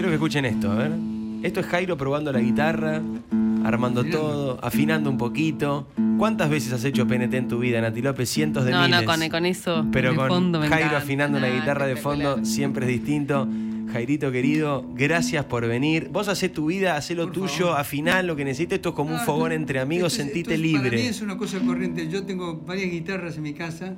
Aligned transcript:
quiero 0.00 0.08
que 0.08 0.14
escuchen 0.14 0.44
esto, 0.46 0.72
a 0.72 0.76
ver. 0.76 0.92
Esto 1.42 1.60
es 1.60 1.66
Jairo 1.66 1.94
probando 1.98 2.32
la 2.32 2.40
guitarra, 2.40 3.02
armando 3.64 4.02
todo, 4.04 4.58
afinando 4.62 5.10
un 5.10 5.18
poquito. 5.18 5.86
¿Cuántas 6.16 6.48
veces 6.48 6.72
has 6.72 6.84
hecho 6.84 7.06
PNT 7.06 7.34
en 7.34 7.48
tu 7.48 7.58
vida, 7.58 7.82
Nati 7.82 8.00
López? 8.00 8.30
Cientos 8.30 8.64
de 8.64 8.70
No, 8.70 8.82
miles. 8.84 9.00
no, 9.00 9.06
con, 9.06 9.28
con 9.28 9.44
eso. 9.44 9.86
Pero 9.92 10.16
con 10.16 10.28
fondo 10.28 10.58
Jairo 10.60 10.76
encanta. 10.76 10.96
afinando 10.98 11.36
una 11.36 11.48
guitarra 11.48 11.86
de 11.86 11.96
fondo 11.96 12.42
siempre 12.46 12.86
es 12.86 12.92
distinto. 12.92 13.46
Jairito 13.92 14.32
querido, 14.32 14.86
gracias 14.94 15.44
por 15.44 15.66
venir. 15.66 16.08
Vos 16.10 16.28
hacés 16.28 16.50
tu 16.50 16.66
vida, 16.66 16.96
hacé 16.96 17.14
lo 17.14 17.24
Por 17.24 17.32
tuyo, 17.34 17.66
favor. 17.66 17.80
afiná 17.80 18.22
lo 18.22 18.36
que 18.36 18.44
necesites. 18.46 18.76
Esto 18.78 18.90
es 18.90 18.94
como 18.94 19.10
un 19.10 19.16
Ah, 19.16 19.24
fogón 19.24 19.52
esto- 19.52 19.60
entre 19.60 19.80
amigos, 19.80 20.12
esto 20.12 20.22
es- 20.22 20.26
sentite 20.28 20.54
esto 20.54 20.64
es- 20.66 20.72
Para 20.72 20.84
mí 20.84 20.90
libre. 20.96 21.08
es 21.08 21.20
una 21.20 21.36
cosa 21.36 21.58
corriente. 21.60 22.08
Yo 22.08 22.22
tengo 22.24 22.56
varias 22.66 22.90
guitarras 22.90 23.36
en 23.36 23.42
mi 23.42 23.52
casa, 23.52 23.96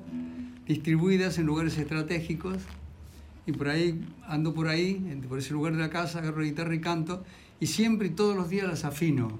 distribuidas 0.66 1.38
en 1.38 1.46
lugares 1.46 1.76
estratégicos, 1.78 2.56
y 3.46 3.52
por 3.52 3.68
ahí, 3.68 4.00
ando 4.26 4.54
por 4.54 4.68
ahí, 4.68 4.94
por 5.28 5.38
ese 5.38 5.52
lugar 5.52 5.72
de 5.74 5.80
la 5.80 5.90
casa, 5.90 6.18
agarro 6.20 6.40
la 6.40 6.46
guitarra 6.46 6.74
y 6.74 6.80
canto, 6.80 7.24
y 7.60 7.66
siempre 7.66 8.08
y 8.08 8.10
todos 8.10 8.36
los 8.36 8.48
días 8.48 8.66
las 8.68 8.84
afino 8.84 9.38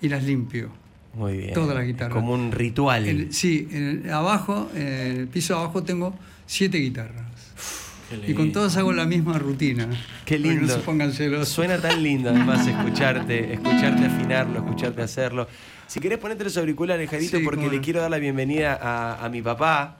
y 0.00 0.08
las 0.08 0.22
limpio. 0.24 0.70
Muy 1.14 1.36
bien. 1.36 1.52
toda 1.52 1.74
la 1.74 1.82
guitarra. 1.84 2.14
Como 2.14 2.32
un 2.32 2.50
ritual. 2.52 3.06
En- 3.06 3.32
sí, 3.34 3.68
en 3.70 4.02
el- 4.06 4.10
abajo, 4.12 4.70
en 4.74 4.86
el 5.20 5.28
piso 5.28 5.58
abajo 5.58 5.82
tengo 5.82 6.14
siete 6.46 6.78
guitarras. 6.78 7.26
Y 8.26 8.32
con 8.34 8.50
todas 8.52 8.76
hago 8.78 8.92
la 8.92 9.04
misma 9.06 9.38
rutina. 9.38 9.88
Qué 10.24 10.36
para 10.36 10.42
que 10.42 10.58
lindo. 10.58 10.66
no 10.66 10.72
se 10.72 10.78
pongan 10.80 11.12
celosos. 11.12 11.48
Suena 11.48 11.78
tan 11.80 12.02
lindo 12.02 12.30
además 12.30 12.66
escucharte, 12.66 13.52
escucharte 13.54 14.06
afinarlo, 14.06 14.58
escucharte 14.60 15.02
hacerlo. 15.02 15.48
Si 15.86 16.00
querés 16.00 16.18
ponerte 16.18 16.44
los 16.44 16.56
auriculares, 16.56 17.08
Jarito, 17.10 17.36
Sí, 17.38 17.42
porque 17.44 17.62
cómo 17.64 17.72
le 17.72 17.80
quiero 17.80 18.00
dar 18.00 18.10
la 18.10 18.18
bienvenida 18.18 18.78
a, 18.80 19.22
a 19.24 19.28
mi 19.28 19.40
papá, 19.42 19.98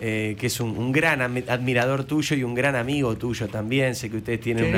eh, 0.00 0.36
que 0.38 0.46
es 0.46 0.60
un, 0.60 0.76
un 0.78 0.92
gran 0.92 1.20
admirador 1.20 2.04
tuyo 2.04 2.34
y 2.34 2.42
un 2.42 2.54
gran 2.54 2.74
amigo 2.74 3.16
tuyo 3.16 3.48
también. 3.48 3.94
Sé 3.94 4.10
que 4.10 4.16
ustedes 4.16 4.40
tienen 4.40 4.74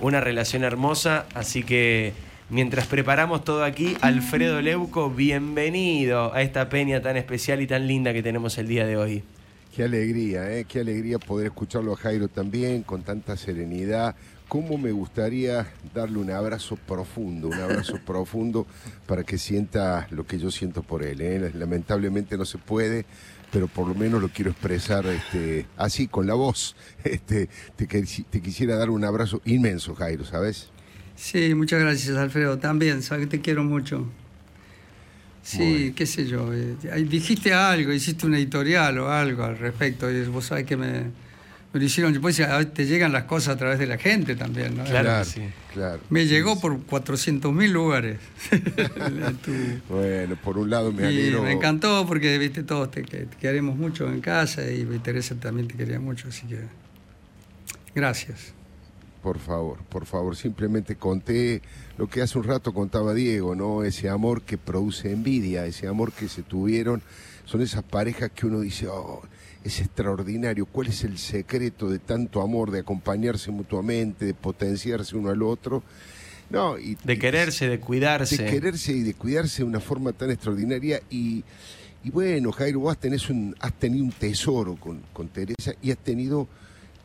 una 0.00 0.20
relación 0.20 0.64
hermosa, 0.64 1.26
así 1.34 1.62
que 1.62 2.12
mientras 2.50 2.86
preparamos 2.86 3.44
todo 3.44 3.64
aquí, 3.64 3.96
Alfredo 4.00 4.60
Leuco, 4.60 5.10
bienvenido 5.10 6.34
a 6.34 6.42
esta 6.42 6.68
peña 6.68 7.00
tan 7.00 7.16
especial 7.16 7.62
y 7.62 7.66
tan 7.66 7.86
linda 7.86 8.12
que 8.12 8.22
tenemos 8.22 8.58
el 8.58 8.68
día 8.68 8.86
de 8.86 8.96
hoy. 8.96 9.22
Qué 9.74 9.84
alegría, 9.84 10.52
¿eh? 10.52 10.66
qué 10.68 10.80
alegría 10.80 11.18
poder 11.18 11.46
escucharlo 11.46 11.94
a 11.94 11.96
Jairo 11.96 12.28
también, 12.28 12.82
con 12.82 13.02
tanta 13.02 13.38
serenidad. 13.38 14.14
Cómo 14.46 14.76
me 14.76 14.92
gustaría 14.92 15.66
darle 15.94 16.18
un 16.18 16.30
abrazo 16.30 16.76
profundo, 16.76 17.48
un 17.48 17.54
abrazo 17.54 17.98
profundo 18.06 18.66
para 19.06 19.24
que 19.24 19.38
sienta 19.38 20.06
lo 20.10 20.26
que 20.26 20.38
yo 20.38 20.50
siento 20.50 20.82
por 20.82 21.02
él. 21.02 21.22
¿eh? 21.22 21.52
Lamentablemente 21.54 22.36
no 22.36 22.44
se 22.44 22.58
puede, 22.58 23.06
pero 23.52 23.68
por 23.68 23.86
lo 23.86 23.94
menos 23.94 24.20
lo 24.20 24.28
quiero 24.30 24.50
expresar 24.50 25.06
este, 25.06 25.66
así, 25.76 26.08
con 26.08 26.26
la 26.26 26.34
voz. 26.34 26.74
Este, 27.04 27.48
te, 27.76 27.86
quisi- 27.88 28.24
te 28.28 28.40
quisiera 28.40 28.76
dar 28.76 28.90
un 28.90 29.04
abrazo 29.04 29.40
inmenso, 29.44 29.94
Jairo, 29.94 30.24
¿sabes? 30.24 30.70
Sí, 31.14 31.54
muchas 31.54 31.80
gracias, 31.80 32.16
Alfredo. 32.16 32.58
También, 32.58 33.02
sabes 33.02 33.26
que 33.26 33.36
te 33.36 33.42
quiero 33.42 33.62
mucho. 33.62 34.06
Sí, 35.42 35.58
Bueno. 35.58 35.94
qué 35.96 36.06
sé 36.06 36.26
yo. 36.26 36.52
eh, 36.54 36.76
dijiste 37.08 37.52
algo, 37.52 37.92
hiciste 37.92 38.26
una 38.26 38.38
editorial 38.38 38.98
o 38.98 39.10
algo 39.10 39.44
al 39.44 39.58
respecto. 39.58 40.10
Y 40.10 40.24
vos 40.26 40.46
sabés 40.46 40.64
que 40.64 40.76
me 40.76 41.10
lo 41.72 41.82
hicieron. 41.82 42.12
Después 42.12 42.40
te 42.74 42.86
llegan 42.86 43.12
las 43.12 43.24
cosas 43.24 43.54
a 43.54 43.58
través 43.58 43.78
de 43.78 43.86
la 43.86 43.96
gente 43.98 44.36
también, 44.36 44.76
¿no? 44.76 44.84
Claro 44.84 45.24
sí. 45.24 45.42
claro. 45.72 46.00
Me 46.10 46.26
llegó 46.26 46.60
por 46.60 46.78
400.000 46.86 47.68
lugares. 47.70 48.18
Tu- 49.44 49.80
Bueno, 49.88 50.36
por 50.42 50.58
un 50.58 50.70
lado 50.70 50.92
me 50.92 51.02
y 51.04 51.06
alegro. 51.06 51.42
me 51.42 51.52
encantó 51.52 52.04
porque, 52.06 52.36
viste, 52.38 52.62
todos 52.62 52.90
te, 52.90 53.02
te 53.02 53.26
queremos 53.40 53.76
mucho 53.76 54.08
en 54.08 54.20
casa 54.20 54.62
y 54.70 54.84
Teresa 55.02 55.34
también 55.36 55.68
te 55.68 55.74
quería 55.76 55.98
mucho, 56.00 56.28
así 56.28 56.46
que 56.46 56.60
gracias. 57.94 58.52
Por 59.22 59.38
favor, 59.38 59.78
por 59.88 60.04
favor, 60.06 60.34
simplemente 60.36 60.96
conté 60.96 61.62
lo 61.96 62.08
que 62.08 62.22
hace 62.22 62.38
un 62.38 62.44
rato 62.44 62.74
contaba 62.74 63.14
Diego, 63.14 63.54
¿no? 63.54 63.84
Ese 63.84 64.08
amor 64.08 64.42
que 64.42 64.58
produce 64.58 65.12
envidia, 65.12 65.64
ese 65.64 65.86
amor 65.86 66.12
que 66.12 66.28
se 66.28 66.42
tuvieron, 66.42 67.02
son 67.44 67.62
esas 67.62 67.84
parejas 67.84 68.30
que 68.34 68.46
uno 68.46 68.60
dice, 68.60 68.88
oh, 68.88 69.22
es 69.64 69.80
extraordinario, 69.80 70.66
¿cuál 70.66 70.88
es 70.88 71.04
el 71.04 71.18
secreto 71.18 71.88
de 71.88 71.98
tanto 71.98 72.40
amor, 72.42 72.70
de 72.70 72.80
acompañarse 72.80 73.50
mutuamente, 73.50 74.24
de 74.24 74.34
potenciarse 74.34 75.16
uno 75.16 75.30
al 75.30 75.42
otro? 75.42 75.82
No, 76.50 76.78
y, 76.78 76.96
De 77.04 77.18
quererse, 77.18 77.68
de 77.68 77.80
cuidarse. 77.80 78.42
de 78.42 78.50
quererse 78.50 78.92
y 78.92 79.02
de 79.02 79.14
cuidarse 79.14 79.62
de 79.62 79.68
una 79.68 79.80
forma 79.80 80.12
tan 80.12 80.30
extraordinaria 80.30 81.00
y, 81.08 81.44
y 82.04 82.10
bueno, 82.10 82.52
Jairo, 82.52 82.80
vos 82.80 82.98
tenés 82.98 83.30
un, 83.30 83.56
has 83.60 83.72
tenido 83.72 84.04
un 84.04 84.12
tesoro 84.12 84.76
con, 84.76 85.00
con 85.12 85.28
Teresa 85.28 85.72
y 85.80 85.90
has 85.90 85.98
tenido 85.98 86.48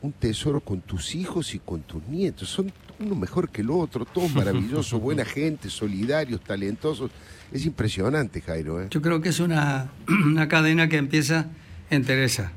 un 0.02 0.12
tesoro 0.12 0.60
con 0.60 0.80
tus 0.80 1.14
hijos 1.14 1.54
y 1.54 1.60
con 1.60 1.82
tus 1.82 2.06
nietos. 2.06 2.48
Son 2.48 2.70
uno 2.98 3.14
mejor 3.14 3.48
que 3.48 3.62
el 3.62 3.70
otro, 3.70 4.04
todos 4.04 4.32
maravillosos, 4.34 5.00
buena 5.00 5.24
gente, 5.24 5.70
solidarios, 5.70 6.40
talentosos. 6.42 7.10
Es 7.52 7.64
impresionante, 7.64 8.40
Jairo, 8.40 8.82
¿eh? 8.82 8.88
Yo 8.90 9.00
creo 9.00 9.20
que 9.20 9.30
es 9.30 9.40
una, 9.40 9.90
una 10.26 10.48
cadena 10.48 10.88
que 10.88 10.96
empieza 10.96 11.46
en 11.90 12.04
Teresa, 12.04 12.52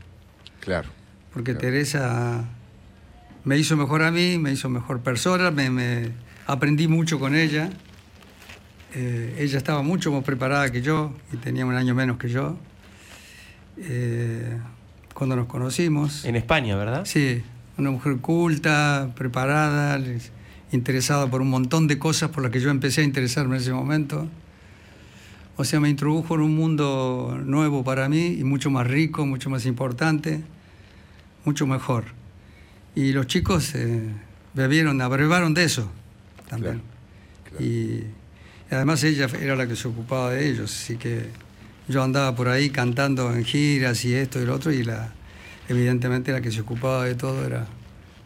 Claro. 0.59 0.89
porque 1.33 1.51
Claro. 1.53 1.59
Teresa 1.67 2.45
me 3.43 3.57
hizo 3.57 3.75
mejor 3.77 4.03
a 4.03 4.11
mí, 4.11 4.37
me 4.37 4.51
hizo 4.51 4.69
mejor 4.69 4.99
persona, 5.01 5.51
me, 5.51 5.69
me- 5.69 6.09
aprendí 6.47 6.87
mucho 6.87 7.19
con 7.19 7.35
ella. 7.35 7.69
Eh, 8.93 9.35
ella 9.39 9.57
estaba 9.57 9.81
mucho 9.83 10.11
más 10.11 10.23
preparada 10.23 10.69
que 10.71 10.81
yo 10.81 11.13
y 11.31 11.37
tenía 11.37 11.65
un 11.65 11.75
año 11.75 11.95
menos 11.95 12.17
que 12.17 12.27
yo. 12.29 12.57
Eh, 13.77 14.57
cuando 15.13 15.35
nos 15.35 15.47
conocimos. 15.47 16.25
En 16.25 16.35
España, 16.35 16.75
¿verdad? 16.75 17.05
Sí, 17.05 17.41
una 17.77 17.91
mujer 17.91 18.17
culta, 18.17 19.11
preparada, 19.15 19.99
interesada 20.71 21.27
por 21.27 21.41
un 21.41 21.49
montón 21.49 21.87
de 21.87 21.97
cosas 21.99 22.29
por 22.31 22.43
las 22.43 22.51
que 22.51 22.59
yo 22.59 22.69
empecé 22.69 23.01
a 23.01 23.03
interesarme 23.05 23.55
en 23.55 23.61
ese 23.61 23.71
momento. 23.73 24.27
O 25.57 25.63
sea, 25.63 25.79
me 25.79 25.89
introdujo 25.89 26.35
en 26.35 26.41
un 26.41 26.55
mundo 26.55 27.39
nuevo 27.43 27.83
para 27.83 28.09
mí 28.09 28.37
y 28.39 28.43
mucho 28.43 28.69
más 28.71 28.87
rico, 28.87 29.25
mucho 29.25 29.49
más 29.49 29.65
importante, 29.65 30.41
mucho 31.45 31.67
mejor. 31.67 32.05
Y 32.95 33.11
los 33.11 33.27
chicos 33.27 33.75
eh, 33.75 34.01
bebieron, 34.53 35.01
abrevaron 35.01 35.53
de 35.53 35.63
eso 35.65 35.91
también. 36.49 36.81
Claro, 37.49 37.63
Y 37.65 38.03
además 38.71 39.03
ella 39.03 39.27
era 39.39 39.55
la 39.55 39.67
que 39.67 39.75
se 39.75 39.87
ocupaba 39.87 40.31
de 40.31 40.49
ellos, 40.49 40.73
así 40.73 40.97
que 40.97 41.27
yo 41.87 42.01
andaba 42.03 42.35
por 42.35 42.47
ahí 42.47 42.69
cantando 42.69 43.33
en 43.33 43.43
giras 43.43 44.03
y 44.05 44.13
esto 44.15 44.41
y 44.41 44.45
lo 44.45 44.55
otro, 44.55 44.71
y 44.71 44.83
la, 44.83 45.13
evidentemente 45.69 46.31
la 46.31 46.41
que 46.41 46.51
se 46.51 46.61
ocupaba 46.61 47.05
de 47.05 47.15
todo 47.15 47.45
era, 47.45 47.67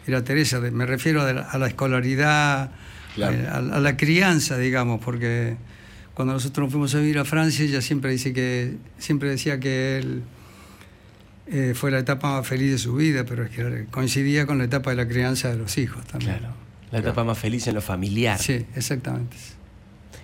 era 0.07 0.23
Teresa. 0.23 0.59
Me 0.61 0.85
refiero 0.85 1.21
a 1.21 1.33
la, 1.33 1.41
a 1.41 1.57
la 1.57 1.67
escolaridad, 1.67 2.71
Claro. 3.15 3.37
a, 3.49 3.77
a 3.77 3.79
la 3.79 3.95
crianza, 3.97 4.57
digamos, 4.57 4.99
porque 5.03 5.55
cuando 6.15 6.33
nosotros 6.33 6.65
nos 6.65 6.71
fuimos 6.71 6.95
a 6.95 6.99
vivir 6.99 7.19
a 7.19 7.25
Francia, 7.25 7.63
ella 7.65 7.81
siempre 7.81 8.09
dice 8.11 8.33
que 8.33 8.77
siempre 8.97 9.29
decía 9.29 9.59
que 9.59 9.99
él 9.99 10.23
eh, 11.47 11.73
fue 11.75 11.91
la 11.91 11.99
etapa 11.99 12.31
más 12.37 12.47
feliz 12.47 12.71
de 12.71 12.77
su 12.79 12.95
vida, 12.95 13.23
pero 13.25 13.43
es 13.43 13.51
que 13.51 13.85
coincidía 13.91 14.47
con 14.47 14.57
la 14.57 14.63
etapa 14.63 14.89
de 14.89 14.95
la 14.95 15.07
crianza 15.07 15.49
de 15.49 15.57
los 15.57 15.77
hijos 15.77 16.03
también. 16.07 16.37
Claro. 16.39 16.53
La 16.91 16.99
etapa 16.99 17.23
más 17.23 17.37
feliz 17.37 17.67
en 17.67 17.75
lo 17.75 17.81
familiar. 17.81 18.39
Sí, 18.39 18.65
exactamente. 18.75 19.35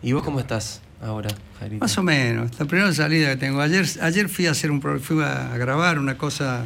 ¿Y 0.02 0.14
vos 0.14 0.24
cómo 0.24 0.40
estás 0.40 0.82
ahora, 1.02 1.30
Jairito? 1.60 1.84
Más 1.84 1.98
o 1.98 2.04
menos. 2.04 2.58
La 2.60 2.66
primera 2.66 2.92
salida 2.94 3.30
que 3.32 3.38
tengo. 3.38 3.60
Ayer, 3.62 3.86
ayer 4.02 4.30
fui 4.30 4.48
a 4.48 4.52
hacer 4.52 4.72
un 4.72 4.80
pro- 4.80 5.00
fui 5.00 5.22
a 5.22 5.56
grabar 5.58 6.00
una 6.00 6.18
cosa 6.18 6.66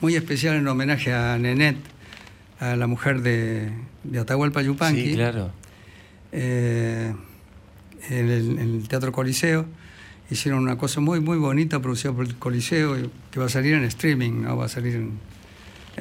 muy 0.00 0.16
especial 0.16 0.56
en 0.56 0.66
homenaje 0.66 1.12
a 1.12 1.36
Nenet, 1.38 1.76
a 2.58 2.74
la 2.76 2.86
mujer 2.86 3.20
de, 3.20 3.70
de 4.04 4.18
Atahualpa 4.18 4.62
Yupanqui. 4.62 5.10
Sí, 5.10 5.14
claro. 5.14 5.52
eh, 6.32 7.12
en, 8.10 8.28
el, 8.30 8.50
en 8.50 8.76
el 8.76 8.88
Teatro 8.88 9.12
Coliseo. 9.12 9.66
Hicieron 10.30 10.62
una 10.62 10.78
cosa 10.78 11.00
muy, 11.00 11.20
muy 11.20 11.36
bonita 11.36 11.80
producida 11.80 12.12
por 12.12 12.24
el 12.26 12.36
Coliseo 12.36 12.96
que 13.30 13.38
va 13.40 13.46
a 13.46 13.48
salir 13.50 13.74
en 13.74 13.84
streaming, 13.84 14.42
¿no? 14.42 14.56
va 14.56 14.64
a 14.66 14.68
salir 14.68 14.94
en- 14.96 15.32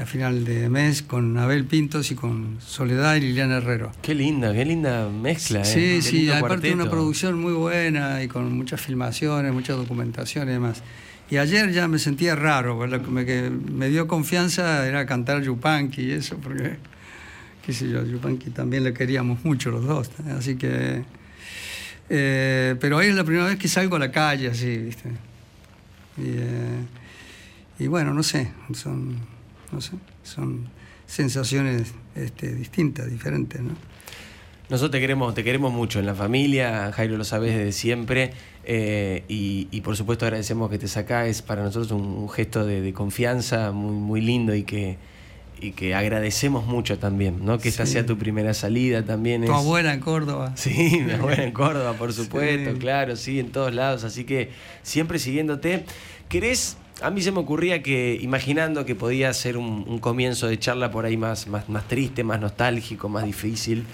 a 0.01 0.05
final 0.05 0.45
de 0.45 0.69
mes 0.69 1.01
con 1.01 1.37
Abel 1.37 1.65
Pintos 1.65 2.11
y 2.11 2.15
con 2.15 2.57
Soledad 2.61 3.15
y 3.17 3.19
Liliana 3.21 3.57
Herrero. 3.57 3.91
Qué 4.01 4.15
linda, 4.15 4.53
qué 4.53 4.63
linda 4.63 5.09
mezcla, 5.09 5.63
¿eh? 5.63 5.65
Sí, 5.65 6.01
sí, 6.01 6.31
aparte 6.31 6.67
de 6.67 6.73
una 6.75 6.83
producción 6.91 7.37
muy 7.41 7.51
buena 7.51 8.23
y 8.23 8.29
con 8.29 8.55
muchas 8.55 8.79
filmaciones, 8.79 9.51
mucha 9.51 9.73
documentación 9.73 10.47
y 10.47 10.53
demás. 10.53 10.81
Y 11.29 11.37
ayer 11.37 11.71
ya 11.73 11.89
me 11.89 11.99
sentía 11.99 12.35
raro, 12.35 12.77
porque 12.77 12.95
lo 12.97 13.03
que 13.03 13.11
me, 13.11 13.25
que 13.25 13.49
me 13.49 13.89
dio 13.89 14.07
confianza 14.07 14.87
era 14.87 15.05
cantar 15.05 15.41
Yupanqui 15.43 16.03
y 16.03 16.11
eso, 16.11 16.37
porque, 16.37 16.77
qué 17.65 17.73
sé 17.73 17.89
yo, 17.89 18.05
Yupanqui 18.05 18.51
también 18.51 18.85
le 18.85 18.93
queríamos 18.93 19.43
mucho 19.43 19.71
los 19.71 19.83
dos. 19.85 20.07
¿eh? 20.25 20.31
Así 20.37 20.55
que. 20.55 21.03
Eh, 22.13 22.75
pero 22.81 22.97
hoy 22.97 23.05
es 23.05 23.15
la 23.15 23.23
primera 23.23 23.45
vez 23.45 23.57
que 23.57 23.69
salgo 23.69 23.95
a 23.95 23.99
la 23.99 24.11
calle, 24.11 24.49
así, 24.49 24.77
¿viste? 24.77 25.09
Y, 26.17 26.27
eh, 26.27 26.85
y 27.79 27.87
bueno, 27.87 28.13
no 28.13 28.21
sé, 28.21 28.51
son, 28.73 29.15
no 29.71 29.79
sé, 29.79 29.93
son 30.21 30.67
sensaciones 31.07 31.93
este, 32.13 32.53
distintas, 32.53 33.09
diferentes, 33.09 33.61
¿no? 33.61 33.75
Nosotros 34.69 34.91
te 34.91 34.99
queremos, 34.99 35.33
te 35.33 35.45
queremos 35.45 35.71
mucho 35.71 35.99
en 35.99 36.05
la 36.05 36.13
familia, 36.13 36.91
Jairo 36.91 37.15
lo 37.15 37.23
sabes 37.23 37.55
desde 37.55 37.71
siempre, 37.71 38.33
eh, 38.65 39.23
y, 39.29 39.79
por 39.79 39.95
supuesto 39.95 40.25
agradecemos 40.25 40.69
que 40.69 40.79
te 40.79 40.89
sacás, 40.89 41.27
es 41.27 41.41
para 41.41 41.63
nosotros 41.63 41.91
un, 41.91 42.05
un 42.05 42.29
gesto 42.29 42.65
de, 42.65 42.81
de 42.81 42.91
confianza 42.91 43.71
muy, 43.71 43.95
muy 43.95 44.19
lindo 44.19 44.53
y 44.53 44.63
que, 44.63 44.97
y 45.61 45.71
que 45.71 45.93
agradecemos 45.95 46.65
mucho 46.65 46.97
también, 46.97 47.45
¿no? 47.45 47.59
Que 47.59 47.69
Sí. 47.71 47.85
sea 47.85 48.05
tu 48.05 48.17
primera 48.17 48.53
salida 48.53 49.05
también. 49.05 49.45
Tu 49.45 49.51
es- 49.51 49.57
abuela 49.57 49.93
en 49.93 49.99
Córdoba. 49.99 50.53
Sí, 50.55 51.01
mi 51.05 51.11
abuela 51.13 51.43
en 51.43 51.51
Córdoba, 51.51 51.93
por 51.93 52.11
supuesto, 52.13 52.71
Sí. 52.73 52.77
claro, 52.79 53.15
sí, 53.15 53.39
en 53.39 53.51
todos 53.51 53.73
lados. 53.73 54.03
Así 54.03 54.23
que 54.23 54.49
siempre 54.83 55.19
siguiéndote. 55.19 55.85
¿Querés? 56.29 56.77
A 57.01 57.09
mí 57.09 57.21
se 57.21 57.31
me 57.31 57.39
ocurría 57.39 57.81
que, 57.81 58.17
imaginando 58.21 58.85
que 58.85 58.95
podía 58.95 59.33
ser 59.33 59.57
un, 59.57 59.85
un 59.87 59.99
comienzo 59.99 60.47
de 60.47 60.59
charla 60.59 60.91
por 60.91 61.05
ahí 61.05 61.17
más, 61.17 61.47
más, 61.47 61.67
más 61.69 61.87
triste, 61.87 62.23
más 62.23 62.39
nostálgico, 62.39 63.09
más 63.09 63.25
difícil, 63.25 63.85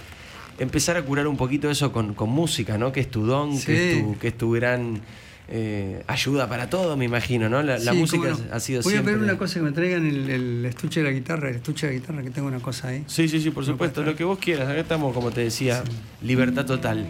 empezar 0.59 0.97
a 0.97 1.01
curar 1.03 1.27
un 1.27 1.37
poquito 1.37 1.69
eso 1.69 1.91
con, 1.91 2.13
con 2.13 2.29
música, 2.29 2.77
¿no? 2.77 2.91
Que 2.91 2.99
es 3.01 3.09
tu 3.11 3.25
don, 3.25 3.51
que, 3.61 3.91
es 3.91 3.95
Sí. 3.97 4.01
tu, 4.03 4.17
que 4.19 4.27
es 4.29 4.37
tu 4.37 4.51
gran 4.51 5.01
eh, 5.49 6.03
ayuda 6.07 6.49
para 6.49 6.69
todo, 6.69 6.97
me 6.97 7.05
imagino, 7.05 7.47
¿no? 7.47 7.63
La, 7.63 7.93
música 7.93 8.29
no. 8.29 8.37
ha 8.51 8.59
sido 8.59 8.81
Voy 8.81 8.91
siempre... 8.91 9.13
a 9.13 9.15
pedir 9.15 9.29
una 9.29 9.37
cosa 9.37 9.55
que 9.55 9.61
me 9.61 9.71
traigan 9.71 10.05
el, 10.05 10.29
el 10.29 10.65
estuche 10.65 10.99
de 11.01 11.05
la 11.05 11.11
guitarra, 11.11 11.49
el 11.49 11.55
estuche 11.55 11.87
de 11.87 11.93
la 11.93 11.99
guitarra, 11.99 12.21
que 12.23 12.31
tengo 12.31 12.47
una 12.47 12.59
cosa 12.59 12.89
ahí. 12.89 13.03
Sí, 13.07 13.29
sí, 13.29 13.39
sí, 13.39 13.49
por 13.51 13.63
¿Me 13.63 13.71
supuesto, 13.71 14.03
lo 14.03 14.15
que 14.15 14.25
vos 14.25 14.39
quieras. 14.39 14.67
Acá 14.67 14.81
estamos, 14.81 15.13
como 15.13 15.31
te 15.31 15.41
decía, 15.41 15.83
libertad 16.21 16.65
total. 16.65 17.07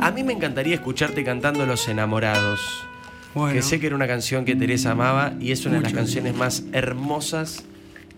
A 0.00 0.10
mí 0.10 0.22
me 0.22 0.34
encantaría 0.34 0.74
escucharte 0.74 1.24
cantando 1.24 1.64
Los 1.64 1.88
Enamorados, 1.88 2.60
Bueno, 3.34 3.54
que 3.54 3.62
sé 3.62 3.80
que 3.80 3.86
era 3.86 3.96
una 3.96 4.06
canción 4.06 4.44
que 4.44 4.54
Teresa 4.56 4.90
amaba 4.90 5.32
y 5.40 5.52
es 5.52 5.64
una 5.64 5.76
de 5.76 5.82
las 5.82 5.92
canciones 5.92 6.34
más 6.34 6.64
hermosas 6.72 7.64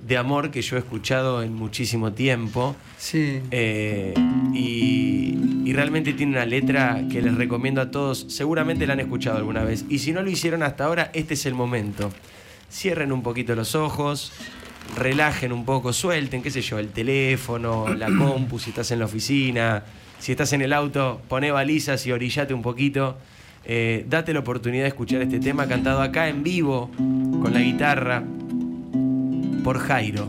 de 0.03 0.17
amor 0.17 0.51
que 0.51 0.63
yo 0.63 0.77
he 0.77 0.81
escuchado 0.81 1.43
en 1.43 1.55
muchísimo 1.55 2.13
tiempo. 2.13 2.77
sí. 2.99 3.41
Eh, 3.51 4.15
y, 4.53 5.39
y 5.65 5.73
realmente 5.73 6.13
tiene 6.13 6.33
una 6.33 6.45
letra 6.45 7.03
que 7.11 7.23
les 7.23 7.35
recomiendo 7.35 7.81
a 7.81 7.91
todos. 7.91 8.27
Seguramente 8.29 8.87
la 8.87 8.93
han 8.95 9.01
escuchado 9.01 9.39
alguna 9.39 9.65
vez. 9.65 9.85
Y 9.89 10.01
si 10.01 10.13
no 10.13 10.23
lo 10.23 10.31
hicieron 10.31 10.63
hasta 10.63 10.85
ahora, 10.85 11.11
este 11.15 11.35
es 11.35 11.47
el 11.47 11.55
momento. 11.55 12.11
Cierren 12.71 13.13
un 13.13 13.23
poquito 13.23 13.55
los 13.55 13.75
ojos, 13.75 14.33
relajen 14.97 15.53
un 15.53 15.65
poco, 15.65 15.93
suelten, 15.93 16.43
qué 16.43 16.51
sé 16.51 16.61
yo, 16.63 16.79
el 16.79 16.89
teléfono, 16.89 17.89
la 17.95 18.07
compu, 18.19 18.59
si 18.59 18.71
estás 18.71 18.91
en 18.91 18.99
la 18.99 19.05
oficina, 19.07 19.85
si 20.19 20.33
estás 20.33 20.53
en 20.53 20.63
el 20.63 20.73
auto, 20.73 21.21
poné 21.29 21.51
balizas 21.51 22.07
y 22.07 22.13
orillate 22.13 22.55
un 22.55 22.63
poquito. 22.63 23.17
Eh, 23.65 24.05
date 24.09 24.33
la 24.33 24.41
oportunidad 24.41 24.83
de 24.83 24.89
escuchar 24.89 25.23
este 25.23 25.39
tema 25.39 25.69
cantado 25.69 26.03
acá 26.03 26.29
en 26.29 26.43
vivo, 26.43 26.91
con 26.97 27.53
la 27.55 27.61
guitarra, 27.61 28.25
por 29.63 29.79
Jairo. 29.79 30.29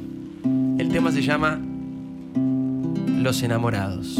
El 0.77 0.89
tema 0.89 1.11
se 1.11 1.21
llama 1.21 1.59
Los 3.17 3.41
enamorados. 3.43 4.15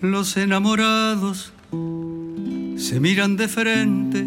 Los 0.00 0.36
enamorados 0.36 1.52
se 2.76 3.00
miran 3.00 3.36
de 3.36 3.48
frente, 3.48 4.26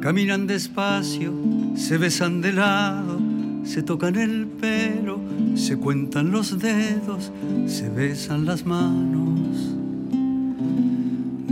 caminan 0.00 0.46
despacio, 0.46 1.32
se 1.76 1.98
besan 1.98 2.40
de 2.40 2.52
lado, 2.52 3.20
se 3.64 3.82
tocan 3.82 4.16
el 4.16 4.46
pelo, 4.46 5.20
se 5.56 5.76
cuentan 5.76 6.30
los 6.30 6.58
dedos, 6.58 7.32
se 7.66 7.88
besan 7.90 8.46
las 8.46 8.64
manos. 8.64 9.74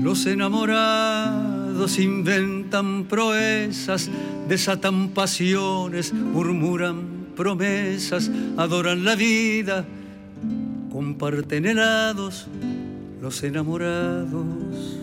Los 0.01 0.27
enamorados 0.27 1.52
inventan 1.99 3.05
proezas, 3.05 4.09
desatan 4.49 5.09
pasiones, 5.11 6.13
murmuran 6.13 7.27
promesas, 7.37 8.31
adoran 8.57 9.05
la 9.05 9.15
vida, 9.15 9.85
comparten 10.91 11.67
helados, 11.67 12.47
los 13.21 13.43
enamorados. 13.43 14.99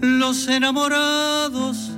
Los 0.00 0.48
enamorados 0.48 1.90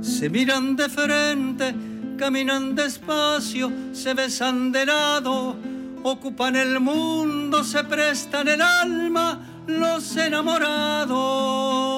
se 0.00 0.28
miran 0.30 0.76
de 0.76 0.88
frente, 0.88 1.74
caminan 2.18 2.74
despacio, 2.74 3.70
se 3.92 4.14
besan 4.14 4.72
de 4.72 4.86
lado, 4.86 5.56
ocupan 6.02 6.56
el 6.56 6.80
mundo, 6.80 7.62
se 7.64 7.84
prestan 7.84 8.48
el 8.48 8.62
alma, 8.62 9.40
los 9.66 10.16
enamorados. 10.16 11.91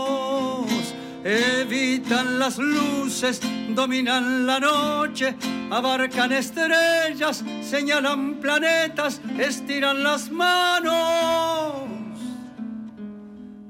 Evitan 1.95 2.41
las 2.41 2.59
luces, 2.59 3.41
dominan 3.73 4.47
la 4.47 4.59
noche, 4.59 5.37
abarcan 5.71 6.33
estrellas, 6.33 7.45
señalan 7.63 8.41
planetas, 8.41 9.21
estiran 9.39 10.03
las 10.03 10.29
manos 10.29 11.85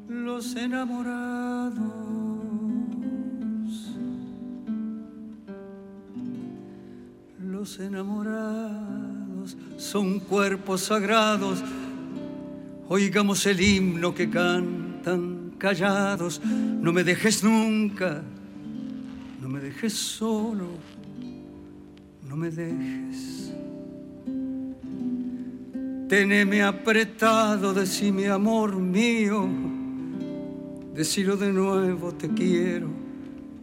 los 0.08 0.56
enamorados. 0.56 1.74
Los 7.38 7.78
enamorados 7.78 9.54
son 9.76 10.18
cuerpos 10.20 10.80
sagrados. 10.80 11.62
Oigamos 12.88 13.44
el 13.44 13.60
himno 13.60 14.14
que 14.14 14.30
cantan 14.30 15.33
callados. 15.58 16.40
No 16.44 16.92
me 16.92 17.04
dejes 17.04 17.42
nunca, 17.42 18.22
no 19.40 19.48
me 19.48 19.60
dejes 19.60 19.92
solo, 19.92 20.68
no 22.28 22.36
me 22.36 22.50
dejes. 22.50 23.52
Teneme 26.08 26.62
apretado, 26.62 27.72
decime 27.72 28.28
amor 28.28 28.76
mío. 28.76 29.48
Decirlo 30.94 31.36
de 31.36 31.52
nuevo, 31.52 32.12
te 32.12 32.28
quiero, 32.28 32.88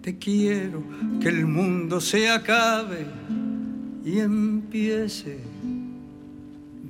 te 0.02 0.18
quiero, 0.18 0.84
que 1.22 1.30
el 1.30 1.46
mundo 1.46 2.02
se 2.02 2.30
acabe 2.30 3.06
y 4.04 4.20
empiece 4.20 5.40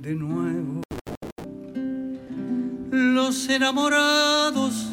de 0.00 0.14
nuevo. 0.14 0.82
Los 2.90 3.48
enamorados 3.48 4.91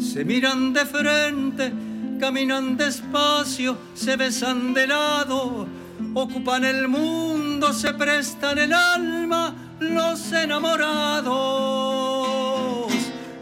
se 0.00 0.24
miran 0.24 0.72
de 0.72 0.86
frente, 0.86 1.72
caminan 2.18 2.76
despacio, 2.76 3.76
se 3.94 4.16
besan 4.16 4.74
de 4.74 4.86
lado, 4.86 5.66
ocupan 6.14 6.64
el 6.64 6.88
mundo, 6.88 7.72
se 7.72 7.94
prestan 7.94 8.58
el 8.58 8.72
alma, 8.72 9.54
los 9.80 10.32
enamorados. 10.32 11.50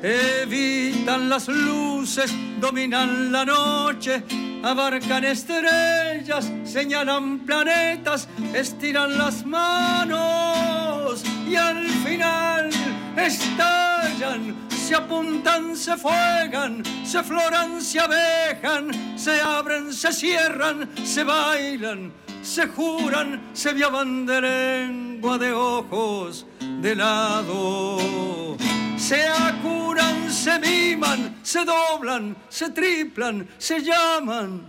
Evitan 0.03 1.29
las 1.29 1.49
luces, 1.49 2.33
dominan 2.61 3.33
la 3.33 3.45
noche, 3.45 4.23
abarcan 4.63 5.25
estrellas, 5.25 6.53
señalan 6.65 7.41
planetas, 7.41 8.29
estiran 8.55 9.19
las 9.19 9.45
manos 9.45 11.25
y 11.49 11.57
al 11.57 11.85
final 11.89 12.71
estallan, 13.17 14.68
se 14.89 14.95
apuntan, 14.95 15.77
se 15.77 15.97
fuegan, 15.99 16.83
se 17.05 17.23
floran, 17.23 17.83
se 17.83 18.01
abejan, 18.01 18.91
se 19.19 19.39
abren, 19.43 19.93
se 19.93 20.11
cierran, 20.13 20.89
se 21.05 21.25
bailan, 21.25 22.11
se 22.43 22.67
juran, 22.69 23.51
se 23.53 23.75
viaban 23.75 24.25
de 24.25 24.41
lengua, 24.41 25.37
de 25.37 25.53
ojos, 25.53 26.47
de 26.81 26.95
lado. 26.97 28.57
Se 28.97 29.29
acuran, 29.29 30.31
se 30.31 30.59
miman, 30.59 31.37
se 31.43 31.67
doblan, 31.67 32.35
se 32.49 32.71
triplan, 32.71 33.47
se 33.59 33.83
llaman, 33.83 34.63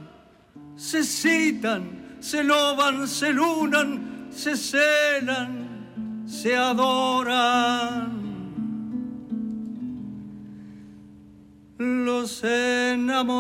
se 0.76 1.02
citan, 1.02 2.18
se 2.20 2.44
loban, 2.44 3.08
se 3.08 3.32
lunan, 3.32 4.28
se 4.32 4.58
celan, 4.58 6.26
se 6.28 6.58
adoran. 6.58 8.19
Los 11.80 12.44
enamorados. 12.44 13.40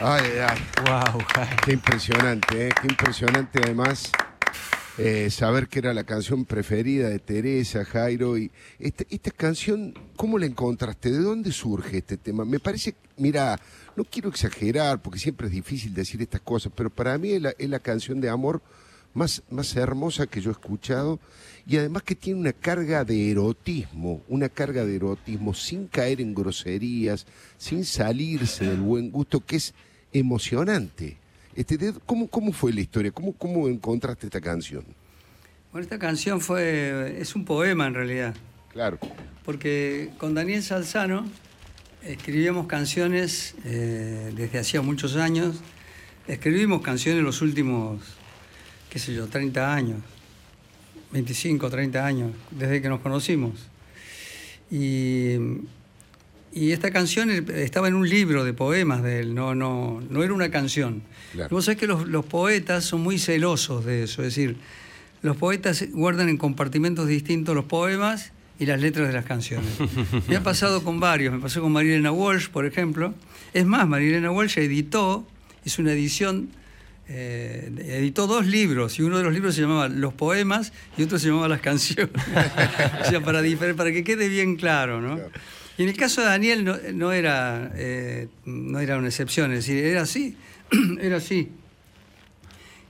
Ay, 0.00 0.24
ay, 0.40 0.58
Wow, 0.86 1.22
qué 1.66 1.72
impresionante, 1.72 2.68
¿eh? 2.68 2.70
qué 2.80 2.86
impresionante 2.88 3.58
además 3.62 4.10
eh, 4.96 5.28
saber 5.30 5.68
que 5.68 5.80
era 5.80 5.92
la 5.92 6.04
canción 6.04 6.46
preferida 6.46 7.10
de 7.10 7.18
Teresa, 7.18 7.84
Jairo. 7.84 8.38
Y 8.38 8.50
esta, 8.78 9.04
esta 9.10 9.30
canción, 9.32 9.92
¿cómo 10.16 10.38
la 10.38 10.46
encontraste? 10.46 11.10
¿De 11.10 11.18
dónde 11.18 11.52
surge 11.52 11.98
este 11.98 12.16
tema? 12.16 12.46
Me 12.46 12.58
parece, 12.58 12.94
mira, 13.16 13.58
no 13.96 14.04
quiero 14.04 14.28
exagerar 14.28 15.00
porque 15.02 15.18
siempre 15.18 15.46
es 15.46 15.52
difícil 15.52 15.94
decir 15.94 16.20
estas 16.22 16.40
cosas, 16.40 16.72
pero 16.74 16.90
para 16.90 17.16
mí 17.18 17.30
es 17.32 17.42
la, 17.42 17.50
es 17.58 17.68
la 17.70 17.78
canción 17.78 18.20
de 18.20 18.28
amor 18.28 18.60
más, 19.14 19.42
más 19.50 19.74
hermosa 19.76 20.26
que 20.26 20.40
yo 20.40 20.50
he 20.50 20.52
escuchado 20.52 21.18
y 21.66 21.76
además 21.78 22.02
que 22.02 22.14
tiene 22.14 22.38
una 22.40 22.52
carga 22.52 23.04
de 23.04 23.30
erotismo, 23.30 24.22
una 24.28 24.48
carga 24.48 24.84
de 24.84 24.96
erotismo 24.96 25.54
sin 25.54 25.86
caer 25.86 26.20
en 26.20 26.34
groserías, 26.34 27.26
sin 27.56 27.84
salirse 27.84 28.66
del 28.66 28.80
buen 28.80 29.10
gusto, 29.10 29.40
que 29.44 29.56
es 29.56 29.74
emocionante. 30.12 31.16
Este, 31.54 31.78
¿cómo, 32.04 32.28
¿Cómo 32.28 32.52
fue 32.52 32.72
la 32.72 32.80
historia? 32.82 33.10
¿Cómo, 33.10 33.32
¿Cómo 33.32 33.68
encontraste 33.68 34.26
esta 34.26 34.40
canción? 34.40 34.84
Bueno, 35.72 35.82
esta 35.84 35.98
canción 35.98 36.40
fue, 36.40 37.16
es 37.20 37.34
un 37.34 37.44
poema 37.44 37.86
en 37.86 37.94
realidad, 37.94 38.34
Claro. 38.72 38.98
porque 39.44 40.10
con 40.18 40.34
Daniel 40.34 40.62
Salzano 40.62 41.26
escribíamos 42.08 42.66
canciones 42.66 43.54
eh, 43.64 44.32
desde 44.34 44.58
hacía 44.58 44.82
muchos 44.82 45.16
años. 45.16 45.56
Escribimos 46.28 46.82
canciones 46.82 47.22
los 47.22 47.42
últimos, 47.42 48.00
qué 48.90 48.98
sé 48.98 49.14
yo, 49.14 49.26
30 49.26 49.74
años, 49.74 49.98
25, 51.12 51.70
30 51.70 52.04
años, 52.04 52.32
desde 52.50 52.82
que 52.82 52.88
nos 52.88 53.00
conocimos. 53.00 53.68
Y, 54.70 55.36
y 56.52 56.72
esta 56.72 56.90
canción 56.90 57.30
estaba 57.30 57.88
en 57.88 57.94
un 57.94 58.08
libro 58.08 58.44
de 58.44 58.52
poemas 58.52 59.02
de 59.02 59.20
él, 59.20 59.34
no, 59.34 59.54
no, 59.54 60.02
no 60.08 60.22
era 60.22 60.32
una 60.32 60.50
canción. 60.50 61.02
Claro. 61.32 61.54
Vos 61.54 61.66
sabés 61.66 61.78
que 61.78 61.86
los, 61.86 62.08
los 62.08 62.24
poetas 62.24 62.84
son 62.84 63.02
muy 63.02 63.18
celosos 63.18 63.84
de 63.84 64.04
eso, 64.04 64.22
es 64.22 64.34
decir, 64.34 64.56
los 65.22 65.36
poetas 65.36 65.84
guardan 65.92 66.28
en 66.28 66.36
compartimentos 66.36 67.08
distintos 67.08 67.54
los 67.54 67.64
poemas 67.64 68.32
y 68.58 68.66
las 68.66 68.80
letras 68.80 69.08
de 69.08 69.12
las 69.14 69.24
canciones. 69.24 69.68
Me 70.28 70.36
ha 70.36 70.42
pasado 70.42 70.82
con 70.82 70.98
varios, 71.00 71.34
me 71.34 71.40
pasó 71.40 71.60
con 71.60 71.72
Marilena 71.72 72.12
Walsh, 72.12 72.48
por 72.48 72.64
ejemplo. 72.66 73.14
Es 73.52 73.66
más, 73.66 73.86
Marilena 73.86 74.30
Walsh 74.30 74.58
editó, 74.58 75.26
hizo 75.64 75.82
una 75.82 75.92
edición, 75.92 76.48
eh, 77.08 77.70
editó 77.86 78.26
dos 78.26 78.46
libros, 78.46 78.98
y 78.98 79.02
uno 79.02 79.18
de 79.18 79.24
los 79.24 79.32
libros 79.34 79.54
se 79.54 79.60
llamaba 79.62 79.88
Los 79.88 80.14
poemas 80.14 80.72
y 80.96 81.02
otro 81.02 81.18
se 81.18 81.28
llamaba 81.28 81.48
Las 81.48 81.60
canciones. 81.60 82.10
o 83.02 83.08
sea, 83.08 83.20
para, 83.20 83.42
para 83.76 83.92
que 83.92 84.02
quede 84.04 84.28
bien 84.28 84.56
claro, 84.56 85.00
¿no? 85.00 85.16
Claro. 85.16 85.30
Y 85.78 85.82
en 85.82 85.90
el 85.90 85.96
caso 85.96 86.22
de 86.22 86.28
Daniel 86.28 86.64
no, 86.64 86.76
no 86.94 87.12
era, 87.12 87.70
eh, 87.74 88.28
no 88.46 88.80
era 88.80 88.96
una 88.96 89.08
excepción, 89.08 89.52
es 89.52 89.66
decir, 89.66 89.84
era 89.84 90.02
así, 90.02 90.34
era 91.00 91.16
así. 91.18 91.50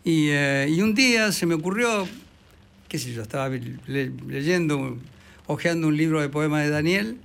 Y, 0.05 0.29
eh, 0.31 0.69
y 0.71 0.81
un 0.83 0.95
día 0.95 1.33
se 1.33 1.47
me 1.47 1.55
ocurrió, 1.55 2.07
qué 2.89 2.97
sé 2.99 3.13
yo, 3.13 3.23
estaba 3.23 3.49
le- 3.49 4.13
leyendo, 4.29 4.97
hojeando 5.47 5.89
un 5.89 5.97
libro 5.97 6.21
de 6.21 6.29
poemas 6.29 6.65
de 6.65 6.71
Daniel 6.71 7.17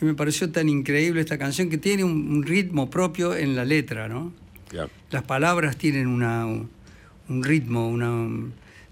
y 0.00 0.04
me 0.04 0.14
pareció 0.14 0.50
tan 0.50 0.68
increíble 0.68 1.20
esta 1.20 1.38
canción 1.38 1.70
que 1.70 1.78
tiene 1.78 2.04
un, 2.04 2.30
un 2.30 2.42
ritmo 2.42 2.90
propio 2.90 3.34
en 3.36 3.54
la 3.56 3.64
letra, 3.64 4.08
¿no? 4.08 4.32
Claro. 4.68 4.90
Las 5.10 5.22
palabras 5.24 5.76
tienen 5.76 6.06
una, 6.06 6.46
un, 6.46 7.42
ritmo, 7.44 7.88
una, 7.88 8.28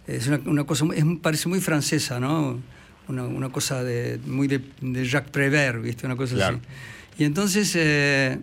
es 0.07 0.27
una, 0.29 0.41
una 0.47 0.65
cosa, 0.65 0.87
es, 0.95 1.05
parece 1.21 1.49
muy 1.49 1.61
francesa, 1.61 2.21
¿no? 2.21 2.61
Una, 3.09 3.25
una 3.25 3.49
cosa 3.49 3.83
de, 3.83 4.21
muy 4.27 4.47
de, 4.47 4.61
de 4.81 5.05
Jacques 5.05 5.31
Prévert, 5.33 5.83
¿viste? 5.83 6.07
Una 6.07 6.17
cosa 6.17 6.35
Claro. 6.37 6.59
así. 6.59 7.23
Y 7.23 7.25
entonces, 7.25 7.73
eh, 7.77 8.39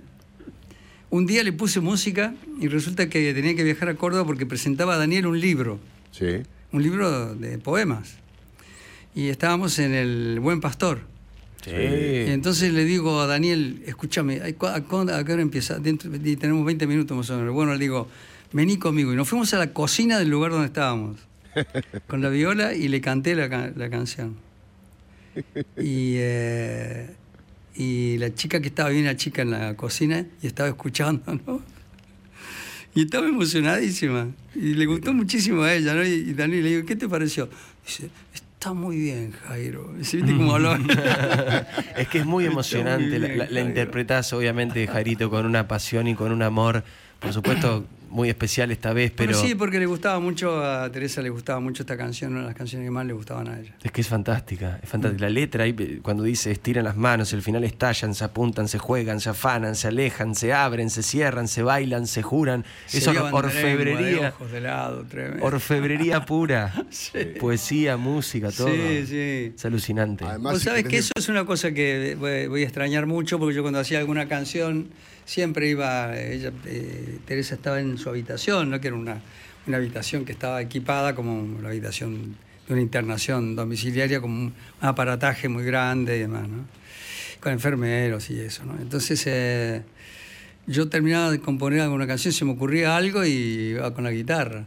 un 1.10 1.25
día 1.25 1.41
le 1.44 1.53
puse 1.53 1.79
música 1.79 2.34
y 2.60 2.67
resulta 2.67 3.08
que 3.08 3.34
tenía 3.34 3.56
que 3.56 3.63
viajar 3.63 3.88
a 3.89 3.96
Córdoba 3.96 4.25
porque 4.25 4.46
presentaba 4.46 4.96
a 4.96 4.98
Daniel 4.98 5.27
un 5.27 5.39
libro, 5.39 5.79
Sí. 6.12 6.41
un 6.74 6.84
libro 6.84 7.34
de 7.36 7.58
poemas. 7.60 8.17
Y 9.17 9.29
estábamos 9.29 9.79
en 9.79 9.93
el 9.95 10.39
Buen 10.39 10.62
Pastor. 10.62 11.00
Sí. 11.63 11.71
Y 11.71 12.29
entonces 12.29 12.71
le 12.71 12.86
digo 12.86 13.19
a 13.19 13.25
Daniel, 13.25 13.81
escúchame, 13.88 14.41
¿a, 14.41 14.53
cu- 14.53 14.67
a 14.67 14.79
cu- 14.81 15.09
a 15.09 15.24
qué 15.24 15.33
hora 15.33 15.41
empieza? 15.41 15.79
Dentro, 15.79 16.12
y 16.15 16.36
tenemos 16.36 16.63
20 16.63 16.86
minutos 16.86 17.17
más 17.17 17.29
o 17.31 17.38
menos. 17.39 17.51
Bueno, 17.53 17.74
le 17.74 17.79
digo, 17.79 18.07
vení 18.53 18.77
conmigo. 18.77 19.12
Y 19.12 19.15
nos 19.15 19.27
fuimos 19.27 19.51
a 19.55 19.57
la 19.57 19.74
cocina 19.74 20.19
del 20.19 20.29
lugar 20.29 20.51
donde 20.51 20.67
estábamos, 20.67 21.17
con 22.07 22.21
la 22.21 22.29
viola 22.29 22.75
y 22.75 22.88
le 22.89 23.01
canté 23.01 23.33
la, 23.36 23.50
ca- 23.50 23.71
la 23.75 23.89
canción. 23.89 24.36
Y, 25.77 26.13
eh, 26.17 27.09
y 27.75 28.17
la 28.19 28.33
chica 28.36 28.59
que 28.62 28.67
estaba, 28.67 28.89
bien 28.89 29.05
la 29.05 29.15
chica 29.15 29.41
en 29.41 29.50
la 29.51 29.75
cocina 29.75 30.25
y 30.43 30.47
estaba 30.47 30.69
escuchando, 30.69 31.24
¿no? 31.47 31.62
Y 32.95 33.01
estaba 33.03 33.27
emocionadísima. 33.27 34.27
Y 34.55 34.74
le 34.75 34.86
gustó 34.86 35.13
muchísimo 35.13 35.63
a 35.63 35.74
ella, 35.74 35.93
¿no? 35.95 36.03
Y, 36.05 36.09
y 36.13 36.33
Daniel 36.33 36.63
le 36.63 36.69
digo, 36.69 36.86
¿qué 36.88 36.95
te 36.95 37.07
pareció? 37.09 37.50
Dice, 37.86 38.09
está 38.57 38.73
muy 38.73 38.97
bien, 38.97 39.31
Jairo. 39.31 39.91
¿Viste 39.93 40.19
cómo 40.21 40.55
hablaba? 40.55 40.79
Es 41.97 42.07
que 42.07 42.19
es 42.19 42.25
muy 42.25 42.45
emocionante. 42.45 43.19
muy 43.19 43.19
la, 43.19 43.27
bien, 43.27 43.53
la- 43.53 43.61
interpretás, 43.61 44.33
obviamente, 44.33 44.87
Jairito, 44.87 45.29
con 45.29 45.45
una 45.45 45.67
pasión 45.67 46.07
y 46.07 46.15
con 46.15 46.31
un 46.31 46.41
amor, 46.41 46.83
por 47.19 47.33
supuesto, 47.33 47.85
muy 48.09 48.29
especial 48.29 48.71
esta 48.71 48.93
vez, 48.93 49.11
pero 49.15 49.31
Bueno, 49.33 49.47
sí, 49.47 49.55
porque 49.55 49.79
le 49.79 49.85
gustaba 49.85 50.19
mucho, 50.19 50.63
a 50.63 50.91
Teresa 50.91 51.21
le 51.21 51.29
gustaba 51.29 51.59
mucho 51.59 51.83
esta 51.83 51.97
canción, 51.97 52.31
una 52.31 52.41
de 52.41 52.47
las 52.47 52.55
canciones 52.55 52.85
que 52.87 52.91
más 52.91 53.05
le 53.05 53.13
gustaban 53.13 53.47
a 53.47 53.59
ella. 53.59 53.75
es 53.83 53.91
que 53.91 54.01
es 54.01 54.07
fantástica. 54.07 54.79
Es 54.81 54.89
fantástica. 54.89 55.25
La 55.25 55.29
letra, 55.29 55.63
ahí, 55.63 55.75
eh, 55.77 55.99
cuando 56.01 56.23
dice 56.23 56.51
estiran 56.51 56.83
las 56.85 56.95
manos, 56.97 57.33
el 57.33 57.41
final 57.41 57.63
estallan, 57.63 58.13
se 58.15 58.23
apuntan, 58.23 58.67
se 58.67 58.77
juegan, 58.79 59.19
se 59.19 59.29
afanan, 59.29 59.75
se 59.75 59.87
alejan, 59.87 60.35
se 60.35 60.53
abren, 60.53 60.89
se 60.89 61.03
cierran, 61.03 61.47
se 61.47 61.63
bailan, 61.63 62.07
se 62.07 62.21
juran. 62.23 62.65
Es 62.91 63.03
Se 63.03 63.09
or- 63.09 63.15
llevan 63.15 63.31
de 63.31 63.37
orfebrería. 63.37 64.29
ojos 64.29 64.51
de 64.51 64.61
lado, 64.61 65.03
tremendo. 65.05 65.45
Orfebrería 65.45 66.25
pura. 66.25 66.73
Poesía, 67.39 67.97
música, 67.97 68.51
todo. 68.51 68.67
Sí, 68.67 69.05
sí. 69.05 69.53
Es 69.55 69.65
alucinante. 69.65 70.25
Además, 70.25 70.53
Vos 70.53 70.61
si 70.61 70.65
sabés 70.65 70.83
querés 70.83 70.91
que 70.91 70.97
eso 70.99 71.11
es 71.15 71.29
una 71.29 71.45
cosa 71.45 71.71
que 71.71 72.15
voy 72.49 72.61
a 72.61 72.65
extrañar 72.65 73.05
mucho 73.05 73.39
porque 73.39 73.55
yo 73.55 73.61
cuando 73.61 73.79
hacía 73.79 73.99
alguna 73.99 74.27
canción 74.27 74.89
siempre 75.27 75.69
iba, 75.69 76.17
ella, 76.17 76.51
eh, 76.65 77.19
Teresa 77.25 77.55
estaba 77.55 77.81
en 77.81 77.98
su 77.98 78.10
habitación, 78.10 78.72
¿no? 78.72 78.79
que 78.79 78.88
era 78.88 78.96
una, 78.96 79.22
una 79.67 79.77
habitación 79.77 80.25
que 80.25 80.31
estaba 80.31 80.62
equipada 80.62 81.13
como 81.13 81.62
la 81.62 81.67
habitación 81.67 82.38
de 82.67 82.74
una 82.74 82.81
internación 82.81 83.55
domiciliaria, 83.55 84.22
como 84.22 84.36
un 84.36 84.53
aparataje 84.79 85.50
muy 85.50 85.65
grande 85.65 86.15
y 86.15 86.22
demás, 86.22 86.48
¿no? 86.48 86.65
con 87.41 87.51
enfermeros 87.51 88.29
y 88.29 88.39
eso. 88.39 88.63
¿no? 88.65 88.75
Entonces 88.81 89.22
eh, 89.27 89.84
yo 90.65 90.88
terminaba 90.88 91.29
de 91.29 91.41
componer 91.41 91.81
alguna 91.81 92.07
canción, 92.07 92.34
se 92.34 92.46
me 92.46 92.53
ocurría 92.53 92.96
algo 92.96 93.25
y 93.25 93.31
iba 93.31 93.93
con 93.93 94.05
la 94.05 94.12
guitarra. 94.12 94.65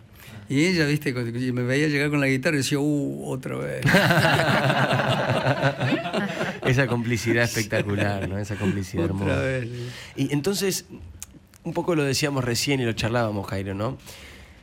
Y 0.50 0.66
ella, 0.66 0.84
viste, 0.84 1.12
me 1.12 1.62
veía 1.62 1.86
llegar 1.86 2.10
con 2.10 2.20
la 2.20 2.26
guitarra 2.26 2.56
y 2.56 2.58
decía, 2.58 2.80
uh, 2.80 3.24
otra 3.24 3.56
vez. 3.56 3.84
Esa 6.70 6.86
complicidad 6.86 7.44
espectacular, 7.44 8.28
¿no? 8.28 8.38
Esa 8.38 8.56
complicidad 8.56 9.04
Otra 9.04 9.16
hermosa. 9.16 9.40
vez. 9.40 9.68
Y 10.16 10.32
entonces, 10.32 10.86
un 11.64 11.72
poco 11.74 11.94
lo 11.94 12.02
decíamos 12.04 12.44
recién 12.44 12.80
y 12.80 12.84
lo 12.84 12.92
charlábamos, 12.92 13.46
Jairo, 13.48 13.74
¿no? 13.74 13.98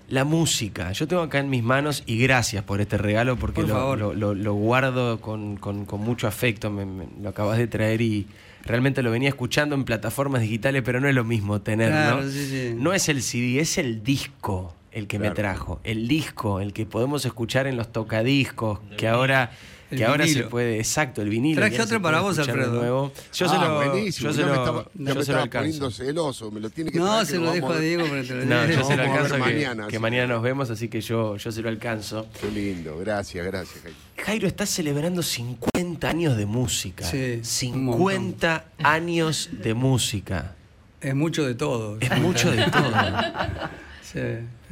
La 0.10 0.24
música. 0.24 0.94
Yo 0.94 1.06
tengo 1.08 1.22
acá 1.22 1.40
en 1.40 1.50
mis 1.50 1.64
manos, 1.64 2.04
y 2.06 2.18
gracias 2.18 2.64
por 2.64 2.80
este 2.80 2.98
regalo, 2.98 3.36
porque 3.36 3.62
Por 3.62 3.70
lo, 3.70 3.96
lo- 3.98 4.14
lo- 4.14 4.34
lo 4.36 4.54
guardo 4.54 5.20
con, 5.20 5.58
con- 5.58 5.86
con 5.86 6.00
mucho 6.00 6.28
afecto. 6.28 6.72
Me, 6.72 6.86
me- 6.86 7.08
lo 7.22 7.28
acabas 7.30 7.58
de 7.58 7.68
traer 7.68 8.00
y 8.02 8.26
realmente 8.64 9.04
lo 9.04 9.12
venía 9.12 9.28
escuchando 9.28 9.76
en 9.76 9.84
plataformas 9.84 10.42
digitales, 10.42 10.82
pero 10.86 11.02
no 11.02 11.10
es 11.10 11.16
lo 11.16 11.26
mismo 11.26 11.60
tenerlo. 11.62 11.94
Claro, 12.20 12.30
sí, 12.32 12.46
sí. 12.48 12.74
No 12.78 12.94
es 12.94 13.10
el 13.10 13.22
CD, 13.22 13.60
es 13.60 13.78
el 13.78 14.02
disco 14.02 14.74
el 14.94 15.08
que 15.08 15.20
me 15.20 15.30
trajo. 15.32 15.82
El 15.84 16.08
disco, 16.08 16.62
el 16.62 16.72
que 16.72 16.86
podemos 16.86 17.26
escuchar 17.26 17.68
en 17.68 17.76
los 17.76 17.92
tocadiscos, 17.92 18.80
que 18.98 19.08
ahora. 19.10 19.52
El 19.90 19.98
Que 19.98 20.06
ahora 20.06 20.28
se 20.28 20.44
puede, 20.44 20.78
exacto, 20.78 21.22
el 21.22 21.30
vinilo. 21.30 21.62
Traje 21.62 21.82
otro 21.82 22.02
para 22.02 22.20
vos, 22.20 22.38
Alfredo. 22.38 22.74
nuevo. 22.74 23.14
Yo 23.34 23.46
ah, 23.46 23.50
se 23.50 23.58
lo, 23.58 23.76
buenísimo. 23.76 24.30
yo 24.30 24.34
se 24.34 24.42
lo, 24.42 24.48
me 24.48 24.54
estaba, 24.54 24.86
yo 24.94 25.16
me 25.16 25.24
se 25.24 25.34
lo 25.34 25.50
poniendo 25.50 25.92
celoso. 25.92 26.52
Me 26.52 26.60
lo 26.60 26.70
tiene 26.70 26.92
que 26.92 27.00
No, 27.00 27.24
se 27.24 27.34
que 27.34 27.40
lo 27.40 27.52
dejo 27.52 27.72
a. 27.72 27.80
Diego 27.80 28.04
para 28.06 28.22
lo 28.22 28.46
No, 28.46 28.66
yo 28.66 28.84
se 28.84 28.98
lo 28.98 29.04
alcanzo 29.04 29.34
que, 29.36 29.40
mañana, 29.40 29.88
que 29.88 30.00
mañana 30.00 30.28
nos 30.28 30.42
vemos, 30.44 30.70
así 30.70 30.90
que 30.90 31.00
yo, 31.00 31.38
yo 31.38 31.52
se 31.52 31.62
lo 31.62 31.70
alcanzo. 31.70 32.28
Qué 32.42 32.52
lindo. 32.52 32.98
Gracias, 33.00 33.46
gracias. 33.46 33.82
Jaime. 33.82 33.98
Jairo 34.18 34.48
está 34.48 34.66
celebrando 34.66 35.24
50 35.24 36.10
años 36.10 36.36
de 36.36 36.46
música. 36.46 37.06
Sí, 37.06 37.36
un 37.38 37.46
50 37.46 38.66
años 38.80 39.50
de 39.54 39.74
música. 39.74 40.56
Es 41.00 41.16
mucho 41.16 41.46
de 41.46 41.56
todo. 41.56 41.98
Es 42.02 42.20
mucho 42.20 42.52
de 42.52 42.66
todo. 42.66 42.92
Sí, 44.02 44.22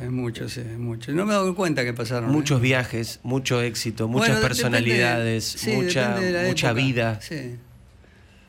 es 0.01 0.11
mucho, 0.11 0.49
sí, 0.49 0.59
es 0.61 0.77
mucho. 0.77 1.11
No 1.13 1.25
me 1.25 1.31
he 1.31 1.35
dado 1.35 1.55
cuenta 1.55 1.83
que 1.85 1.93
pasaron. 1.93 2.29
¿eh? 2.29 2.33
Muchos 2.33 2.59
viajes, 2.61 3.19
mucho 3.23 3.61
éxito, 3.61 4.07
muchas 4.07 4.29
Bueno, 4.29 4.41
personalidades, 4.47 5.43
sí, 5.45 5.71
mucha, 5.71 6.19
de 6.19 6.47
mucha 6.47 6.67
época. 6.71 6.73
vida. 6.73 7.19
Sí. 7.21 7.55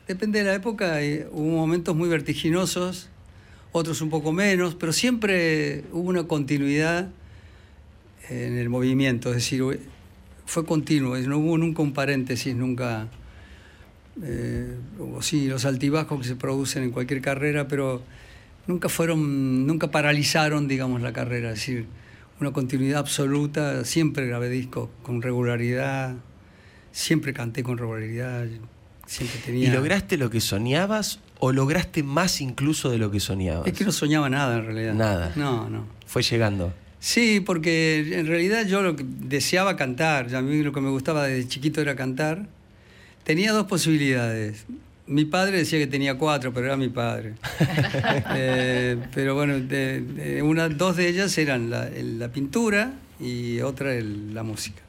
Depende 0.07 0.39
de 0.39 0.45
la 0.45 0.53
época. 0.55 1.01
eh, 1.01 1.27
Hubo 1.31 1.55
momentos 1.57 1.95
muy 1.95 2.09
vertiginosos, 2.09 3.09
otros 3.71 4.01
un 4.01 4.09
poco 4.09 4.31
menos, 4.31 4.75
pero 4.75 4.91
siempre 4.93 5.83
hubo 5.91 6.09
una 6.09 6.23
continuidad 6.23 7.09
en 8.29 8.57
el 8.57 8.69
movimiento. 8.69 9.29
Es 9.29 9.35
decir, 9.35 9.63
fue 10.45 10.65
continuo, 10.65 11.17
no 11.17 11.37
hubo 11.39 11.57
nunca 11.57 11.81
un 11.81 11.93
paréntesis, 11.93 12.55
nunca. 12.55 13.07
Eh, 14.23 14.75
sí, 15.21 15.47
los 15.47 15.65
altibajos 15.65 16.19
que 16.21 16.27
se 16.27 16.35
producen 16.35 16.83
en 16.83 16.91
cualquier 16.91 17.21
carrera, 17.21 17.67
pero 17.67 18.01
nunca 18.67 18.89
fueron, 18.89 19.65
nunca 19.65 19.89
paralizaron, 19.89 20.67
digamos, 20.67 21.01
la 21.01 21.13
carrera. 21.13 21.49
Es 21.51 21.59
decir, 21.59 21.87
una 22.39 22.51
continuidad 22.51 22.99
absoluta. 22.99 23.83
Siempre 23.85 24.27
grabé 24.27 24.49
discos 24.49 24.89
con 25.03 25.21
regularidad, 25.21 26.15
siempre 26.91 27.33
canté 27.33 27.63
con 27.63 27.77
regularidad, 27.77 28.45
siempre 29.05 29.39
tenía. 29.43 29.69
¿Y 29.69 29.71
lograste 29.71 30.17
lo 30.17 30.29
que 30.29 30.41
soñabas 30.41 31.19
o 31.39 31.51
lograste 31.51 32.03
más 32.03 32.41
incluso 32.41 32.89
de 32.89 32.97
lo 32.97 33.09
que 33.11 33.19
soñabas? 33.19 33.67
Es 33.67 33.73
que 33.73 33.85
no 33.85 33.91
soñaba 33.91 34.29
nada 34.29 34.57
en 34.57 34.65
realidad. 34.65 34.93
Nada. 34.93 35.33
No, 35.35 35.69
no. 35.69 35.85
Fue 36.05 36.21
llegando. 36.21 36.73
Sí, 36.99 37.39
porque 37.39 38.19
en 38.19 38.27
realidad 38.27 38.65
yo 38.65 38.81
lo 38.81 38.95
que 38.95 39.05
deseaba 39.07 39.75
cantar, 39.75 40.27
ya 40.27 40.39
a 40.39 40.41
mí 40.41 40.61
lo 40.63 40.73
que 40.73 40.81
me 40.81 40.89
gustaba 40.89 41.27
desde 41.27 41.47
chiquito 41.47 41.79
era 41.79 41.95
cantar. 41.95 42.47
Tenía 43.23 43.51
dos 43.51 43.67
posibilidades. 43.67 44.65
Mi 45.07 45.23
padre 45.25 45.57
decía 45.59 45.79
que 45.79 45.87
tenía 45.87 46.15
cuatro, 46.17 46.53
pero 46.53 46.67
era 46.67 46.77
mi 46.77 46.89
padre. 46.89 47.33
Eh, 48.35 48.97
pero 49.13 49.35
bueno, 49.35 49.59
de- 49.59 50.01
de- 50.01 50.41
una, 50.41 50.69
dos 50.69 50.95
de 50.97 51.07
ellas 51.07 51.37
eran 51.37 51.69
la, 51.69 51.87
el- 51.87 52.19
la 52.19 52.27
pintura 52.29 52.93
y 53.19 53.61
otra 53.61 53.93
el- 53.95 54.33
la 54.33 54.43
música. 54.43 54.81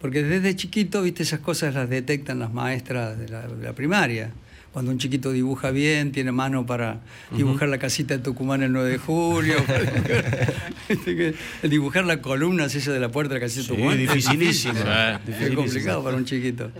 Porque 0.00 0.22
desde 0.22 0.56
chiquito, 0.56 1.02
viste, 1.02 1.22
esas 1.22 1.40
cosas 1.40 1.74
las 1.74 1.88
detectan 1.88 2.38
las 2.40 2.52
maestras 2.52 3.18
de 3.18 3.28
la, 3.28 3.46
de 3.46 3.64
la 3.64 3.72
primaria. 3.74 4.30
Cuando 4.72 4.90
un 4.90 4.98
chiquito 4.98 5.32
dibuja 5.32 5.70
bien, 5.70 6.12
tiene 6.12 6.32
mano 6.32 6.64
para 6.64 7.00
dibujar 7.36 7.68
la 7.68 7.78
casita 7.78 8.16
de 8.16 8.22
Tucumán 8.22 8.62
el 8.62 8.72
9 8.72 8.88
de 8.90 8.98
julio, 8.98 9.54
dibujar, 11.06 11.34
dibujar 11.62 12.04
la 12.06 12.22
columna 12.22 12.64
esa 12.64 12.90
de 12.92 12.98
la 13.00 13.10
puerta 13.10 13.34
de 13.34 13.40
la 13.40 13.46
casita 13.46 13.62
de 13.62 13.68
Tucumán. 13.68 13.96
Sí, 13.96 14.02
dificilísimo. 14.06 14.74
Es 14.78 15.26
Dificilísimo. 15.26 15.62
complicado 15.62 16.04
para 16.04 16.16
un 16.16 16.24
chiquito. 16.24 16.70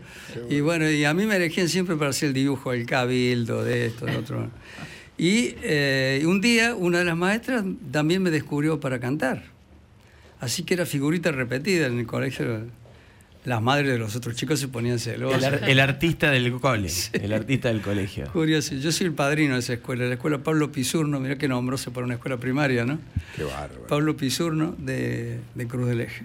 Y 0.48 0.60
bueno, 0.60 0.90
y 0.90 1.04
a 1.04 1.12
mí 1.12 1.26
me 1.26 1.36
elegían 1.36 1.68
siempre 1.68 1.96
para 1.96 2.10
hacer 2.10 2.28
el 2.28 2.34
dibujo 2.34 2.72
del 2.72 2.86
cabildo, 2.86 3.62
de 3.62 3.86
esto, 3.86 4.06
de 4.06 4.16
otro. 4.16 4.50
Y 5.18 5.54
eh, 5.62 6.22
un 6.26 6.40
día 6.40 6.74
una 6.74 7.00
de 7.00 7.04
las 7.04 7.16
maestras 7.16 7.62
también 7.90 8.22
me 8.22 8.30
descubrió 8.30 8.80
para 8.80 8.98
cantar. 9.00 9.44
Así 10.40 10.62
que 10.64 10.74
era 10.74 10.86
figurita 10.86 11.30
repetida 11.30 11.86
en 11.86 11.98
el 11.98 12.06
colegio. 12.06 12.62
Las 13.44 13.60
madres 13.60 13.88
de 13.90 13.98
los 13.98 14.14
otros 14.14 14.36
chicos 14.36 14.60
se 14.60 14.68
ponían 14.68 14.94
El, 14.94 15.00
celosas. 15.00 15.42
ar- 15.44 15.68
el 15.68 15.80
artista 15.80 16.30
del 16.30 16.52
cole, 16.60 16.88
el 17.12 17.32
artista 17.32 17.68
del 17.68 17.80
colegio. 17.80 18.30
Curioso. 18.32 18.76
Yo 18.76 18.92
soy 18.92 19.08
el 19.08 19.14
padrino 19.14 19.54
de 19.54 19.60
esa 19.60 19.72
escuela, 19.72 20.04
la 20.04 20.14
escuela 20.14 20.38
Pablo 20.38 20.70
Pisurno, 20.70 21.18
mirá 21.18 21.36
que 21.36 21.48
nombroso 21.48 21.92
para 21.92 22.06
una 22.06 22.14
escuela 22.14 22.36
primaria, 22.36 22.84
¿no? 22.84 23.00
Qué 23.34 23.42
bárbaro. 23.42 23.86
Pablo 23.88 24.16
Pisurno 24.16 24.76
de, 24.78 25.40
de 25.56 25.66
Cruz 25.66 25.88
del 25.88 26.02
Eje. 26.02 26.24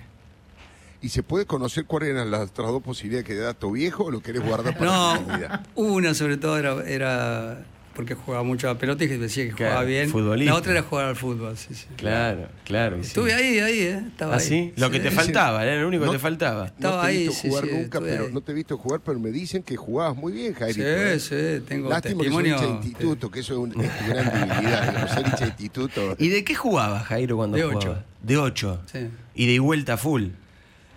¿Y 1.02 1.10
se 1.10 1.24
puede 1.24 1.46
conocer 1.46 1.86
cuáles 1.86 2.10
eran 2.10 2.30
las 2.30 2.50
otras 2.50 2.68
dos 2.70 2.84
posibilidades 2.84 3.26
que 3.28 3.36
da 3.36 3.54
tu 3.56 3.72
viejo 3.72 4.06
o 4.06 4.12
lo 4.12 4.20
querés 4.22 4.44
guardar 4.44 4.78
para 4.78 4.86
No, 4.92 5.14
la 5.14 5.20
comunidad? 5.24 5.66
una 5.76 6.14
sobre 6.14 6.38
todo 6.38 6.58
era, 6.60 6.84
era 6.88 7.66
porque 7.98 8.14
jugaba 8.14 8.44
mucho 8.44 8.70
a 8.70 8.74
la 8.74 8.80
pelota 8.80 9.04
y 9.04 9.08
que 9.10 9.18
decía 9.18 9.44
que 9.46 9.50
Claro, 9.54 9.72
jugaba 9.74 9.86
bien. 9.88 10.10
futbolista. 10.10 10.54
La 10.54 10.58
otra 10.60 10.72
era 10.72 10.82
jugar 10.84 11.06
al 11.08 11.16
fútbol, 11.16 11.58
sí, 11.58 11.74
sí. 11.74 11.88
Claro, 11.98 12.48
claro. 12.64 12.98
sí. 13.02 13.08
Estuve 13.08 13.34
ahí, 13.34 13.58
ahí, 13.60 13.80
¿eh? 13.80 14.04
Estaba 14.08 14.36
¿Ah, 14.36 14.40
ahí. 14.40 14.72
Lo 14.78 14.90
que 14.92 15.00
te 15.00 15.10
Sí. 15.10 15.16
faltaba, 15.16 15.64
era 15.66 15.82
lo 15.82 15.88
único 15.88 16.06
No- 16.06 16.12
que 16.12 16.18
te 16.18 16.22
faltaba. 16.22 16.60
No 16.66 16.74
Estaba 16.76 17.02
te 17.02 17.08
he 17.08 17.10
ahí, 17.10 17.28
visto 17.28 17.42
sí, 17.42 17.50
jugar 17.50 17.66
sí, 17.66 17.72
nunca, 17.74 18.00
pero 18.00 18.26
ahí. 18.28 18.32
no 18.32 18.42
te 18.42 18.52
he 18.52 18.56
visto 18.56 18.78
jugar, 18.78 19.02
pero 19.04 19.20
me 19.20 19.32
dicen 19.32 19.64
que 19.64 19.76
jugabas 19.76 20.16
muy 20.16 20.32
bien, 20.32 20.54
Jairito. 20.54 20.80
Sí, 20.80 20.86
¿eh? 20.88 21.20
sí, 21.20 21.66
tengo 21.68 21.90
Lástima 21.90 22.22
que 22.24 22.30
sos 22.30 22.38
testimonio. 22.38 22.54
hincha 22.56 22.66
de 22.68 22.72
instituto, 22.88 23.32
que 23.32 23.40
eso 23.40 23.54
es, 23.54 23.60
un- 23.60 23.82
es 23.84 23.98
tu 23.98 24.06
gran 24.08 24.26
debilidad, 24.50 25.04
que 25.08 25.14
ser 25.14 25.26
hincha 25.26 25.38
de 25.40 25.46
instituto. 25.48 26.16
¿Y 26.20 26.28
de 26.30 26.44
qué 26.44 26.54
jugabas, 26.56 27.04
Jairo, 27.08 27.36
cuando 27.36 27.58
De 27.58 27.64
jugabas? 27.64 27.84
ocho. 27.86 28.04
De 28.22 28.38
8. 28.38 28.82
Sí. 28.92 29.00
¿Y 29.36 29.52
de 29.52 29.60
vuelta 29.60 29.98
full? 29.98 30.26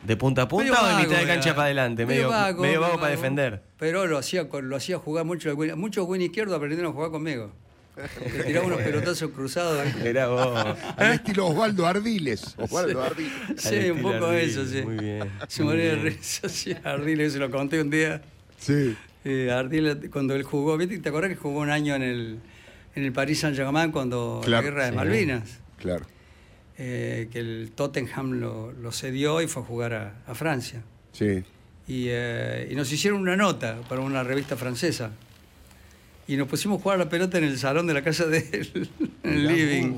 ¿De 0.02 0.16
punta 0.16 0.42
a 0.42 0.48
punta 0.48 0.64
Medio 0.72 0.80
o 0.80 0.86
de 0.86 0.92
vago 0.92 1.02
mitad 1.02 1.16
de 1.16 1.22
era. 1.24 1.34
cancha 1.34 1.54
para 1.54 1.64
adelante? 1.66 2.06
Medio, 2.06 2.28
vago, 2.30 2.62
medio 2.62 2.80
vago 2.80 2.92
medio 2.94 3.00
para 3.00 3.10
defender. 3.12 3.62
Pero 3.78 4.06
lo 4.06 4.18
hacía, 4.18 4.44
lo 4.44 4.76
hacía 4.76 4.98
jugar 4.98 5.24
mucho. 5.24 5.54
Muchos 5.76 6.08
win 6.08 6.22
izquierdo 6.22 6.54
aprendieron 6.56 6.90
a 6.90 6.94
jugar 6.94 7.10
conmigo. 7.10 7.52
Le 8.36 8.44
tiraba 8.44 8.66
unos 8.66 8.80
pelotazos 8.80 9.30
cruzados. 9.32 9.84
Era 10.02 10.28
vos. 10.28 10.76
Al 10.96 11.12
estilo 11.12 11.48
Osvaldo 11.48 11.86
Ardiles. 11.86 12.54
Osvaldo 12.56 13.02
Ardiles. 13.02 13.32
Sí, 13.56 13.90
un 13.90 14.00
poco 14.00 14.26
Ardiles, 14.26 14.50
eso, 14.56 14.64
sí. 14.66 14.82
Muy 14.82 14.96
bien. 14.96 15.30
Se 15.48 15.62
moría 15.64 15.84
de 15.90 15.96
risa, 15.96 16.48
sí, 16.48 16.74
Ardiles, 16.82 17.34
se 17.34 17.38
lo 17.38 17.50
conté 17.50 17.80
un 17.80 17.90
día. 17.90 18.22
Sí. 18.58 18.96
Eh, 19.24 19.50
Ardiles, 19.52 19.98
cuando 20.10 20.34
él 20.34 20.44
jugó, 20.44 20.78
¿viste? 20.78 20.98
¿te 20.98 21.08
acordás 21.10 21.28
que 21.30 21.36
jugó 21.36 21.60
un 21.60 21.68
año 21.70 21.94
en 21.94 22.02
el, 22.02 22.38
en 22.94 23.04
el 23.04 23.12
Paris 23.12 23.40
Saint-Germain 23.40 23.92
cuando 23.92 24.40
Claro, 24.42 24.62
la 24.62 24.70
guerra 24.70 24.84
de 24.86 24.90
sí. 24.92 24.96
Malvinas? 24.96 25.42
Claro. 25.76 26.06
Eh, 26.82 27.28
que 27.30 27.40
el 27.40 27.72
Tottenham 27.74 28.40
lo, 28.40 28.72
lo 28.72 28.90
cedió 28.90 29.42
y 29.42 29.46
fue 29.46 29.62
a 29.62 29.66
jugar 29.66 29.92
a, 29.92 30.14
a 30.26 30.34
Francia. 30.34 30.82
Sí. 31.12 31.44
Y, 31.86 32.06
eh, 32.08 32.68
y 32.70 32.74
nos 32.74 32.90
hicieron 32.90 33.20
una 33.20 33.36
nota 33.36 33.82
para 33.86 34.00
una 34.00 34.24
revista 34.24 34.56
francesa. 34.56 35.10
Y 36.26 36.38
nos 36.38 36.48
pusimos 36.48 36.78
a 36.78 36.82
jugar 36.82 36.94
a 36.98 37.04
la 37.04 37.10
pelota 37.10 37.36
en 37.36 37.44
el 37.44 37.58
salón 37.58 37.86
de 37.86 37.92
la 37.92 38.02
casa 38.02 38.24
de 38.24 38.48
él, 38.50 38.88
en 39.24 39.30
el 39.30 39.46
living. 39.46 39.92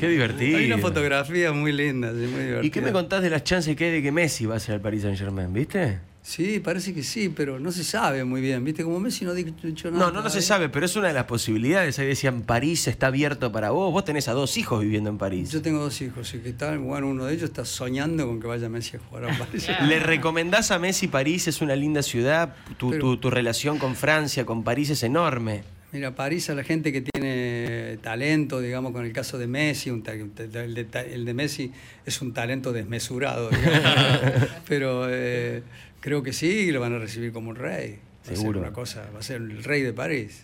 Qué 0.00 0.08
divertido. 0.08 0.56
Hay 0.56 0.66
una 0.66 0.78
fotografía 0.78 1.52
muy 1.52 1.72
linda, 1.72 2.10
sí, 2.12 2.16
muy 2.20 2.28
divertida. 2.44 2.64
¿Y 2.64 2.70
qué 2.70 2.80
me 2.80 2.92
contás 2.92 3.22
de 3.22 3.28
las 3.28 3.44
chances 3.44 3.76
que 3.76 3.84
hay 3.84 3.92
de 3.92 4.02
que 4.02 4.10
Messi 4.10 4.46
va 4.46 4.56
a 4.56 4.60
ser 4.60 4.76
al 4.76 4.80
Paris 4.80 5.02
Saint 5.02 5.18
Germain? 5.18 5.52
¿Viste? 5.52 5.98
Sí, 6.26 6.58
parece 6.58 6.94
que 6.94 7.02
sí, 7.02 7.28
pero 7.28 7.60
no 7.60 7.70
se 7.70 7.84
sabe 7.84 8.24
muy 8.24 8.40
bien. 8.40 8.64
¿Viste? 8.64 8.82
Como 8.82 8.98
Messi 8.98 9.26
no 9.26 9.32
ha 9.32 9.34
dicho 9.34 9.90
nada. 9.90 10.06
No, 10.06 10.10
no, 10.10 10.22
no 10.22 10.30
se 10.30 10.40
sabe, 10.40 10.70
pero 10.70 10.86
es 10.86 10.96
una 10.96 11.08
de 11.08 11.12
las 11.12 11.24
posibilidades. 11.24 11.98
Ahí 11.98 12.06
decían, 12.06 12.40
París 12.42 12.88
está 12.88 13.08
abierto 13.08 13.52
para 13.52 13.70
vos. 13.72 13.92
Vos 13.92 14.06
tenés 14.06 14.26
a 14.28 14.32
dos 14.32 14.56
hijos 14.56 14.80
viviendo 14.80 15.10
en 15.10 15.18
París. 15.18 15.50
Yo 15.50 15.60
tengo 15.60 15.80
dos 15.80 16.00
hijos 16.00 16.32
y 16.34 16.38
que 16.38 16.54
tal, 16.54 16.78
bueno, 16.78 17.08
uno 17.08 17.26
de 17.26 17.34
ellos 17.34 17.50
está 17.50 17.66
soñando 17.66 18.26
con 18.26 18.40
que 18.40 18.46
vaya 18.46 18.70
Messi 18.70 18.96
a 18.96 19.00
jugar 19.00 19.26
a 19.30 19.38
París. 19.38 19.68
¿Le 19.86 20.00
recomendás 20.00 20.70
a 20.70 20.78
Messi 20.78 21.08
París? 21.08 21.46
Es 21.46 21.60
una 21.60 21.76
linda 21.76 22.02
ciudad. 22.02 22.54
Tu, 22.78 22.88
Pero- 22.92 23.00
tu- 23.02 23.16
tu 23.18 23.30
relación 23.30 23.78
con 23.78 23.94
Francia, 23.94 24.46
con 24.46 24.64
París 24.64 24.88
es 24.88 25.02
enorme. 25.02 25.62
Mira, 25.92 26.12
París 26.14 26.48
a 26.50 26.54
la 26.54 26.64
gente 26.64 26.90
que 26.90 27.02
tiene 27.02 27.98
talento, 28.02 28.60
digamos, 28.60 28.90
con 28.92 29.04
el 29.04 29.12
caso 29.12 29.38
de 29.38 29.46
Messi, 29.46 29.90
un 29.90 30.02
el, 30.08 30.74
de, 30.74 30.88
el 31.12 31.24
de 31.24 31.34
Messi 31.34 31.70
es 32.04 32.20
un 32.20 32.32
talento 32.32 32.72
desmesurado, 32.72 33.48
digamos. 33.50 34.48
pero 34.68 35.06
eh, 35.08 35.62
creo 36.04 36.22
que 36.22 36.34
sí, 36.34 36.70
lo 36.70 36.80
van 36.80 36.92
a 36.92 36.98
recibir 36.98 37.32
como 37.32 37.48
un 37.48 37.56
rey. 37.56 37.98
Va 38.28 38.32
a 38.32 38.36
Seguro. 38.36 38.60
ser 38.60 38.68
una 38.68 38.72
cosa, 38.74 39.08
va 39.14 39.20
a 39.20 39.22
ser 39.22 39.36
el 39.40 39.64
rey 39.64 39.80
de 39.80 39.94
París. 39.94 40.42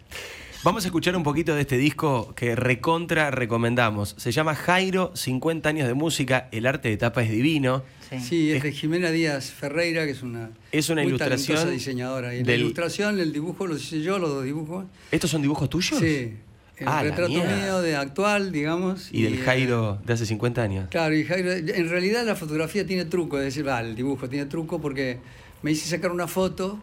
Vamos 0.64 0.85
a 0.85 0.88
escuchar 0.88 1.14
un 1.16 1.23
poquito 1.23 1.55
de 1.55 1.61
este 1.61 1.77
disco 1.77 2.35
que 2.35 2.57
recontra 2.57 3.31
recomendamos. 3.31 4.14
Se 4.16 4.33
llama 4.33 4.55
Jairo, 4.55 5.12
50 5.14 5.68
años 5.68 5.87
de 5.87 5.92
música, 5.92 6.49
el 6.51 6.64
arte 6.64 6.88
de 6.88 6.96
tapa 6.96 7.23
es 7.23 7.31
divino. 7.31 7.83
Sí. 8.09 8.20
Sí, 8.20 8.53
es 8.53 8.62
de 8.62 8.73
Jimena 8.73 9.11
Díaz 9.11 9.51
Ferreira, 9.51 10.07
que 10.07 10.12
es 10.12 10.23
una, 10.23 10.49
Es 10.73 10.88
una 10.88 11.03
muy 11.03 11.11
ilustración 11.11 11.70
diseñadora. 11.70 12.33
Y 12.35 12.38
del- 12.38 12.46
la 12.46 12.55
ilustración, 12.55 13.20
el 13.20 13.31
dibujo, 13.33 13.66
lo 13.66 13.77
hice 13.77 14.01
yo, 14.01 14.18
los 14.18 14.31
dos 14.31 14.44
dibujos. 14.44 14.87
¿Estos 15.12 15.29
son 15.31 15.42
dibujos 15.42 15.68
tuyos? 15.68 15.99
Sí, 16.01 16.33
el 16.79 16.88
Ah, 16.88 17.03
la 17.05 17.11
retrato 17.11 17.33
mío 17.33 17.83
de 17.83 17.96
actual, 17.96 18.51
digamos. 18.51 19.11
Y 19.12 19.23
del 19.25 19.35
eh, 19.35 19.42
Jairo 19.44 19.99
de 20.07 20.12
hace 20.14 20.25
50 20.25 20.62
años. 20.62 20.88
Claro, 20.90 21.14
y 21.14 21.25
Jairo, 21.25 21.53
en 21.53 21.88
realidad 21.90 22.25
la 22.25 22.35
fotografía 22.35 22.87
tiene 22.87 23.05
truco, 23.05 23.37
es 23.38 23.44
decir, 23.44 23.66
va, 23.68 23.81
el 23.81 23.94
dibujo 23.94 24.27
tiene 24.31 24.46
truco 24.46 24.81
porque 24.81 25.18
me 25.62 25.70
hice 25.73 25.88
sacar 25.88 26.11
una 26.12 26.27
foto 26.27 26.79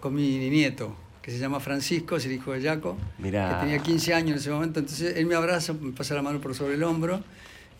con 0.00 0.14
mi 0.14 0.38
nieto, 0.50 0.94
que 1.22 1.30
se 1.30 1.38
llama 1.38 1.60
Francisco, 1.60 2.16
es 2.16 2.24
el 2.26 2.32
hijo 2.32 2.52
de 2.52 2.62
Jaco, 2.62 2.96
Mirá. 3.18 3.58
que 3.60 3.66
tenía 3.66 3.78
15 3.82 4.14
años 4.14 4.30
en 4.32 4.36
ese 4.38 4.50
momento, 4.50 4.80
entonces 4.80 5.16
él 5.16 5.26
me 5.26 5.34
abraza, 5.34 5.72
me 5.74 5.92
pasa 5.92 6.14
la 6.14 6.22
mano 6.22 6.40
por 6.40 6.54
sobre 6.54 6.74
el 6.74 6.82
hombro, 6.82 7.22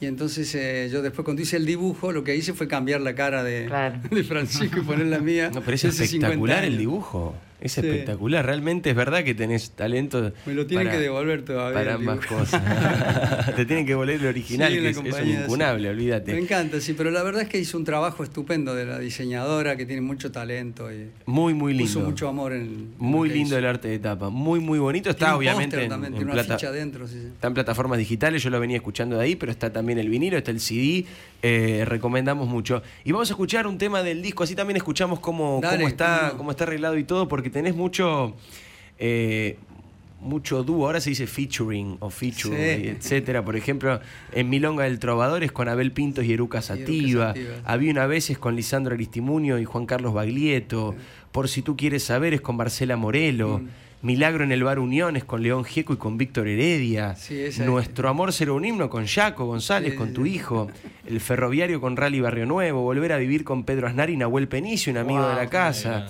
y 0.01 0.07
entonces 0.07 0.55
eh, 0.55 0.89
yo 0.91 1.03
después 1.03 1.25
cuando 1.25 1.43
hice 1.43 1.57
el 1.57 1.67
dibujo, 1.67 2.13
lo 2.13 2.25
que 2.25 2.35
hice 2.35 2.53
fue 2.55 2.67
cambiar 2.69 3.01
la 3.01 3.15
cara 3.15 3.43
de, 3.43 3.67
Claro. 3.67 4.01
de 4.11 4.25
Francisco 4.25 4.79
y 4.81 4.83
poner 4.83 5.07
la 5.07 5.19
mía. 5.19 5.51
No, 5.53 5.61
pero 5.61 5.75
es 5.75 5.83
de 5.83 5.89
hace 5.89 6.07
50 6.07 6.27
espectacular 6.27 6.65
el 6.65 6.79
dibujo. 6.79 7.35
Es 7.61 7.73
Sí. 7.73 7.81
espectacular. 7.81 8.44
Realmente 8.46 8.90
es 8.90 8.96
verdad 8.96 9.23
que 9.23 9.35
tenés 9.35 9.70
talento. 9.73 10.33
Me 10.46 10.55
lo 10.55 10.66
tienen 10.66 10.87
para- 10.87 10.96
que 10.96 11.03
devolver 11.03 11.42
todavía. 11.44 11.79
Para 11.79 11.94
ambas 11.94 12.25
cosas. 12.27 12.62
Te 13.57 13.66
tienen 13.66 13.85
que 13.87 13.94
volver 13.94 14.20
el 14.20 14.27
original, 14.27 14.73
Sí, 14.73 14.79
que 14.81 14.88
es, 14.90 14.96
es 14.96 15.03
un 15.23 15.29
incunable, 15.29 15.83
sí. 15.85 15.88
olvídate. 15.88 16.33
Me 16.33 16.38
encanta, 16.40 16.81
sí, 16.81 16.94
pero 16.94 17.11
la 17.11 17.23
verdad 17.23 17.42
es 17.42 17.49
que 17.49 17.59
hizo 17.59 17.77
un 17.77 17.85
trabajo 17.85 18.25
estupendo 18.25 18.75
de 18.75 18.87
la 18.87 18.99
diseñadora, 18.99 19.77
que 19.77 19.85
tiene 19.87 20.03
mucho 20.03 20.33
talento 20.33 20.90
y 20.92 21.11
Muy, 21.27 21.53
muy 21.55 21.75
lindo. 21.75 21.92
puso 21.92 22.01
mucho 22.07 22.29
amor 22.29 22.53
en 22.53 22.94
Muy 22.99 23.29
lindo 23.29 23.57
el 23.59 23.66
arte 23.66 23.88
de 23.88 23.99
tapa. 23.99 24.31
Muy, 24.31 24.61
muy 24.61 24.79
bonito. 24.79 25.11
Está 25.11 25.18
Tiene 25.27 25.33
un 25.35 25.38
obviamente 25.38 25.64
póster 25.77 25.83
en, 25.85 25.88
también, 25.90 26.12
en 26.14 26.18
tiene 26.18 26.33
una 26.33 26.42
ficha 26.44 26.68
adentro. 26.68 27.05
Está 27.05 27.49
en 27.49 27.55
plataformas 27.55 27.99
digitales, 27.99 28.42
yo 28.42 28.51
lo 28.51 28.59
venía 28.61 28.77
escuchando 28.77 29.16
de 29.18 29.25
ahí, 29.25 29.37
pero 29.37 29.53
está 29.53 29.73
también 29.73 29.99
el 29.99 30.09
vinilo, 30.09 30.37
está 30.38 30.51
el 30.51 30.61
CD, 30.61 31.05
eh, 31.42 31.85
recomendamos 31.87 32.48
mucho. 32.48 32.83
Y 33.05 33.12
vamos 33.12 33.31
a 33.31 33.33
escuchar 33.33 33.66
un 33.66 33.79
tema 33.79 34.03
del 34.03 34.22
disco, 34.22 34.42
así 34.44 34.55
también 34.55 34.76
escuchamos 34.76 35.20
cómo, 35.20 35.61
Dale, 35.62 35.76
cómo 35.79 35.88
está, 35.88 36.35
cómo 36.37 36.50
está 36.50 36.64
arreglado 36.64 36.98
y 36.98 37.05
todo, 37.05 37.29
porque 37.29 37.50
tenés 37.50 37.74
mucho, 37.74 38.35
eh, 38.98 39.57
mucho 40.20 40.62
dúo, 40.62 40.85
ahora 40.87 41.00
se 41.00 41.11
dice 41.11 41.26
featuring 41.26 41.96
o 42.00 42.11
feature, 42.11 42.76
Sí. 42.76 42.88
etcétera. 42.88 43.42
Por 43.44 43.57
ejemplo, 43.57 44.00
en 44.33 44.50
Milonga 44.50 44.85
del 44.85 44.98
Trovador 44.98 45.42
es 45.42 45.50
con 45.53 45.68
Abel 45.68 45.92
Pintos 45.92 46.24
y 46.26 46.33
Eruca 46.35 46.61
Sativa. 46.61 47.29
Sativa. 47.29 47.53
Había 47.64 47.90
una 47.90 48.07
vez 48.07 48.29
es 48.29 48.38
con 48.38 48.55
Lisandro 48.55 48.94
Aristimunio 48.94 49.59
y 49.59 49.64
Juan 49.64 49.87
Carlos 49.87 50.12
Baglietto. 50.12 50.94
Por 51.33 51.48
si 51.48 51.62
tú 51.62 51.76
quieres 51.76 52.03
saber 52.03 52.35
es 52.35 52.42
con 52.42 52.57
Marcela 52.57 52.96
Morelo. 52.96 53.61
Mm. 53.61 53.68
Milagro 54.03 54.45
en 54.45 54.51
el 54.53 54.65
Bar 54.65 54.79
Unión 54.79 55.17
es 55.17 55.25
con 55.25 55.43
León 55.43 55.63
Gieco 55.65 55.93
y 55.93 55.97
con 55.99 56.17
Víctor 56.17 56.49
Heredia. 56.49 57.15
Sí, 57.17 57.39
esa 57.39 57.63
es. 57.65 57.69
Nuestro 57.69 58.09
amor 58.09 58.33
será 58.33 58.53
un 58.53 58.65
himno 58.65 58.89
con 58.89 59.07
Jaco 59.07 59.45
González, 59.45 59.93
Sí, 59.93 59.97
con 59.99 60.15
tu 60.15 60.25
sí. 60.25 60.35
hijo. 60.37 60.71
El 61.07 61.21
ferroviario 61.21 61.81
con 61.83 61.97
Rally 61.97 62.21
Barrio 62.21 62.47
Nuevo. 62.47 62.83
Volver 62.83 63.13
a 63.13 63.19
vivir 63.19 63.45
con 63.45 63.65
Pedro 63.65 63.87
Aznar 63.89 64.09
y 64.09 64.17
Nahuel 64.17 64.49
Penicio, 64.49 64.91
un 64.91 64.99
amigo 64.99 65.29
de 65.29 65.35
la 65.35 65.51
casa. 65.51 66.07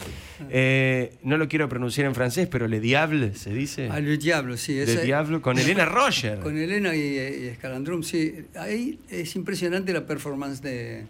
Eh, 0.50 1.14
no 1.22 1.36
lo 1.36 1.48
quiero 1.48 1.68
pronunciar 1.68 2.06
en 2.06 2.14
francés, 2.14 2.46
pero 2.50 2.68
Le 2.68 2.78
Diable 2.80 3.34
se 3.34 3.52
dice. 3.52 3.88
Al 3.90 4.18
Diablo, 4.18 4.56
sí. 4.56 4.74
Le 4.74 5.02
Diable 5.02 5.40
con 5.40 5.58
Elena 5.58 5.84
Roger. 5.84 6.38
Con 6.38 6.56
Elena 6.56 6.94
y, 6.94 7.00
y 7.00 7.46
Escalandrum, 7.48 8.02
sí. 8.04 8.46
Ahí 8.56 9.00
es 9.08 9.34
impresionante 9.36 9.92
la 9.92 10.06
performance 10.06 10.62
de 10.62 11.06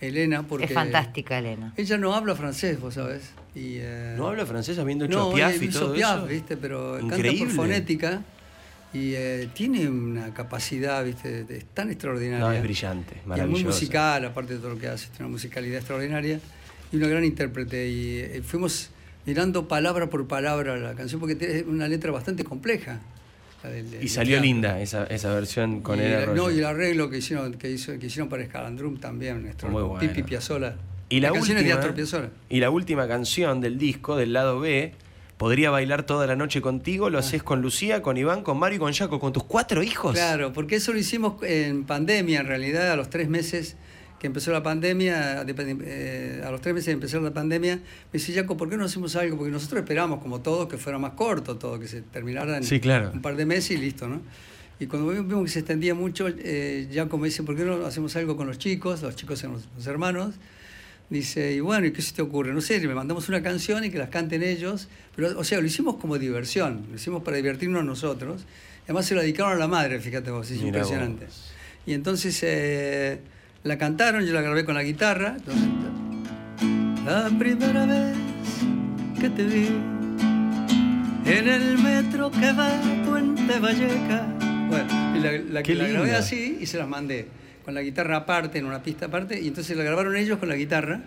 Elena 0.00 0.44
porque... 0.44 0.66
Es 0.66 0.72
fantástica, 0.72 1.38
Elena. 1.38 1.74
Ella 1.76 1.98
no 1.98 2.14
habla 2.14 2.34
francés, 2.36 2.78
vos 2.80 2.94
sabés. 2.94 3.32
Y, 3.54 3.76
eh, 3.80 4.14
¿No 4.16 4.28
habla 4.28 4.46
francés 4.46 4.78
habiendo 4.78 5.04
hecho 5.06 5.18
no, 5.18 5.32
Piaf 5.34 5.60
y 5.62 5.68
todo 5.68 5.92
Piaf, 5.92 6.18
eso? 6.18 6.26
¿viste? 6.26 6.56
Pero 6.56 6.98
canta 7.00 7.16
Increíble. 7.16 7.46
por 7.46 7.54
fonética 7.54 8.22
y 8.92 9.12
eh, 9.14 9.48
tiene 9.54 9.88
una 9.88 10.32
capacidad, 10.34 11.04
¿viste? 11.04 11.44
Es 11.48 11.64
tan 11.74 11.90
extraordinaria. 11.90 12.44
No, 12.44 12.52
es 12.52 12.62
brillante, 12.62 13.16
Y 13.36 13.40
es 13.40 13.46
muy 13.48 13.64
musical, 13.64 14.24
aparte 14.24 14.54
de 14.54 14.58
todo 14.60 14.70
lo 14.70 14.78
que 14.78 14.88
hace, 14.88 15.06
tiene 15.08 15.24
una 15.26 15.32
musicalidad 15.32 15.78
extraordinaria 15.78 16.40
y 16.92 16.96
una 16.96 17.08
gran 17.08 17.24
intérprete. 17.24 17.88
Y 17.88 18.18
eh, 18.18 18.42
fuimos 18.44 18.90
mirando 19.26 19.66
palabra 19.68 20.08
por 20.08 20.26
palabra 20.28 20.76
la 20.76 20.94
canción 20.94 21.20
porque 21.20 21.34
tiene 21.34 21.62
una 21.62 21.86
letra 21.88 22.10
bastante 22.12 22.44
compleja. 22.44 23.00
la 23.62 23.68
del- 23.70 23.90
del 23.90 24.02
Y 24.02 24.08
salió 24.08 24.40
linda 24.40 24.80
esa, 24.80 25.04
esa 25.04 25.34
versión 25.34 25.82
con 25.82 25.98
y, 25.98 26.02
la- 26.08 26.26
No, 26.26 26.50
y 26.50 26.58
el 26.60 26.64
arreglo 26.64 27.10
que 27.10 27.18
hicieron, 27.18 27.52
que 27.54 27.70
hizo, 27.70 27.98
que 27.98 28.06
hicieron 28.06 28.28
para 28.30 28.42
Escalandrum 28.42 28.96
también, 28.98 29.42
nuestro 29.42 29.68
Muy 29.68 29.82
bueno. 29.82 30.00
Pipi 30.00 30.22
Piazzolla, 30.22 30.76
Y 31.10 31.20
la, 31.20 31.30
de 31.32 31.38
última, 31.40 31.60
y 32.48 32.60
la 32.60 32.70
última 32.70 33.06
canción 33.06 33.60
del 33.60 33.76
disco, 33.76 34.16
del 34.16 34.32
lado 34.32 34.60
B, 34.60 34.94
Podría 35.36 35.70
bailar 35.70 36.02
toda 36.04 36.26
la 36.26 36.36
noche 36.36 36.60
contigo, 36.60 37.08
lo 37.08 37.18
haces 37.18 37.42
con 37.42 37.62
Lucía, 37.62 38.02
con 38.02 38.18
Iván, 38.18 38.42
con 38.42 38.58
Mario 38.58 38.76
y 38.76 38.78
con 38.80 38.92
Jaco, 38.92 39.18
con 39.18 39.32
tus 39.32 39.42
cuatro 39.44 39.82
hijos. 39.82 40.12
Claro, 40.12 40.52
porque 40.52 40.76
eso 40.76 40.92
lo 40.92 40.98
hicimos 40.98 41.42
en 41.42 41.84
pandemia, 41.84 42.40
en 42.40 42.46
realidad, 42.46 42.92
a 42.92 42.96
los 42.96 43.08
tres 43.08 43.30
meses 43.30 43.74
que 44.18 44.26
empezó 44.26 44.52
la 44.52 44.62
pandemia, 44.62 45.42
de- 45.44 45.78
eh, 45.82 46.42
a 46.44 46.50
los 46.50 46.60
tres 46.60 46.74
meses 46.74 46.88
de 46.88 46.92
empezar 46.92 47.22
la 47.22 47.30
pandemia, 47.32 47.76
me 47.76 47.82
dice, 48.12 48.34
Jaco, 48.34 48.58
¿por 48.58 48.68
qué 48.68 48.76
no 48.76 48.84
hacemos 48.84 49.16
algo? 49.16 49.38
Porque 49.38 49.50
nosotros 49.50 49.80
esperamos, 49.80 50.20
como 50.20 50.40
todos, 50.42 50.68
que 50.68 50.76
fuera 50.76 50.98
más 50.98 51.12
corto 51.12 51.56
todo, 51.56 51.80
que 51.80 51.88
se 51.88 52.02
terminara 52.02 52.58
en 52.58 52.62
Sí, 52.64 52.78
claro. 52.78 53.10
un 53.14 53.22
par 53.22 53.34
de 53.36 53.46
meses 53.46 53.70
y 53.70 53.76
listo, 53.78 54.08
¿no? 54.08 54.20
Y 54.78 54.88
cuando 54.88 55.08
vimos 55.08 55.44
que 55.44 55.50
se 55.50 55.60
extendía 55.60 55.94
mucho, 55.94 56.26
eh, 56.28 56.86
Jaco 56.92 57.16
me 57.16 57.28
dice, 57.28 57.44
¿por 57.44 57.56
qué 57.56 57.64
no 57.64 57.86
hacemos 57.86 58.14
algo 58.16 58.36
con 58.36 58.46
los 58.46 58.58
chicos? 58.58 59.00
Los 59.00 59.16
chicos 59.16 59.38
son 59.38 59.52
los, 59.52 59.66
los 59.74 59.86
hermanos. 59.86 60.34
Dice, 61.10 61.52
y 61.52 61.58
bueno, 61.58 61.86
¿y 61.86 61.90
qué 61.92 62.02
se 62.02 62.14
te 62.14 62.22
ocurre? 62.22 62.54
No 62.54 62.60
sé, 62.60 62.78
le 62.78 62.94
mandamos 62.94 63.28
una 63.28 63.42
canción 63.42 63.84
y 63.84 63.90
que 63.90 63.98
las 63.98 64.10
canten 64.10 64.44
ellos. 64.44 64.88
Pero, 65.16 65.36
o 65.38 65.42
sea, 65.42 65.60
lo 65.60 65.66
hicimos 65.66 65.96
como 65.96 66.16
diversión, 66.18 66.86
lo 66.88 66.94
hicimos 66.96 67.24
para 67.24 67.36
divertirnos 67.36 67.84
nosotros. 67.84 68.46
Además 68.84 69.06
se 69.06 69.16
lo 69.16 69.20
dedicaron 69.20 69.54
a 69.54 69.56
la 69.56 69.66
madre, 69.66 69.98
fíjate 70.00 70.30
vos, 70.30 70.48
es 70.50 70.62
impresionante. 70.62 71.26
vos. 71.26 71.52
Y 71.84 71.94
entonces 71.94 72.38
eh, 72.44 73.18
la 73.64 73.76
cantaron, 73.76 74.24
yo 74.24 74.32
la 74.32 74.40
grabé 74.40 74.64
con 74.64 74.76
la 74.76 74.84
guitarra. 74.84 75.36
entonces, 75.36 75.68
la 77.04 77.28
primera 77.36 77.86
vez 77.86 78.16
que 79.20 79.30
te 79.30 79.42
vi 79.42 79.68
en 81.26 81.48
el 81.48 81.78
metro 81.78 82.30
que 82.30 82.52
va 82.52 82.68
a 82.68 83.04
Puente 83.04 83.58
Valleca. 83.58 84.26
Bueno, 84.68 85.16
y 85.16 85.20
la, 85.20 85.32
la, 85.32 85.62
la 85.62 85.88
grabé 85.88 86.14
así 86.14 86.58
y 86.60 86.66
se 86.66 86.78
las 86.78 86.86
mandé. 86.86 87.39
Con 87.70 87.76
la 87.76 87.82
guitarra 87.82 88.16
aparte, 88.16 88.58
en 88.58 88.64
una 88.64 88.82
pista 88.82 89.06
aparte. 89.06 89.40
Y 89.40 89.46
entonces 89.46 89.76
la 89.76 89.84
grabaron 89.84 90.16
ellos 90.16 90.40
con 90.40 90.48
la 90.48 90.56
guitarra, 90.56 91.02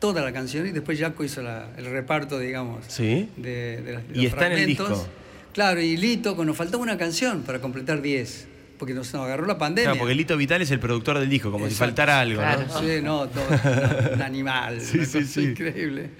toda 0.00 0.20
la 0.20 0.32
canción. 0.32 0.66
Y 0.66 0.72
después 0.72 0.98
Jaco 0.98 1.22
hizo 1.22 1.42
la- 1.42 1.68
el 1.76 1.84
reparto, 1.84 2.40
digamos. 2.40 2.84
Sí. 2.88 3.28
De, 3.36 3.80
de 3.82 3.92
las- 3.92 4.08
de 4.08 4.14
Y 4.18 4.22
los 4.24 4.24
está 4.32 4.46
en 4.48 4.52
el 4.54 4.58
fragmentos. 4.58 4.88
disco. 4.88 5.08
Claro, 5.52 5.80
y 5.80 5.96
Lito, 5.96 6.44
nos 6.44 6.56
faltaba 6.56 6.82
una 6.82 6.98
canción 6.98 7.42
para 7.42 7.60
completar 7.60 8.02
10. 8.02 8.48
Porque 8.82 8.94
nos, 8.94 9.14
nos 9.14 9.22
agarró 9.26 9.46
la 9.46 9.58
pandemia. 9.58 9.92
Claro, 9.92 10.00
porque 10.00 10.16
Lito 10.16 10.36
Vital 10.36 10.60
es 10.60 10.72
el 10.72 10.80
productor 10.80 11.20
del 11.20 11.30
disco, 11.30 11.52
como 11.52 11.68
si 11.68 11.74
faltara 11.76 12.18
algo, 12.18 12.40
Claro. 12.40 12.64
¿no? 12.66 12.80
Sí, 12.80 12.86
no, 13.00 13.28
todo, 13.28 13.44
no, 13.48 14.14
un 14.14 14.22
animal, 14.22 14.80
Sí, 14.80 14.96
una 14.98 15.06
sí, 15.06 15.18
cosa 15.20 15.26
sí. 15.34 15.40
increíble. 15.42 16.10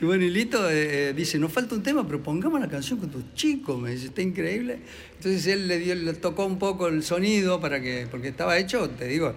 Y 0.00 0.04
bueno, 0.04 0.24
y 0.24 0.30
Lito 0.30 0.68
eh, 0.68 1.10
eh, 1.10 1.14
dice, 1.16 1.38
nos 1.38 1.52
falta 1.52 1.76
un 1.76 1.82
tema, 1.84 2.04
pero 2.04 2.20
pongamos 2.20 2.58
la 2.60 2.66
canción 2.66 2.98
con 2.98 3.08
tus 3.08 3.32
chicos, 3.34 3.80
me 3.80 3.92
dice, 3.92 4.06
está 4.06 4.20
increíble. 4.20 4.80
Entonces 5.14 5.46
él 5.46 5.68
le, 5.68 5.78
dio, 5.78 5.94
le 5.94 6.12
tocó 6.14 6.44
un 6.44 6.58
poco 6.58 6.88
el 6.88 7.04
sonido 7.04 7.60
para 7.60 7.80
que, 7.80 8.08
porque 8.10 8.26
estaba 8.26 8.58
hecho, 8.58 8.90
te 8.90 9.04
digo, 9.06 9.32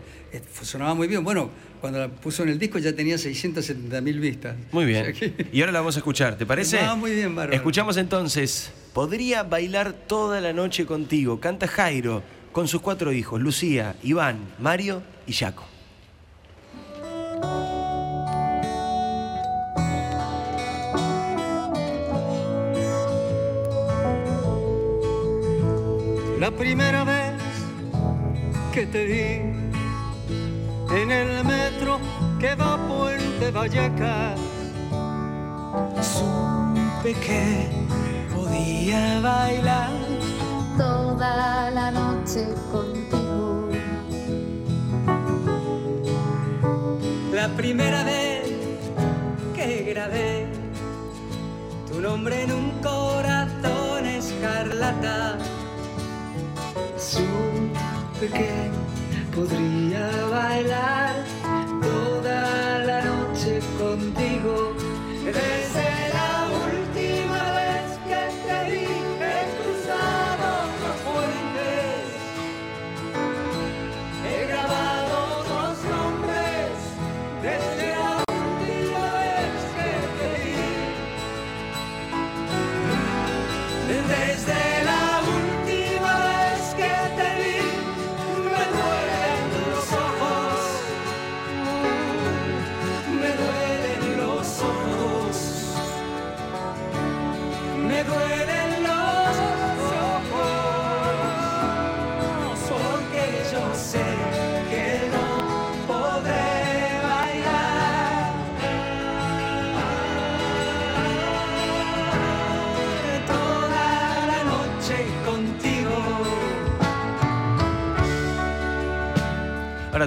sonaba 0.64 0.96
muy 0.96 1.08
bien. 1.08 1.24
Bueno, 1.24 1.52
cuando 1.82 2.00
la 2.00 2.08
puso 2.10 2.42
en 2.42 2.50
el 2.50 2.58
disco 2.58 2.80
ya 2.80 2.94
tenía 2.96 3.20
670 3.20 4.02
mil 4.02 4.20
vistas. 4.20 4.56
Muy 4.72 4.86
O 4.86 4.88
bien. 4.88 5.04
sea 5.06 5.14
que- 5.14 5.46
Y 5.54 5.62
ahora 5.62 5.72
la 5.72 5.82
vamos 5.82 5.98
a 5.98 6.00
escuchar, 6.00 6.36
¿te 6.36 6.48
parece? 6.48 6.80
Ah, 6.80 6.96
muy 6.96 7.12
bien, 7.14 7.36
bárbaro. 7.36 7.56
Escuchamos 7.56 7.98
entonces, 7.98 8.72
Podría 8.92 9.44
bailar 9.44 9.94
toda 9.94 10.42
la 10.42 10.52
noche 10.52 10.86
contigo. 10.88 11.40
Canta 11.40 11.66
Jairo 11.68 12.24
con 12.52 12.68
sus 12.68 12.82
cuatro 12.82 13.12
hijos, 13.12 13.40
Lucía, 13.42 13.96
Iván, 14.04 14.40
Mario 14.60 15.02
y 15.26 15.34
Jaco. 15.34 15.66
La 26.40 26.50
primera 26.50 27.04
vez 27.04 27.34
que 28.74 28.88
te 28.88 29.06
vi 29.06 29.62
en 30.96 31.12
el 31.12 31.44
metro 31.46 32.00
que 32.40 32.56
va 32.56 32.74
a 32.74 32.88
Puente 32.88 33.52
Vallecas, 33.52 34.40
supe 36.02 37.14
que 37.14 37.68
podía 38.34 39.22
bailar. 39.22 40.11
Toda 40.78 41.72
la 41.72 41.92
noche 41.92 42.48
contigo. 42.72 43.70
La 47.34 47.48
primera 47.50 48.04
vez 48.04 48.50
que 49.56 49.84
grabé 49.94 50.48
tu 51.88 52.00
nombre 52.00 52.44
en 52.44 52.52
un 52.52 52.72
corazón 52.82 54.06
escarlata, 54.06 55.38
supe 56.98 58.28
que 58.28 58.72
podría 59.36 60.10
bailar 60.30 61.41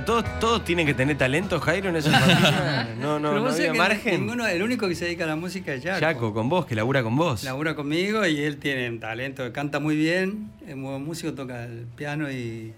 ¿todos, 0.02 0.24
todos 0.40 0.64
tienen 0.64 0.86
que 0.86 0.94
tener 0.94 1.18
talento, 1.18 1.60
Jairo, 1.60 1.90
en 1.90 1.96
esa 1.96 2.10
familia? 2.18 2.88
No, 2.98 3.18
no, 3.18 3.28
Pero 3.28 3.40
no 3.42 3.46
vos 3.50 3.54
había 3.56 3.74
margen. 3.74 4.20
ninguno- 4.26 4.46
el 4.46 4.62
único 4.62 4.88
que 4.88 4.94
se 4.94 5.04
dedica 5.04 5.24
a 5.24 5.26
la 5.26 5.36
música 5.36 5.74
es 5.74 5.84
Jaco. 5.84 6.00
Jaco, 6.00 6.32
con 6.32 6.48
vos, 6.48 6.64
que 6.64 6.74
labura 6.74 7.02
con 7.02 7.14
vos. 7.16 7.44
Labura 7.44 7.74
conmigo 7.74 8.24
y 8.26 8.40
él 8.40 8.56
tiene 8.56 8.88
un 8.88 8.98
talento, 9.00 9.52
canta 9.52 9.78
muy 9.80 9.94
bien, 9.96 10.50
es 10.66 10.74
muy 10.74 10.90
buen 10.92 11.04
músico, 11.04 11.34
toca 11.34 11.64
el 11.64 11.84
piano 11.96 12.30
y, 12.30 12.72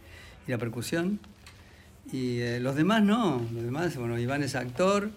y 0.46 0.50
la 0.50 0.58
percusión. 0.58 1.20
Y 2.12 2.40
eh, 2.40 2.58
los 2.60 2.74
demás 2.74 3.02
no, 3.02 3.40
los 3.52 3.62
demás, 3.62 3.96
bueno, 3.96 4.18
Iván 4.18 4.42
es 4.42 4.54
actor, 4.56 5.10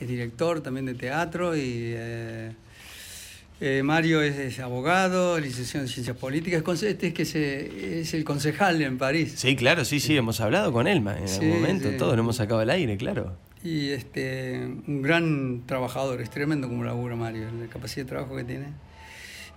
es 0.00 0.08
director 0.08 0.60
también 0.62 0.84
de 0.86 0.94
teatro 0.94 1.56
y 1.56 1.62
eh, 1.96 2.52
eh, 3.60 3.82
Mario 3.82 4.20
es, 4.22 4.36
es 4.36 4.58
abogado, 4.60 5.38
licenciado 5.38 5.86
en 5.86 5.92
ciencias 5.92 6.16
políticas, 6.16 6.62
este 6.82 7.08
es 7.08 7.14
que 7.14 7.24
se- 7.24 8.00
es 8.00 8.12
el 8.14 8.24
concejal 8.24 8.82
en 8.82 8.98
París. 8.98 9.34
Sí, 9.36 9.56
claro, 9.56 9.84
sí, 9.84 10.00
sí, 10.00 10.16
hemos 10.16 10.40
hablado 10.40 10.72
con 10.72 10.86
Elma 10.86 11.16
en 11.18 11.28
Sí, 11.28 11.36
algún 11.40 11.60
momento, 11.60 11.90
sí. 11.90 11.96
todo 11.96 12.14
lo 12.16 12.22
hemos 12.22 12.36
sacado 12.36 12.60
al 12.60 12.70
aire, 12.70 12.96
claro. 12.96 13.36
Y 13.62 13.90
este, 13.90 14.58
un 14.86 15.00
gran 15.02 15.62
trabajador, 15.66 16.20
es 16.20 16.28
tremendo 16.30 16.68
como 16.68 16.84
labura 16.84 17.16
Mario, 17.16 17.46
la 17.58 17.66
capacidad 17.68 18.04
de 18.04 18.08
trabajo 18.10 18.36
que 18.36 18.44
tiene. 18.44 18.66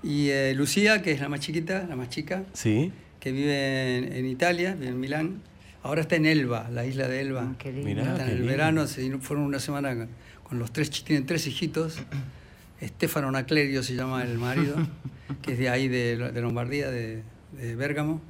Y 0.04 0.30
eh, 0.30 0.54
Lucía, 0.56 1.02
que 1.02 1.12
es 1.12 1.20
la 1.20 1.28
más 1.28 1.40
chiquita, 1.42 1.86
la 1.90 1.96
más 1.96 2.10
chica, 2.10 2.44
Sí, 2.54 2.92
que 3.20 3.32
vive 3.32 3.98
en, 3.98 4.14
en 4.14 4.26
Italia, 4.28 4.76
vive 4.76 4.90
en 4.92 5.00
Milán. 5.00 5.42
Ahora 5.84 6.02
está 6.02 6.16
en 6.16 6.26
Elba, 6.26 6.70
la 6.72 6.86
isla 6.86 7.08
de 7.08 7.20
Elba. 7.22 7.48
Ah, 7.52 7.56
qué 7.58 7.72
lindo. 7.72 7.88
Mirá. 7.90 8.04
Está 8.04 8.16
qué 8.18 8.22
en 8.24 8.30
el 8.30 8.36
lindo. 8.38 8.52
verano, 8.52 8.88
se 8.88 9.10
fueron 9.20 9.46
una 9.46 9.60
semana 9.60 10.08
con- 10.44 10.60
los 10.60 10.72
tres, 10.72 10.90
tienen 11.04 11.26
tres 11.26 11.46
hijitos. 11.48 11.98
Estefano 12.82 13.32
Naclerio 13.32 13.82
se 13.84 13.96
llama 13.96 14.24
el 14.24 14.38
marido, 14.38 14.76
que 15.42 15.54
es 15.54 15.60
de 15.60 15.70
ahí, 15.70 15.88
de, 15.88 16.16
de 16.18 16.42
Lombardía, 16.42 16.90
de, 16.92 17.24
de 17.60 17.76
Bérgamo. 17.76 18.22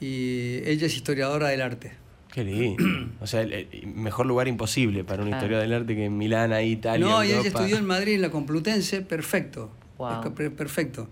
Y 0.00 0.58
ella 0.64 0.86
es 0.86 0.94
historiadora 0.94 1.48
del 1.48 1.62
arte. 1.62 1.92
qué 2.32 2.44
lindo. 2.44 2.82
O 3.20 3.26
sea, 3.26 3.40
el, 3.40 3.52
el 3.52 3.86
mejor 3.94 4.26
lugar 4.26 4.46
imposible 4.46 5.02
para 5.02 5.22
una 5.22 5.30
Claro. 5.32 5.46
historia 5.46 5.58
del 5.60 5.72
arte 5.72 5.94
que 5.96 6.04
en 6.04 6.16
Milán, 6.18 6.52
ahí, 6.52 6.72
Italia, 6.72 7.04
no, 7.06 7.24
y 7.24 7.28
ella 7.32 7.40
estudió 7.40 7.76
en 7.78 7.86
Madrid, 7.86 8.14
en 8.14 8.22
la 8.22 8.30
Complutense, 8.30 9.00
perfecto. 9.02 9.70
Wow. 9.98 10.34
Perfecto. 10.34 11.08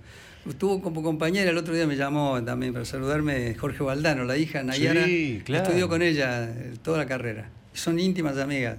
Estuvo 0.47 0.83
como 0.83 1.03
compañera, 1.03 1.51
el 1.51 1.57
otro 1.57 1.73
día 1.75 1.87
me 1.87 1.97
llamó 1.97 2.43
también 2.45 2.75
para 2.75 2.85
saludarme 2.85 3.55
Jorge 3.55 3.83
Valdano, 3.83 4.25
la 4.25 4.37
hija 4.37 4.63
Nayara. 4.63 5.07
Sí, 5.07 5.41
claro. 5.45 5.65
Estudió 5.65 5.89
con 5.89 6.03
ella 6.03 6.45
eh, 6.45 6.75
toda 6.83 6.99
la 6.99 7.07
carrera. 7.07 7.49
Son 7.73 7.99
íntimas 7.99 8.37
amigas. 8.37 8.77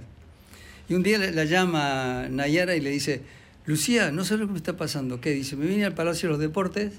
Y 0.88 0.94
un 0.94 1.02
día 1.02 1.18
la 1.18 1.44
llama 1.44 2.28
Nayara 2.30 2.76
y 2.76 2.80
le 2.80 2.90
dice, 2.90 3.20
Lucía, 3.66 4.12
no 4.12 4.24
sé 4.24 4.36
lo 4.36 4.46
que 4.46 4.52
me 4.52 4.58
está 4.58 4.76
pasando. 4.76 5.20
¿Qué? 5.20 5.30
Dice, 5.30 5.56
me 5.56 5.66
vine 5.66 5.84
al 5.84 5.94
Palacio 5.94 6.28
de 6.28 6.32
los 6.32 6.40
Deportes 6.40 6.92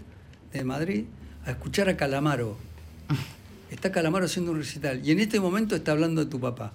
de 0.51 0.63
Madrid 0.63 1.06
a 1.45 1.51
escuchar 1.51 1.88
a 1.89 1.95
Calamaro. 1.97 2.58
Está 3.71 3.91
Calamaro 3.91 4.25
haciendo 4.25 4.51
un 4.51 4.58
recital. 4.60 5.01
Y 5.06 5.12
en 5.12 5.19
este 5.19 5.39
momento 5.41 5.75
está 5.75 5.91
hablando 5.91 6.23
de 6.23 6.30
tu 6.32 6.39
papá. 6.39 6.71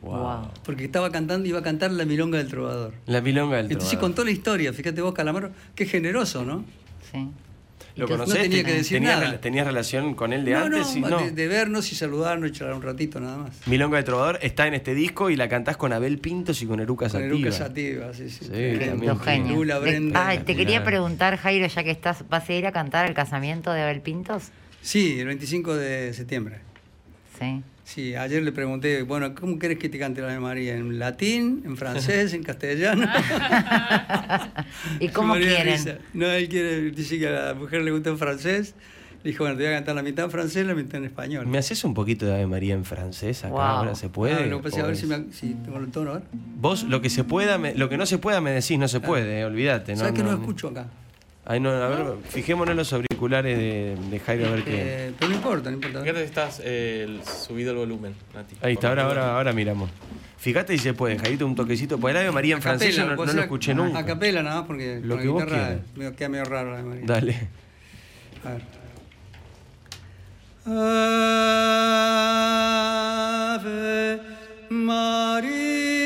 Wow. 0.00 0.48
Porque 0.64 0.84
estaba 0.84 1.10
cantando, 1.12 1.46
iba 1.46 1.58
a 1.58 1.62
cantar 1.62 1.90
La 1.90 2.06
Milonga 2.06 2.38
del 2.38 2.48
Trovador. 2.48 2.94
La 3.06 3.20
milonga 3.20 3.56
del 3.56 3.66
Entonces 3.66 3.90
trovador. 3.90 4.10
contó 4.10 4.24
la 4.24 4.30
historia, 4.30 4.72
fíjate 4.72 5.02
vos, 5.02 5.12
Calamaro, 5.12 5.50
qué 5.74 5.84
generoso, 5.84 6.44
¿no? 6.44 6.64
Sí. 7.12 7.28
¿Lo 7.96 8.06
conocés? 8.08 8.34
no 8.36 8.42
tenía 8.42 8.62
que 8.64 8.72
decir 8.74 8.98
¿Tenías, 8.98 9.18
nada. 9.20 9.32
rela- 9.34 9.40
tenías 9.40 9.66
relación 9.66 10.14
con 10.14 10.32
él 10.32 10.44
de 10.44 10.52
no, 10.52 10.58
antes? 10.64 10.96
no, 10.96 10.96
y 10.96 11.10
no. 11.10 11.18
De, 11.24 11.30
de 11.30 11.48
vernos 11.48 11.90
y 11.92 11.94
saludarnos 11.96 12.50
y 12.50 12.52
charlar 12.52 12.76
un 12.76 12.82
ratito 12.82 13.18
nada 13.20 13.38
más. 13.38 13.66
Milonga 13.66 13.96
del 13.96 14.04
Trovador 14.04 14.38
está 14.42 14.66
en 14.66 14.74
este 14.74 14.94
disco 14.94 15.30
y 15.30 15.36
la 15.36 15.48
cantás 15.48 15.76
con 15.76 15.92
Abel 15.92 16.18
Pintos 16.18 16.60
y 16.62 16.66
con 16.66 16.80
Eruca 16.80 17.06
Con 17.06 17.12
Sativa. 17.22 17.26
Eruca 17.34 17.52
Sativa, 17.52 18.12
sí, 18.14 18.28
sí. 18.30 18.44
Sí. 18.44 19.48
Lula, 19.48 19.80
De- 19.80 19.80
Brenda. 19.80 20.28
Ay, 20.28 20.38
te 20.38 20.54
quería 20.54 20.84
preguntar, 20.84 21.36
Jairo, 21.38 21.66
ya 21.66 21.82
que 21.84 21.90
estás, 21.90 22.28
¿vas 22.28 22.48
a 22.48 22.52
ir 22.52 22.66
a 22.66 22.72
cantar 22.72 23.06
el 23.08 23.14
casamiento 23.14 23.72
de 23.72 23.82
Abel 23.82 24.00
Pintos? 24.02 24.50
Sí, 24.82 25.18
el 25.18 25.26
25 25.26 25.74
de 25.74 26.12
septiembre. 26.12 26.60
Sí. 27.38 27.62
Sí, 27.86 28.16
ayer 28.16 28.42
le 28.42 28.50
pregunté, 28.50 29.02
bueno, 29.02 29.32
¿cómo 29.32 29.60
querés 29.60 29.78
que 29.78 29.88
te 29.88 29.96
cante 29.96 30.20
la 30.20 30.26
Ave 30.30 30.40
María? 30.40 30.74
¿En 30.74 30.98
latín, 30.98 31.62
en 31.64 31.76
francés, 31.76 32.32
en 32.32 32.42
castellano? 32.42 33.06
¿Y 34.98 35.08
cómo 35.10 35.34
quieren? 35.34 35.66
risa. 35.72 35.98
No, 36.12 36.26
él 36.26 36.48
quiere, 36.48 36.90
dice 36.90 37.16
que 37.16 37.28
a 37.28 37.30
la 37.30 37.54
mujer 37.54 37.82
le 37.82 37.92
gusta 37.92 38.10
en 38.10 38.18
francés. 38.18 38.74
Le 39.22 39.30
dijo, 39.30 39.44
bueno, 39.44 39.56
te 39.56 39.62
voy 39.64 39.72
a 39.72 39.76
cantar 39.76 39.94
la 39.94 40.02
mitad 40.02 40.24
en 40.24 40.30
francés 40.32 40.64
y 40.64 40.66
la 40.66 40.74
mitad 40.74 40.96
en 40.96 41.04
español. 41.04 41.46
¿Me 41.46 41.58
haces 41.58 41.84
un 41.84 41.94
poquito 41.94 42.26
de 42.26 42.34
Ave 42.34 42.46
María 42.48 42.74
en 42.74 42.84
francés 42.84 43.44
acá? 43.44 43.50
Wow. 43.54 43.60
Ahora 43.60 43.94
se 43.94 44.08
puede. 44.08 44.34
Ah, 44.34 44.46
lo 44.46 44.56
que 44.58 44.64
pasa 44.64 44.76
es 44.78 44.82
a 44.82 44.84
¿O 44.84 44.88
ver 44.88 44.96
si, 44.96 45.02
es- 45.04 45.08
me- 45.08 45.32
si 45.32 45.54
tengo 45.54 45.78
el 45.78 45.88
tono, 45.92 46.10
a 46.10 46.14
ver. 46.14 46.22
Vos 46.56 46.82
lo 46.82 47.00
que 47.00 47.08
se 47.08 47.22
pueda, 47.22 47.56
me- 47.56 47.76
lo 47.76 47.88
que 47.88 47.96
no 47.96 48.04
se 48.06 48.18
pueda 48.18 48.40
me 48.40 48.50
decís, 48.50 48.78
no 48.80 48.88
se 48.88 48.98
puede, 48.98 49.40
eh, 49.40 49.44
olvídate. 49.44 49.92
No, 49.92 49.98
¿Sabes 50.00 50.14
que 50.14 50.22
no, 50.24 50.32
no- 50.32 50.38
escucho 50.40 50.68
acá? 50.68 50.88
Ay, 51.44 51.60
no, 51.60 51.70
a 51.70 51.88
ver, 51.88 52.04
fijémonos 52.28 52.72
en 52.72 52.76
los 52.78 52.92
auriculares 53.16 53.58
de, 53.58 53.96
de 54.10 54.20
Jairo 54.20 54.46
a 54.46 54.50
ver 54.50 54.64
qué. 54.64 54.70
Eh, 54.74 55.12
pero 55.18 55.30
no 55.30 55.36
importa, 55.36 55.70
no 55.70 55.76
importa. 55.76 56.00
Fíjate 56.02 56.18
si 56.20 56.24
estás 56.26 56.60
eh, 56.64 57.18
subido 57.46 57.72
el 57.72 57.78
volumen, 57.78 58.14
Nati. 58.34 58.56
Ahí 58.62 58.74
está, 58.74 58.88
ahora, 58.90 59.04
ahora, 59.04 59.36
ahora 59.36 59.52
miramos. 59.52 59.90
Fíjate 60.38 60.76
si 60.76 60.82
se 60.84 60.94
puede, 60.94 61.18
Jairito, 61.18 61.46
un 61.46 61.54
toquecito. 61.56 61.98
Pues 61.98 62.14
el 62.14 62.20
Ave 62.20 62.30
María 62.32 62.54
en 62.56 62.62
francés 62.62 62.94
yo 62.94 63.06
no, 63.06 63.14
lo 63.24 63.40
escuché 63.42 63.72
a- 63.72 63.74
nunca. 63.74 63.98
A 64.00 64.04
capela 64.06 64.42
nada 64.42 64.56
más 64.56 64.66
porque 64.66 65.00
Lo 65.02 65.14
con 65.16 65.18
que 65.22 65.26
la 65.26 65.32
vos 65.32 65.42
guitarra 65.44 65.66
quieras. 65.68 65.84
me 65.96 66.12
queda 66.16 66.28
medio 66.28 66.44
raro 66.44 66.70
la 66.72 66.78
Ave 66.78 66.88
María. 66.88 67.04
Dale. 67.06 67.48
A 68.44 68.50
ver. 68.50 68.62
Ave 72.86 74.20
Maria, 74.70 76.05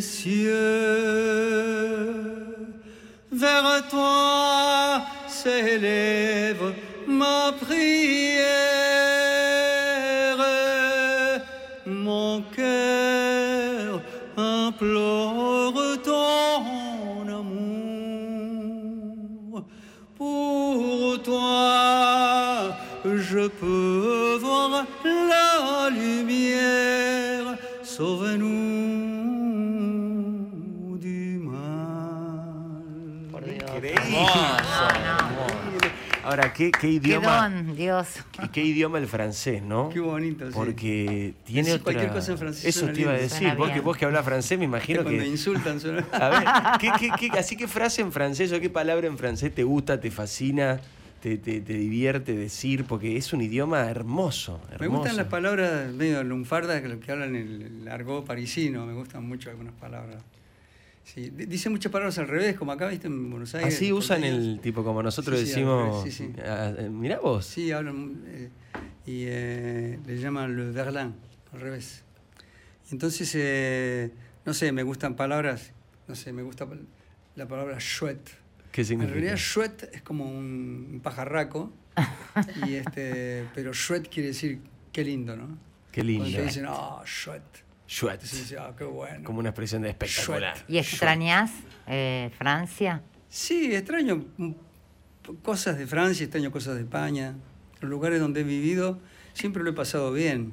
cieux, 0.00 0.54
vers 3.30 3.88
toi 3.90 5.02
s'élève 5.26 6.74
ma 7.06 7.52
prière. 7.60 8.38
Mon 11.86 12.42
cœur 12.54 14.00
implore 14.36 15.80
ton 16.04 17.28
amour. 17.40 18.34
Pour 20.16 21.22
toi, 21.22 22.76
je 23.04 23.48
peux 23.48 24.38
voir 24.40 24.86
la 25.04 25.90
lumière. 25.90 27.56
Sauve-nous 27.82 29.17
Increíble. 33.90 35.88
Ahora, 36.24 36.52
¿qué, 36.52 36.70
qué 36.70 36.78
Qué 36.80 36.88
idioma? 36.88 37.48
don, 37.48 37.74
Dios. 37.74 38.08
¿Qué, 38.32 38.48
qué 38.50 38.62
idioma 38.62 38.98
el 38.98 39.06
francés, 39.06 39.62
no? 39.62 39.88
Qué 39.88 40.00
bonito, 40.00 40.46
sí. 40.46 40.52
Porque 40.54 41.32
tiene 41.44 41.72
otra... 41.72 41.84
cualquier 41.84 42.12
cosa 42.12 42.32
en 42.32 42.38
francés 42.38 42.64
Eso 42.66 42.80
suena 42.80 42.92
te 42.94 43.00
iba 43.00 43.12
a 43.12 43.16
decir. 43.16 43.54
Vos 43.54 43.70
que, 43.70 43.80
vos 43.80 43.96
que 43.96 44.04
hablas 44.04 44.24
francés, 44.26 44.58
me 44.58 44.66
imagino 44.66 45.02
Cuando 45.04 45.22
que... 45.22 45.26
insultan 45.28 45.80
suena. 45.80 46.04
A 46.12 46.28
ver, 46.28 46.44
¿qué, 46.80 46.90
qué, 47.18 47.30
qué- 47.30 47.38
así 47.38 47.56
qué 47.56 47.66
frase 47.66 48.02
en 48.02 48.12
francés 48.12 48.52
o 48.52 48.60
qué 48.60 48.68
palabra 48.68 49.06
en 49.06 49.16
francés 49.16 49.54
te 49.54 49.62
gusta, 49.64 50.00
te 50.00 50.10
fascina, 50.10 50.78
te, 51.22 51.38
te- 51.38 51.62
te 51.62 51.72
divierte 51.72 52.36
decir? 52.36 52.84
Porque 52.84 53.16
es 53.16 53.32
un 53.32 53.40
idioma 53.40 53.88
hermoso. 53.88 54.60
Me 54.78 54.86
gustan 54.88 55.16
las 55.16 55.28
palabras 55.28 55.90
medio 55.94 56.22
lunfardas 56.24 56.82
que 56.82 56.88
lo 56.88 57.00
que 57.00 57.10
hablan 57.10 57.36
el, 57.36 57.62
el 57.82 57.88
argot 57.88 58.26
parisino, 58.26 58.84
me 58.84 58.92
gustan 58.92 59.26
mucho 59.26 59.48
algunas 59.48 59.72
palabras. 59.74 60.16
Sí, 61.14 61.30
di- 61.30 61.46
dicen 61.46 61.72
muchas 61.72 61.90
palabras 61.90 62.18
al 62.18 62.28
revés, 62.28 62.56
como 62.56 62.70
acá, 62.72 62.86
viste, 62.88 63.06
en 63.06 63.30
Buenos 63.30 63.54
Aires. 63.54 63.74
Así 63.74 63.92
usan 63.92 64.24
el 64.24 64.60
tipo 64.60 64.84
como 64.84 65.02
nosotros 65.02 65.38
Sí, 65.40 65.46
sí, 65.46 65.50
decimos. 65.52 66.02
revés, 66.02 66.14
sí, 66.14 66.32
sí. 66.34 66.40
ah, 66.44 66.72
mirá 66.90 67.18
vos. 67.18 67.46
Sí, 67.46 67.72
hablan 67.72 68.22
eh, 68.26 68.50
y 69.06 69.24
eh, 69.26 69.98
le 70.06 70.16
llaman 70.18 70.54
le 70.54 70.70
verlan, 70.70 71.14
al 71.52 71.60
revés. 71.60 72.04
Y 72.90 72.92
entonces, 72.94 73.30
eh, 73.36 74.10
no 74.44 74.52
sé, 74.52 74.70
me 74.72 74.82
gustan 74.82 75.16
palabras, 75.16 75.72
no 76.08 76.14
sé, 76.14 76.32
me 76.34 76.42
gusta 76.42 76.66
la 77.36 77.48
palabra 77.48 77.78
chouette. 77.78 78.28
¿Qué 78.70 78.82
En 78.82 78.86
significa? 78.86 79.14
realidad, 79.14 79.36
chouette 79.36 79.88
es 79.94 80.02
como 80.02 80.26
un, 80.26 81.00
pajarraco, 81.02 81.72
y 82.66 82.74
este, 82.74 83.46
pero 83.54 83.72
chouette 83.72 84.08
quiere 84.10 84.28
decir 84.28 84.60
qué 84.92 85.04
lindo, 85.04 85.34
¿no? 85.36 85.56
Qué 85.90 86.02
Cuando 86.02 86.24
lindo. 86.24 86.36
te 86.38 86.42
dicen, 86.44 86.64
ah, 86.68 87.02
chouette. 87.06 87.64
Dice, 87.88 88.58
ah, 88.58 88.74
qué 88.76 88.84
bueno. 88.84 89.24
Como 89.24 89.38
una 89.38 89.48
expresión 89.48 89.80
de 89.80 89.88
espectacular. 89.88 90.56
¿Y 90.68 90.76
extrañas 90.76 91.50
eh, 91.86 92.30
Francia? 92.36 93.02
Sí, 93.30 93.74
extraño 93.74 94.26
cosas 95.42 95.78
de 95.78 95.86
Francia, 95.86 96.24
extraño 96.24 96.52
cosas 96.52 96.74
de 96.74 96.82
España. 96.82 97.34
Los 97.80 97.90
lugares 97.90 98.20
donde 98.20 98.42
he 98.42 98.44
vivido 98.44 98.98
siempre 99.32 99.62
lo 99.62 99.70
he 99.70 99.72
pasado 99.72 100.12
bien. 100.12 100.52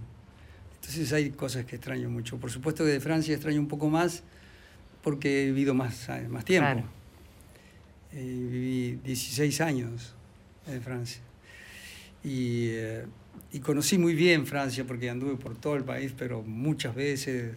Entonces 0.76 1.12
hay 1.12 1.32
cosas 1.32 1.66
que 1.66 1.76
extraño 1.76 2.10
mucho. 2.10 2.38
Por 2.38 2.52
supuesto 2.52 2.86
que 2.86 2.92
de 2.92 3.02
Francia 3.02 3.34
extraño 3.34 3.60
un 3.60 3.68
poco 3.68 3.90
más 3.90 4.24
porque 5.04 5.44
he 5.44 5.46
vivido 5.48 5.74
más, 5.74 6.10
ah, 6.10 6.22
más 6.30 6.46
tiempo. 6.46 6.72
Claro. 6.72 6.88
Eh, 8.14 8.48
viví 8.50 9.00
16 9.04 9.60
años 9.60 10.16
en 10.68 10.82
Francia. 10.82 11.22
Y, 12.24 12.70
eh, 12.70 13.06
y 13.56 13.60
conocí 13.62 13.98
muy 13.98 14.16
bien 14.16 14.46
Francia 14.46 14.84
porque 14.86 15.10
anduve 15.10 15.38
por 15.38 15.56
todo 15.56 15.78
el 15.78 15.86
país, 15.86 16.14
pero 16.18 16.42
muchas 16.42 16.94
veces, 16.94 17.54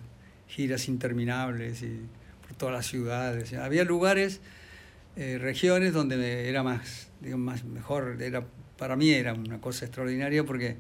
giras 0.47 0.87
interminables 0.87 1.83
y 1.83 2.03
por 2.47 2.57
todas 2.57 2.73
las 2.73 2.87
ciudades. 2.87 3.53
Había 3.55 3.83
lugares, 3.83 4.41
eh, 5.17 5.39
regiones 5.41 5.93
donde 5.93 6.49
era 6.49 6.63
más, 6.63 7.09
digamos, 7.21 7.45
más 7.45 7.65
mejor, 7.65 8.23
era, 8.23 8.45
para 8.79 8.95
mí 8.95 9.11
era 9.11 9.35
una 9.35 9.61
cosa 9.61 9.87
extraordinaria 9.87 10.45
porque 10.45 10.77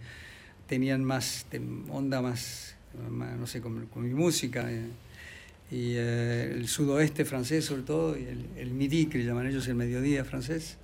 tenían 0.68 1.02
más 1.02 1.46
onda 1.90 2.22
más, 2.22 2.76
no 3.10 3.48
sé, 3.48 3.60
con, 3.60 3.88
mi 3.96 4.14
música. 4.14 4.70
eh, 4.70 4.86
y 5.72 5.94
eh, 5.96 6.52
el 6.54 6.68
sudoeste 6.68 7.24
francés 7.24 7.64
sobre 7.64 7.82
todo, 7.82 8.16
y 8.16 8.24
el, 8.56 8.70
midi, 8.70 9.06
que 9.06 9.18
le 9.18 9.24
llaman 9.24 9.48
ellos 9.48 9.66
el 9.66 9.74
mediodía 9.74 10.24
francés. 10.24 10.78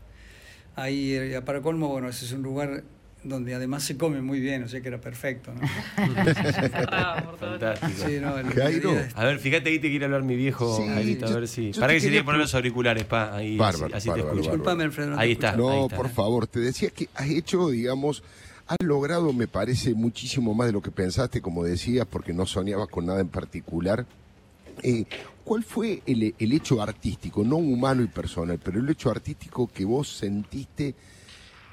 Ahí, 0.75 1.33
para 1.47 1.63
colmo, 1.63 1.87
bueno, 1.87 2.09
ese 2.09 2.25
es 2.25 2.33
un 2.33 2.43
lugar 2.43 2.83
donde 3.25 3.55
además 3.55 3.83
se 3.83 3.97
come 3.97 4.21
muy 4.23 4.39
bien, 4.39 4.63
o 4.65 4.69
sea 4.69 4.81
que 4.81 4.89
era 4.89 5.01
perfecto, 5.01 5.53
¿no? 5.55 5.61
Fantástico. 7.39 8.09
Sí, 8.09 8.19
no, 8.21 8.37
mediodía- 8.37 9.09
A 9.15 9.25
ver, 9.25 9.39
fíjate 9.39 9.71
ahí 9.71 9.79
te 9.79 9.89
quiere 9.91 10.05
hablar 10.05 10.23
mi 10.23 10.37
viejo, 10.37 10.77
Sí, 10.77 10.87
Jairito, 10.87 11.27
a 11.27 11.31
ver 11.33 11.49
si. 11.49 11.73
yo 11.73 11.81
Para 11.81 11.93
te 11.93 11.95
que 11.95 12.01
se 12.03 12.11
que 12.11 12.25
poner 12.25 12.41
los 12.41 12.55
auriculares, 12.55 13.05
pa. 13.05 13.35
Ahí, 13.35 13.57
Bárbaro, 13.57 13.87
así, 13.87 13.95
así 13.97 14.05
te 14.05 14.11
bárbaro, 14.11 14.29
escucho. 14.41 14.51
bárbaro. 14.51 14.57
Disculpame, 14.57 14.85
Alfredo. 14.85 15.11
no 15.11 15.17
te 15.17 15.23
Ahí 15.23 15.31
escucho. 15.33 15.47
está. 15.49 15.57
No, 15.59 15.83
está. 15.85 15.97
por 15.97 16.09
favor, 16.11 16.47
te 16.47 16.61
decía 16.61 16.91
que 16.91 17.09
has 17.15 17.29
hecho, 17.29 17.69
digamos, 17.71 18.23
has 18.67 18.77
logrado, 18.83 19.33
me 19.33 19.47
parece, 19.49 19.95
muchísimo 19.95 20.55
más 20.55 20.67
de 20.69 20.73
lo 20.73 20.83
que 20.83 20.91
pensaste, 20.91 21.41
como 21.41 21.65
decías, 21.65 22.07
porque 22.09 22.33
no 22.33 22.47
soñabas 22.47 22.89
con 22.89 23.07
nada 23.07 23.21
en 23.21 23.29
particular. 23.29 24.07
Eh, 24.83 25.05
¿Cuál 25.45 25.63
fue 25.63 26.03
el, 26.07 26.35
el 26.39 26.53
hecho 26.53 26.83
artístico, 26.83 27.45
no 27.45 27.57
humano 27.57 28.03
y 28.03 28.07
personal, 28.07 28.59
pero 28.63 28.81
el 28.81 28.89
hecho 28.89 29.11
artístico 29.11 29.67
que 29.67 29.85
vos 29.85 30.09
sentiste 30.09 30.95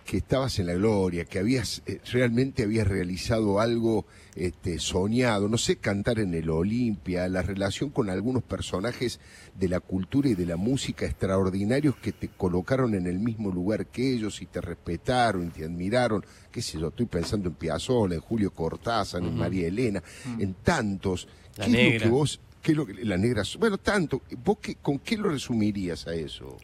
que 0.06 0.18
estabas 0.18 0.60
en 0.60 0.68
la 0.68 0.74
gloria, 0.74 1.26
que 1.26 1.40
habías 1.40 1.82
eh, 1.86 2.00
realmente 2.12 2.64
habías 2.64 2.88
realizado 2.88 3.60
algo 3.60 4.06
este, 4.36 4.80
soñado, 4.80 5.48
no 5.48 5.58
sé, 5.58 5.78
cantar 5.78 6.20
en 6.20 6.34
el 6.34 6.50
Olimpia, 6.50 7.28
la 7.28 7.42
relación 7.42 7.90
con 7.90 8.10
algunos 8.10 8.44
personajes 8.44 9.20
de 9.56 9.68
la 9.68 9.80
cultura 9.80 10.30
y 10.30 10.36
de 10.36 10.46
la 10.46 10.58
música 10.58 11.06
extraordinarios 11.06 11.96
que 11.98 12.12
te 12.12 12.30
colocaron 12.30 12.96
en 12.96 13.08
el 13.08 13.20
mismo 13.20 13.52
lugar 13.52 13.88
que 13.88 14.14
ellos 14.14 14.42
y 14.42 14.46
te 14.46 14.62
respetaron 14.62 15.48
y 15.48 15.50
te 15.50 15.66
admiraron, 15.66 16.26
qué 16.52 16.62
sé 16.62 16.80
yo, 16.80 16.90
estoy 16.90 17.06
pensando 17.06 17.50
en 17.50 17.56
Piazzolla, 17.56 18.16
en 18.16 18.22
Julio 18.22 18.52
Cortázar, 18.52 19.22
en 19.22 19.36
María 19.36 19.68
Elena, 19.68 20.02
en 20.40 20.54
tantos. 20.56 21.28
La 21.58 21.66
¿Qué 21.66 21.88
es 21.88 21.94
lo 21.94 22.00
que 22.00 22.10
vos, 22.10 22.40
qué 22.62 22.72
es 22.72 22.78
lo 22.78 22.86
que, 22.86 23.06
la 23.06 23.18
negra, 23.18 23.44
bueno, 23.60 23.78
tanto, 23.78 24.22
¿vos 24.44 24.58
qué, 24.62 24.76
con 24.76 25.00
qué 25.00 25.18
lo 25.18 25.30
resumirías 25.30 26.08
a 26.08 26.14
eso? 26.14 26.58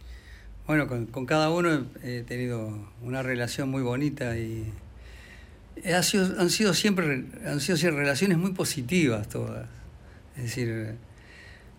Bueno, 0.67 0.87
con, 0.87 1.05
con 1.05 1.25
cada 1.25 1.49
uno 1.49 1.87
he 2.03 2.23
tenido 2.23 2.77
una 3.01 3.23
relación 3.23 3.69
muy 3.69 3.81
bonita 3.81 4.37
y 4.37 4.65
ha 5.85 6.03
sido, 6.03 6.39
han 6.39 6.49
sido 6.49 6.73
siempre 6.73 7.23
han 7.45 7.61
sido 7.61 7.77
siempre 7.77 8.01
relaciones 8.01 8.37
muy 8.37 8.51
positivas 8.51 9.29
todas. 9.29 9.65
Es 10.35 10.43
decir, 10.43 10.95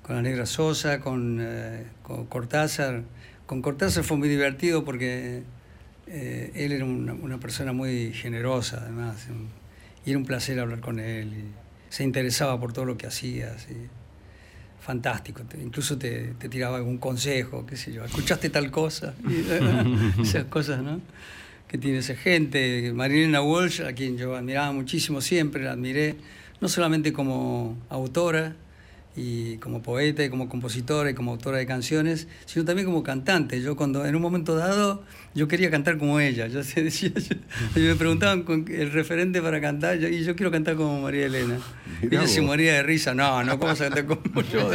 con 0.02 0.16
la 0.16 0.22
Negra 0.22 0.46
Sosa, 0.46 1.00
con, 1.00 1.38
eh, 1.38 1.84
con 2.02 2.24
Cortázar. 2.26 3.02
Con 3.44 3.60
Cortázar 3.60 4.04
fue 4.04 4.16
muy 4.16 4.28
divertido 4.30 4.86
porque 4.86 5.42
eh, 6.06 6.50
él 6.54 6.72
era 6.72 6.86
una, 6.86 7.38
persona 7.38 7.74
muy 7.74 8.14
generosa, 8.14 8.78
además, 8.82 9.26
y 10.06 10.10
era 10.10 10.18
un 10.18 10.24
placer 10.24 10.58
hablar 10.60 10.80
con 10.80 10.98
él. 10.98 11.44
se 11.90 12.04
interesaba 12.04 12.58
por 12.58 12.72
todo 12.72 12.86
lo 12.86 12.96
que 12.96 13.06
hacías. 13.06 13.68
y 13.70 13.97
fantástico. 14.88 15.42
incluso 15.62 15.98
te, 15.98 16.32
te 16.38 16.48
tiraba 16.48 16.78
algún 16.78 16.96
consejo, 16.96 17.66
qué 17.66 17.76
sé 17.76 17.92
yo. 17.92 18.06
¿Escuchaste 18.06 18.48
tal 18.48 18.70
cosa? 18.70 19.14
Y, 19.28 20.22
esas 20.22 20.46
cosas, 20.46 20.82
¿no? 20.82 21.02
Que 21.68 21.76
tiene 21.76 21.98
esa 21.98 22.14
gente. 22.14 22.90
Marilena 22.94 23.42
Walsh, 23.42 23.82
a 23.82 23.92
quien 23.92 24.16
yo 24.16 24.34
admiraba 24.34 24.72
muchísimo 24.72 25.20
siempre, 25.20 25.64
la 25.64 25.72
admiré, 25.72 26.16
no 26.62 26.68
solamente 26.68 27.12
como 27.12 27.76
autora, 27.90 28.56
y 29.20 29.56
como 29.58 29.82
poeta 29.82 30.22
y 30.24 30.28
como 30.30 30.48
compositora 30.48 31.10
y 31.10 31.14
como 31.14 31.32
autora 31.32 31.58
de 31.58 31.66
canciones, 31.66 32.28
sino 32.46 32.64
también 32.64 32.86
como 32.86 33.02
cantante. 33.02 33.60
Yo 33.60 33.74
cuando 33.76 34.06
en 34.06 34.14
un 34.14 34.22
momento 34.22 34.54
dado 34.54 35.02
yo 35.34 35.48
quería 35.48 35.70
cantar 35.70 35.98
como 35.98 36.20
ella. 36.20 36.46
Yo 36.54 36.62
se 36.62 36.82
decía, 36.84 37.10
yo- 37.14 37.80
me 37.82 37.94
preguntaban 37.96 38.42
con 38.44 38.64
el 38.68 38.92
referente 38.92 39.42
para 39.42 39.60
cantar 39.60 39.98
yo- 39.98 40.08
y 40.08 40.22
yo 40.24 40.34
quiero 40.36 40.50
cantar 40.50 40.76
como 40.76 41.00
María 41.02 41.26
Elena. 41.26 41.58
Y 42.02 42.06
Mirá 42.06 42.22
ella 42.22 42.28
se 42.32 42.40
moría 42.42 42.74
de 42.74 42.82
risa. 42.84 43.12
No, 43.14 43.42
no, 43.42 43.58
¿cómo 43.58 43.72
vas 43.72 43.80
a 43.80 43.84
cantar 43.90 44.06
como 44.06 44.40
yo? 44.52 44.70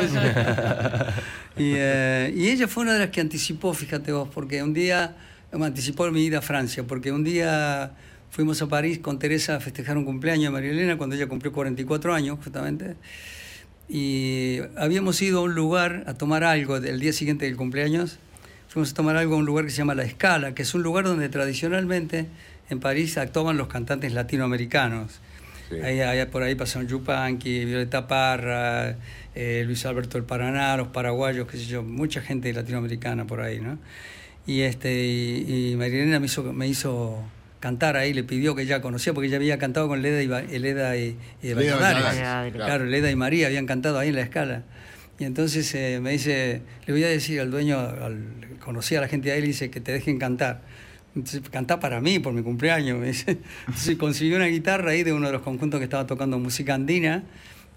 Y, 1.58 1.74
eh, 1.76 2.34
y 2.36 2.50
ella 2.50 2.68
fue 2.68 2.84
una 2.84 2.94
de 2.94 3.00
las 3.00 3.10
que 3.10 3.22
anticipó, 3.22 3.74
fíjate 3.74 4.12
vos, 4.12 4.28
porque 4.34 4.62
un 4.64 4.74
día 4.74 5.16
me 5.52 5.66
anticipó 5.66 6.10
mi 6.12 6.24
ida 6.26 6.40
a 6.40 6.42
Francia, 6.42 6.84
porque 6.84 7.12
un 7.12 7.24
día 7.24 7.92
fuimos 8.32 8.62
a 8.62 8.68
París 8.68 9.00
con 9.00 9.20
Teresa 9.20 9.56
a 9.56 9.60
festejar 9.60 9.96
un 9.98 10.06
cumpleaños 10.06 10.46
de 10.46 10.50
María 10.50 10.72
Elena 10.72 10.98
cuando 10.98 11.16
ella 11.16 11.28
cumplió 11.28 11.52
44 11.54 12.14
años, 12.14 12.40
justamente 12.44 12.96
y 13.90 14.60
habíamos 14.78 15.22
ido 15.22 15.40
a 15.40 15.44
un 15.44 15.56
lugar 15.56 16.04
a 16.08 16.14
tomar 16.14 16.44
algo 16.44 16.78
el 16.78 17.00
día 17.00 17.14
siguiente 17.14 17.46
del 17.46 17.56
cumpleaños. 17.58 18.18
Fuimos 18.70 18.92
a 18.92 18.94
tomar 18.96 19.18
algo 19.18 19.36
a 19.36 19.38
un 19.38 19.46
lugar 19.46 19.66
que 19.66 19.72
se 19.72 19.78
llama 19.78 19.94
La 19.96 20.04
Escala, 20.04 20.56
que 20.56 20.64
es 20.64 20.74
un 20.74 20.82
lugar 20.84 21.06
donde 21.06 21.30
tradicionalmente 21.30 22.26
en 22.70 22.80
París 22.80 23.18
actuaban 23.18 23.58
los 23.58 23.68
cantantes 23.68 24.14
latinoamericanos. 24.14 25.20
Sí. 25.70 25.76
Ahí, 25.84 26.00
ahí- 26.02 26.26
por 26.26 26.42
ahí 26.44 26.56
pasaron 26.56 26.88
Yupanqui, 26.88 27.66
Violeta 27.66 28.08
Parra, 28.08 28.96
eh, 29.36 29.64
Luis 29.66 29.86
Alberto 29.86 30.18
del 30.18 30.26
Paraná, 30.26 30.76
los 30.78 30.88
paraguayos, 30.88 31.48
qué 31.48 31.58
sé 31.58 31.66
yo, 31.66 31.84
mucha 31.84 32.22
gente 32.22 32.52
latinoamericana 32.54 33.26
por 33.26 33.42
ahí, 33.42 33.60
¿no? 33.60 33.78
Y, 34.48 34.62
este, 34.62 35.06
y, 35.06 35.72
y 35.72 35.76
Marilena 35.76 36.20
me 36.20 36.26
hizo, 36.26 36.52
me 36.52 36.68
hizo 36.68 37.24
cantar 37.64 37.96
ahí, 37.96 38.14
le 38.14 38.24
pidió 38.26 38.56
que 38.56 38.66
ya 38.66 38.82
conocía, 38.82 39.14
porque 39.14 39.28
ella 39.28 39.38
había 39.38 39.58
cantado 39.58 39.88
con 39.88 40.02
Leda 40.02 40.22
y, 40.22 40.28
Ba- 40.28 40.42
Leda 40.42 40.98
y, 40.98 41.16
y 41.42 41.48
Leda 41.48 41.56
Valladares. 41.78 42.04
Valladares, 42.04 42.54
Claro. 42.54 42.86
Leda 42.86 43.10
y 43.10 43.16
María 43.16 43.48
habían 43.48 43.66
cantado 43.66 43.98
ahí 44.00 44.10
en 44.10 44.16
la 44.16 44.22
escala. 44.22 44.64
Y 45.18 45.24
entonces 45.24 45.74
eh, 45.76 46.00
me 46.02 46.12
dice, 46.12 46.62
le 46.86 46.94
voy 46.94 47.04
a 47.06 47.08
decir 47.08 47.40
al 47.40 47.50
dueño, 47.52 47.80
al, 47.80 48.18
conocí 48.60 48.96
a 48.96 49.02
la 49.02 49.08
gente 49.08 49.30
de 49.30 49.36
ahí, 49.36 49.42
le 49.42 49.48
dice 49.48 49.70
que 49.72 49.80
te 49.80 49.94
dejen 49.94 50.20
cantar. 50.20 50.62
Entonces, 51.16 51.42
cantá 51.52 51.80
para 51.80 52.02
mí, 52.02 52.20
por 52.20 52.34
mi 52.34 52.42
cumpleaños, 52.44 53.00
me 53.00 53.08
dice. 53.08 53.38
Entonces 53.68 53.96
consiguió 53.98 54.36
una 54.36 54.48
guitarra 54.48 54.92
ahí 54.92 55.04
de 55.04 55.14
uno 55.14 55.28
de 55.28 55.34
los 55.34 55.42
conjuntos 55.44 55.80
que 55.80 55.86
estaba 55.86 56.06
tocando 56.06 56.38
música 56.40 56.74
andina 56.74 57.24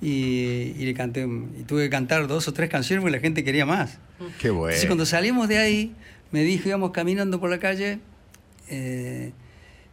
y, 0.03 0.72
y 0.79 0.85
le 0.85 0.94
canté, 0.94 1.20
y 1.61 1.62
tuve 1.64 1.85
que 1.85 1.90
cantar 1.90 2.27
dos 2.27 2.49
o 2.49 2.53
tres 2.53 2.68
canciones 2.70 3.03
porque 3.03 3.16
la 3.16 3.20
gente 3.22 3.44
quería 3.44 3.64
más. 3.66 3.99
Qué 4.40 4.51
bueno. 4.51 4.68
Entonces 4.70 4.87
cuando 4.87 5.07
salimos 5.07 5.46
de 5.49 5.59
ahí, 5.59 5.92
me 6.33 6.42
dijo, 6.42 6.68
íbamos 6.68 6.90
caminando 6.90 7.38
por 7.38 7.51
la 7.51 7.59
calle, 7.59 7.99
eh, 8.68 9.33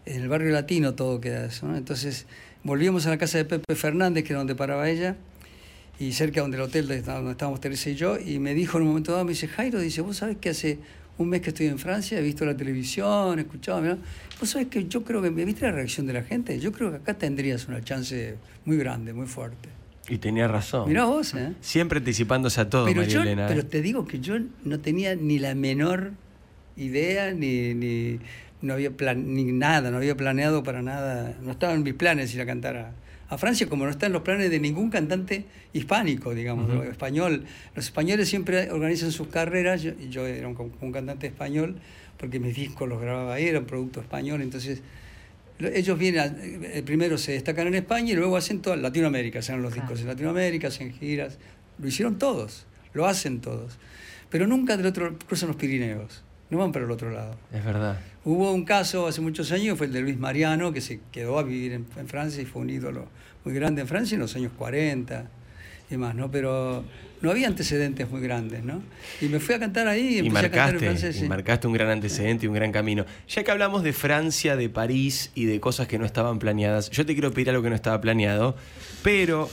en 0.06 0.22
el 0.22 0.28
barrio 0.28 0.52
latino 0.52 0.94
todo 0.94 1.22
queda 1.22 1.46
eso, 1.46 1.68
¿no? 1.68 1.78
Entonces 1.78 2.26
volvíamos 2.64 3.06
a 3.06 3.10
la 3.10 3.18
casa 3.18 3.38
de 3.38 3.46
Pepe 3.46 3.76
Fernández, 3.76 4.24
que 4.24 4.34
era 4.34 4.40
donde 4.40 4.56
paraba 4.56 4.90
ella, 4.90 5.16
y 6.00 6.14
cerca 6.14 6.42
donde 6.42 6.58
el 6.58 6.64
hotel 6.64 6.88
donde 6.88 7.32
estábamos 7.32 7.60
Teresa 7.60 7.90
y 7.90 7.96
yo, 7.96 8.18
y 8.20 8.40
me 8.40 8.54
dijo 8.54 8.78
en 8.78 8.84
un 8.84 8.90
momento 8.90 9.12
dado, 9.12 9.26
me 9.26 9.32
dice, 9.32 9.48
Jairo, 9.48 9.80
dice, 9.80 10.02
vos 10.02 10.18
sabés 10.18 10.38
que 10.38 10.50
hace 10.50 10.80
un 11.18 11.30
mes 11.30 11.42
que 11.42 11.50
estoy 11.50 11.68
en 11.68 11.78
Francia, 11.78 12.18
he 12.18 12.22
visto 12.22 12.46
la 12.46 12.58
televisión, 12.58 13.38
he 13.38 13.44
escuchado, 13.44 13.82
mirá, 13.82 13.98
vos 14.40 14.50
sabés 14.50 14.68
que 14.68 14.88
yo 14.88 15.04
creo 15.04 15.22
que, 15.22 15.30
¿viste 15.30 15.66
la 15.66 15.72
reacción 15.72 16.08
de 16.08 16.14
la 16.14 16.24
gente? 16.24 16.60
Yo 16.60 16.72
creo 16.72 16.90
que 16.92 16.98
acá 16.98 17.14
tendrías 17.14 17.68
una 17.68 17.82
chance 17.84 18.36
muy 18.66 18.78
grande, 18.78 19.14
muy 19.14 19.28
fuerte. 19.28 19.70
Y 20.10 20.18
tenía 20.18 20.48
razón. 20.48 20.90
Mirá 20.90 21.06
vos, 21.06 21.34
¿eh? 21.34 21.54
Siempre 21.62 22.00
anticipándose 22.00 22.60
a 22.60 22.70
todo, 22.70 22.86
pero 22.86 23.02
María 23.02 23.14
yo, 23.14 23.22
Elena. 23.22 23.46
¿eh? 23.46 23.48
pero 23.48 23.66
te 23.66 23.82
digo 23.82 24.06
que 24.06 24.20
yo 24.20 24.36
no 24.66 24.80
tenía 24.80 25.16
ni 25.16 25.40
la 25.40 25.56
menor 25.56 26.12
idea, 26.76 27.32
ni, 27.32 27.74
ni 27.74 28.20
no 28.64 28.74
había 28.74 28.90
plan, 28.92 29.36
ni 29.36 29.44
nada, 29.52 29.92
no 29.92 29.98
había 29.98 30.16
planeado 30.18 30.64
para 30.64 30.82
nada, 30.82 31.38
no 31.44 31.52
estaba 31.52 31.74
en 31.74 31.84
mis 31.84 31.94
planes 31.94 32.34
ir 32.34 32.42
a 32.42 32.46
cantar 32.48 32.78
a, 32.78 32.92
a 33.30 33.38
Francia, 33.38 33.68
como 33.68 33.84
no 33.86 33.92
está 33.92 34.08
en 34.08 34.14
los 34.14 34.24
planes 34.24 34.50
de 34.50 34.60
ningún 34.60 34.90
cantante 34.90 35.46
hispánico, 35.74 36.34
digamos, 36.34 36.70
español. 36.88 37.44
Los 37.76 37.86
españoles 37.86 38.28
siempre 38.30 38.72
organizan 38.72 39.12
sus 39.12 39.28
carreras, 39.28 39.82
yo, 39.84 39.92
yo 40.10 40.26
era 40.26 40.48
un, 40.48 40.72
un 40.82 40.92
cantante 40.92 41.28
español, 41.28 41.76
porque 42.18 42.40
mis 42.40 42.56
discos 42.56 42.88
los 42.90 43.00
grababa 43.02 43.36
ahí, 43.36 43.46
era 43.48 43.60
un 43.60 43.66
producto 43.66 44.00
español, 44.02 44.42
entonces 44.42 44.82
lo- 45.60 45.68
ellos 45.68 46.00
vienen, 46.00 46.22
a- 46.22 46.26
eh, 46.78 46.84
primero 46.86 47.18
se 47.18 47.34
destacan 47.34 47.68
en 47.68 47.76
España 47.76 48.14
y 48.14 48.16
luego 48.16 48.38
hacen 48.38 48.62
todo, 48.62 48.76
Latinoamérica, 48.76 49.40
hacen 49.40 49.62
los 49.62 49.74
discos 49.74 50.00
en 50.02 50.08
Latinoamérica, 50.08 50.68
hacen 50.70 50.94
giras, 50.94 51.38
lo 51.80 51.88
hicieron 51.88 52.18
todos, 52.18 52.66
lo 52.94 53.06
hacen 53.08 53.42
todos, 53.42 53.78
pero 54.30 54.48
nunca 54.48 54.78
del 54.78 54.86
otro, 54.86 55.18
cruzan 55.28 55.48
los 55.50 55.58
Pirineos, 55.58 56.24
no 56.50 56.60
van 56.60 56.72
para 56.72 56.86
el 56.86 56.92
otro 56.92 57.10
lado. 57.12 57.36
Es 57.52 57.66
verdad. 57.66 58.00
Hubo 58.26 58.54
un 58.54 58.64
caso 58.64 59.08
hace 59.08 59.20
muchos 59.22 59.52
años, 59.52 59.78
fue 59.78 59.88
el 59.88 59.94
de 59.94 60.02
Luis 60.02 60.18
Mariano, 60.18 60.72
que 60.72 60.80
se 60.82 61.00
quedó 61.12 61.38
a 61.40 61.44
vivir 61.44 61.74
en, 61.74 61.86
en 61.98 62.08
Francia 62.08 62.42
y 62.42 62.46
fue 62.46 62.62
un 62.62 62.70
ídolo 62.70 63.08
muy 63.44 63.54
grande 63.54 63.82
en 63.82 63.88
Francia 63.88 64.16
en 64.16 64.22
los 64.22 64.36
años 64.36 64.52
40 64.58 65.26
y 65.92 65.98
más, 65.98 66.16
¿no? 66.16 66.32
Pero 66.32 66.86
no 67.22 67.32
había 67.32 67.48
antecedentes 67.48 68.10
muy 68.10 68.22
grandes, 68.22 68.64
¿no? 68.64 68.82
Y 69.22 69.26
me 69.26 69.40
fui 69.42 69.56
a 69.56 69.60
cantar 69.60 69.88
ahí 69.90 70.02
y 70.08 70.16
Y 70.16 70.20
empecé 70.20 70.46
a 70.46 70.50
cantar 70.52 70.70
en 70.70 70.74
marcaste, 70.76 70.86
francés. 71.02 71.22
y 71.22 71.28
marcaste 71.28 71.68
un 71.68 71.74
gran 71.74 71.90
antecedente 71.90 72.46
y 72.46 72.48
un 72.48 72.56
gran 72.56 72.72
camino. 72.72 73.06
Ya 73.28 73.44
que 73.44 73.52
hablamos 73.52 73.84
de 73.84 73.92
Francia, 73.92 74.56
de 74.56 74.70
París 74.70 75.32
y 75.36 75.44
de 75.46 75.60
cosas 75.60 75.88
que 75.90 76.00
no 76.00 76.06
estaban 76.06 76.40
planeadas, 76.40 76.90
yo 76.92 77.06
te 77.06 77.14
quiero 77.14 77.32
pedir 77.34 77.50
algo 77.50 77.62
que 77.62 77.70
no 77.70 77.76
estaba 77.76 78.00
planeado, 78.00 78.56
pero 79.04 79.50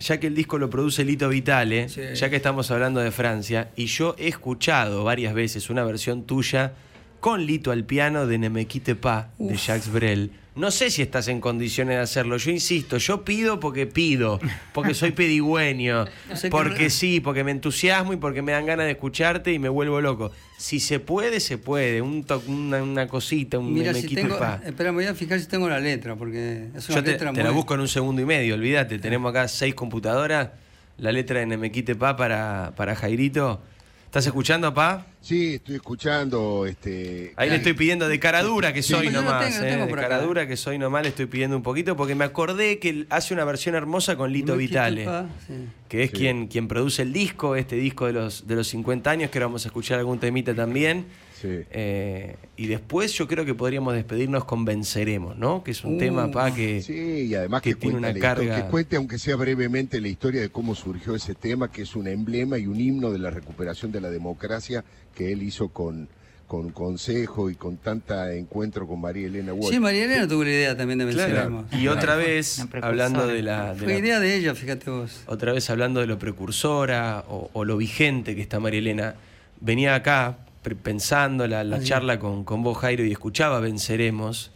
ya 0.00 0.18
que 0.18 0.28
el 0.28 0.34
disco 0.34 0.56
lo 0.58 0.70
produce 0.70 1.04
Lito 1.04 1.28
Vitale, 1.28 1.88
Sí. 1.90 2.00
ya 2.14 2.30
que 2.30 2.36
estamos 2.36 2.70
hablando 2.70 3.00
de 3.00 3.10
Francia, 3.10 3.70
y 3.76 3.84
yo 3.86 4.14
he 4.18 4.28
escuchado 4.28 5.04
varias 5.04 5.34
veces 5.34 5.68
una 5.70 5.84
versión 5.84 6.24
tuya 6.24 6.72
con 7.20 7.44
Lito 7.46 7.70
al 7.70 7.84
piano 7.84 8.26
de 8.26 8.38
Ne 8.38 8.50
me 8.50 8.66
quitte 8.66 8.94
pas 8.94 9.26
de 9.38 9.54
Uf. 9.54 9.66
Jacques 9.66 9.90
Brel. 9.92 10.30
No 10.54 10.72
sé 10.72 10.90
si 10.90 11.02
estás 11.02 11.28
en 11.28 11.40
condiciones 11.40 11.94
de 11.96 12.02
hacerlo. 12.02 12.36
Yo 12.36 12.50
insisto, 12.50 12.98
yo 12.98 13.24
pido 13.24 13.60
porque 13.60 13.86
pido, 13.86 14.40
porque 14.72 14.92
soy 14.92 15.12
pedigüeño, 15.12 16.04
No 16.28 16.34
sé 16.36 16.48
qué 16.48 16.50
porque 16.50 16.90
sí, 16.90 17.20
porque 17.20 17.44
me 17.44 17.52
entusiasmo 17.52 18.12
y 18.12 18.16
porque 18.16 18.42
me 18.42 18.50
dan 18.50 18.66
ganas 18.66 18.86
de 18.86 18.92
escucharte 18.92 19.52
y 19.52 19.60
me 19.60 19.68
vuelvo 19.68 20.00
loco. 20.00 20.32
Si 20.56 20.80
se 20.80 20.98
puede, 20.98 21.38
se 21.38 21.58
puede. 21.58 22.02
Un 22.02 22.24
to- 22.24 22.42
una, 22.48 22.82
una 22.82 23.06
cosita, 23.06 23.56
un 23.60 23.72
Mira, 23.72 23.92
me 23.92 24.00
si 24.00 24.08
tengo, 24.12 24.36
pa. 24.36 24.60
espera, 24.64 24.90
me 24.90 24.96
voy 24.96 25.06
a 25.06 25.14
fijar 25.14 25.38
si 25.38 25.46
tengo 25.46 25.68
la 25.68 25.78
letra, 25.78 26.16
porque 26.16 26.70
es 26.74 26.88
una 26.88 26.98
Yo 26.98 27.04
te, 27.04 27.12
letra 27.12 27.32
te 27.32 27.44
la 27.44 27.50
busco 27.52 27.74
en 27.74 27.80
un 27.80 27.88
segundo 27.88 28.20
y 28.20 28.24
medio, 28.24 28.54
olvídate. 28.56 28.98
Tenemos 28.98 29.30
acá 29.30 29.46
seis 29.46 29.76
computadoras, 29.76 30.48
la 30.96 31.12
letra 31.12 31.38
de 31.38 31.46
Nemequite 31.46 31.94
Pa 31.94 32.16
para, 32.16 32.72
para 32.76 32.96
Jairito. 32.96 33.60
¿Estás 34.06 34.26
escuchando, 34.26 34.74
Pa? 34.74 35.06
Sí, 35.28 35.56
estoy 35.56 35.74
escuchando. 35.74 36.64
Este, 36.64 37.34
Ahí 37.36 37.50
le 37.50 37.56
estoy 37.56 37.74
pidiendo 37.74 38.08
de 38.08 38.18
cara 38.18 38.42
dura 38.42 38.72
que 38.72 38.82
Sí, 38.82 38.94
soy 38.94 39.10
lo 39.10 39.20
nomás. 39.20 39.44
tengo, 39.50 39.66
eh, 39.66 39.70
tengo 39.72 39.84
de 39.86 39.92
cara 39.92 40.16
acá. 40.16 40.24
dura 40.24 40.46
que 40.48 40.56
soy 40.56 40.78
nomás, 40.78 41.02
le 41.02 41.10
estoy 41.10 41.26
pidiendo 41.26 41.54
un 41.54 41.62
poquito 41.62 41.96
porque 41.98 42.14
me 42.14 42.24
acordé 42.24 42.78
que 42.78 42.88
él 42.88 43.06
hace 43.10 43.34
una 43.34 43.44
versión 43.44 43.74
hermosa 43.74 44.16
con 44.16 44.32
Lito 44.32 44.56
Vitale. 44.56 45.04
sí. 45.46 45.52
que 45.88 46.04
es 46.04 46.10
Sí. 46.10 46.16
quien, 46.16 46.48
quien 46.48 46.66
produce 46.68 47.02
el 47.02 47.12
disco, 47.12 47.56
este 47.56 47.76
disco 47.76 48.06
de 48.06 48.12
los, 48.14 48.46
de 48.46 48.54
los 48.56 48.68
50 48.68 49.10
años, 49.10 49.30
que 49.30 49.36
ahora 49.38 49.46
vamos 49.46 49.64
a 49.66 49.68
escuchar 49.68 49.98
algún 49.98 50.18
temita 50.18 50.54
también. 50.54 51.04
Sí. 51.40 51.48
Eh, 51.70 52.36
y 52.56 52.66
después 52.66 53.12
yo 53.12 53.26
creo 53.28 53.44
que 53.44 53.54
podríamos 53.54 53.94
despedirnos 53.94 54.44
con 54.44 54.64
Venceremos, 54.64 55.38
¿no? 55.38 55.62
Que 55.62 55.70
es 55.70 55.84
un 55.84 55.94
Uh, 55.94 55.98
tema, 55.98 56.30
pa, 56.30 56.52
que... 56.54 56.82
Sí, 56.82 57.26
y 57.28 57.34
además 57.36 57.62
que 57.62 57.70
que, 57.70 57.76
tiene 57.76 57.96
una 57.96 58.12
carga- 58.12 58.64
que 58.64 58.68
cuente, 58.70 58.96
aunque 58.96 59.18
sea 59.18 59.36
brevemente, 59.36 60.00
la 60.00 60.08
historia 60.08 60.40
de 60.40 60.48
cómo 60.50 60.74
surgió 60.74 61.14
ese 61.14 61.34
tema, 61.34 61.70
que 61.70 61.82
es 61.82 61.94
un 61.96 62.06
emblema 62.08 62.58
y 62.58 62.66
un 62.66 62.78
himno 62.80 63.10
de 63.12 63.18
la 63.20 63.30
recuperación 63.30 63.90
de 63.92 64.00
la 64.00 64.10
democracia 64.10 64.84
que 65.18 65.32
él 65.32 65.42
hizo 65.42 65.68
con, 65.70 66.08
con 66.46 66.70
consejo 66.70 67.50
y 67.50 67.56
con 67.56 67.76
tanta 67.76 68.32
encuentro 68.34 68.86
con 68.86 69.00
María 69.00 69.26
Elena 69.26 69.52
Walsh. 69.52 69.74
Sí, 69.74 69.80
María 69.80 70.04
Elena 70.04 70.28
tuvo 70.28 70.44
la 70.44 70.50
idea 70.50 70.76
también 70.76 71.00
de 71.00 71.06
Claro. 71.08 71.28
Venceremos. 71.32 71.64
Y 71.72 71.88
otra 71.88 72.14
vez, 72.14 72.64
hablando 72.80 73.26
de 73.26 73.42
la... 73.42 73.74
de 73.74 73.80
Fue 73.84 73.94
la- 73.94 73.98
idea 73.98 74.20
de 74.20 74.36
ella, 74.36 74.54
fíjate 74.54 74.88
vos. 74.90 75.22
otra 75.26 75.52
vez 75.52 75.68
hablando 75.70 75.98
de 76.00 76.06
lo 76.06 76.18
precursora 76.20 77.24
o, 77.28 77.50
o 77.52 77.64
lo 77.64 77.76
vigente 77.76 78.36
que 78.36 78.42
está 78.42 78.60
María 78.60 78.78
Elena, 78.78 79.14
venía 79.60 79.96
acá 79.96 80.38
pensando 80.82 81.46
la, 81.48 81.64
la 81.64 81.82
charla 81.82 82.18
con, 82.20 82.44
con 82.44 82.62
vos, 82.62 82.78
Jairo, 82.78 83.04
y 83.04 83.10
escuchaba 83.10 83.58
Venceremos, 83.60 84.52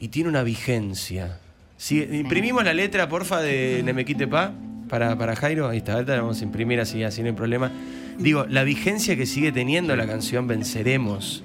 y 0.00 0.08
tiene 0.08 0.28
una 0.30 0.42
vigencia. 0.42 1.38
Sí, 1.76 2.02
imprimimos 2.12 2.64
la 2.64 2.72
letra, 2.74 3.08
porfa, 3.08 3.40
de 3.40 3.82
Nemequite 3.84 4.26
Pa 4.26 4.52
para, 4.88 5.16
para 5.16 5.36
Jairo. 5.36 5.68
Ahí 5.68 5.78
está, 5.78 5.94
ahorita 5.94 6.14
la 6.16 6.22
vamos 6.22 6.40
a 6.40 6.44
imprimir 6.44 6.80
así, 6.80 7.02
así 7.02 7.22
no 7.22 7.28
hay 7.28 7.34
problema. 7.34 7.70
Digo, 8.18 8.46
la 8.48 8.64
vigencia 8.64 9.16
que 9.16 9.26
sigue 9.26 9.52
teniendo 9.52 9.94
la 9.94 10.06
canción 10.06 10.46
Venceremos, 10.48 11.42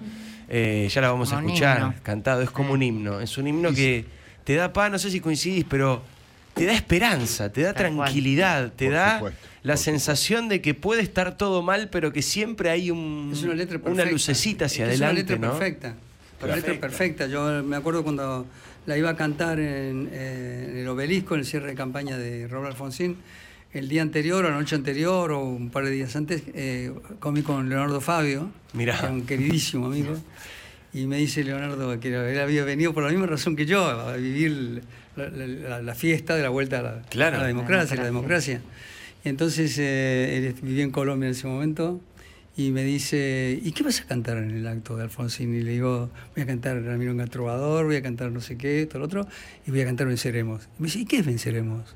eh, 0.50 0.88
ya 0.92 1.02
la 1.02 1.12
vamos 1.12 1.32
a 1.32 1.36
Como 1.36 1.48
escuchar 1.50 1.96
cantado, 2.02 2.42
es 2.42 2.50
como 2.50 2.74
un 2.74 2.82
himno. 2.82 3.20
Es 3.20 3.38
un 3.38 3.48
himno 3.48 3.72
que 3.74 4.06
te 4.44 4.56
da 4.56 4.74
pa, 4.74 4.90
no 4.90 4.98
sé 4.98 5.12
si 5.12 5.20
coincidís, 5.20 5.66
pero 5.70 6.02
te 6.54 6.66
da 6.66 6.74
esperanza, 6.74 7.52
te 7.52 7.62
da 7.62 7.74
tranquilidad, 7.74 8.72
te 8.74 8.86
Por 8.86 8.94
da 8.96 9.16
supuesto, 9.16 9.48
la 9.64 9.78
sensación 9.78 10.50
de 10.50 10.62
que 10.62 10.74
puede 10.74 11.02
estar 11.02 11.38
todo 11.38 11.62
mal, 11.62 11.90
pero 11.90 12.12
que 12.12 12.22
siempre 12.22 12.70
hay 12.70 12.92
un, 12.92 13.30
Es 13.34 13.44
una 13.44 13.54
letra 13.54 13.80
perfecta. 13.80 14.12
lucecita 14.12 14.66
hacia 14.66 14.86
es 14.86 15.02
adelante, 15.02 15.06
una 15.06 15.14
letra 15.14 15.38
¿no? 15.38 15.58
perfecta. 15.58 15.96
Una 16.44 16.56
letra 16.56 16.74
perfecta. 16.80 17.28
Yo 17.28 17.64
me 17.64 17.76
acuerdo 17.78 18.04
cuando 18.04 18.46
la 18.86 18.98
iba 18.98 19.10
a 19.12 19.16
cantar 19.16 19.60
en, 19.60 20.10
eh, 20.12 20.68
en 20.72 20.78
el 20.78 20.88
obelisco, 20.88 21.36
en 21.36 21.42
el 21.42 21.46
cierre 21.46 21.68
de 21.68 21.76
campaña 21.76 22.18
de 22.18 22.48
Raúl 22.48 22.68
Alfonsín, 22.68 23.18
el 23.74 23.90
día 23.90 24.02
anterior 24.02 24.46
o 24.46 24.50
la 24.50 24.56
noche 24.56 24.76
anterior 24.76 25.32
o 25.32 25.44
un 25.44 25.70
par 25.70 25.86
de 25.86 25.92
días 25.92 26.16
antes, 26.16 26.44
eh, 26.54 26.92
comí 27.20 27.42
con 27.42 27.70
Leonardo 27.70 28.02
Fabio, 28.02 28.50
Mirá. 28.74 28.94
que 29.00 29.06
era 29.06 29.14
un 29.14 29.26
queridísimo 29.26 29.88
amigo, 29.88 30.16
y 30.94 31.08
me 31.08 31.18
dice 31.18 31.44
Leonardo 31.44 32.00
que 32.00 32.10
él 32.10 32.40
había 32.40 32.64
venido 32.66 32.94
por 32.94 33.04
la 33.04 33.10
misma 33.10 33.26
razón 33.26 33.56
que 33.56 33.66
yo, 33.66 33.84
a 33.86 34.16
vivir 34.18 34.84
la, 35.16 35.28
la- 35.30 35.82
la 35.82 35.96
fiesta 35.96 36.36
de 36.36 36.44
la 36.44 36.50
vuelta 36.50 36.80
a 36.80 36.82
la, 36.84 37.02
Claro. 37.10 37.38
a 37.38 37.42
la 37.42 37.48
democracia, 37.48 37.96
la 37.98 38.04
democracia. 38.06 38.62
Y 39.26 39.30
entonces 39.30 39.76
eh, 39.80 40.38
él 40.50 40.56
vivía 40.62 40.84
en 40.84 40.92
Colombia 40.92 41.28
en 41.28 41.32
ese 41.32 41.48
momento 41.48 42.00
y 42.56 42.70
me 42.70 42.84
dice, 42.84 43.60
¿y 43.64 43.72
qué 43.72 43.84
vas 43.84 44.02
a 44.02 44.06
cantar 44.06 44.38
en 44.38 44.52
el 44.52 44.68
acto 44.68 44.96
de 44.96 45.04
Alfonsín? 45.04 45.56
Y 45.56 45.62
le 45.62 45.72
digo, 45.72 46.12
voy 46.36 46.44
a 46.44 46.46
cantar 46.46 46.82
Ramiro 46.84 47.16
Trovador, 47.28 47.86
voy 47.86 47.96
a 47.96 48.04
cantar 48.04 48.32
no 48.32 48.42
sé 48.42 48.58
qué, 48.58 48.86
todo 48.86 49.00
lo 49.00 49.06
otro, 49.06 49.28
y 49.66 49.72
voy 49.72 49.82
a 49.82 49.86
cantar 49.86 50.08
Venceremos. 50.08 50.70
Y 50.78 50.82
me 50.82 50.86
dice, 50.86 51.00
¿y 51.00 51.06
qué 51.06 51.18
es 51.18 51.26
Venceremos? 51.26 51.96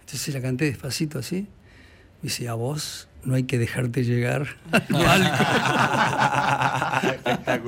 Entonces 0.00 0.32
la 0.32 0.40
canté 0.40 0.64
despacito 0.64 1.18
así. 1.18 1.46
Me 2.22 2.28
dice, 2.28 2.48
a 2.48 2.54
vos 2.54 3.09
no 3.24 3.34
hay 3.34 3.44
que 3.44 3.58
dejarte 3.58 4.04
llegar 4.04 4.46
palco. 4.70 4.90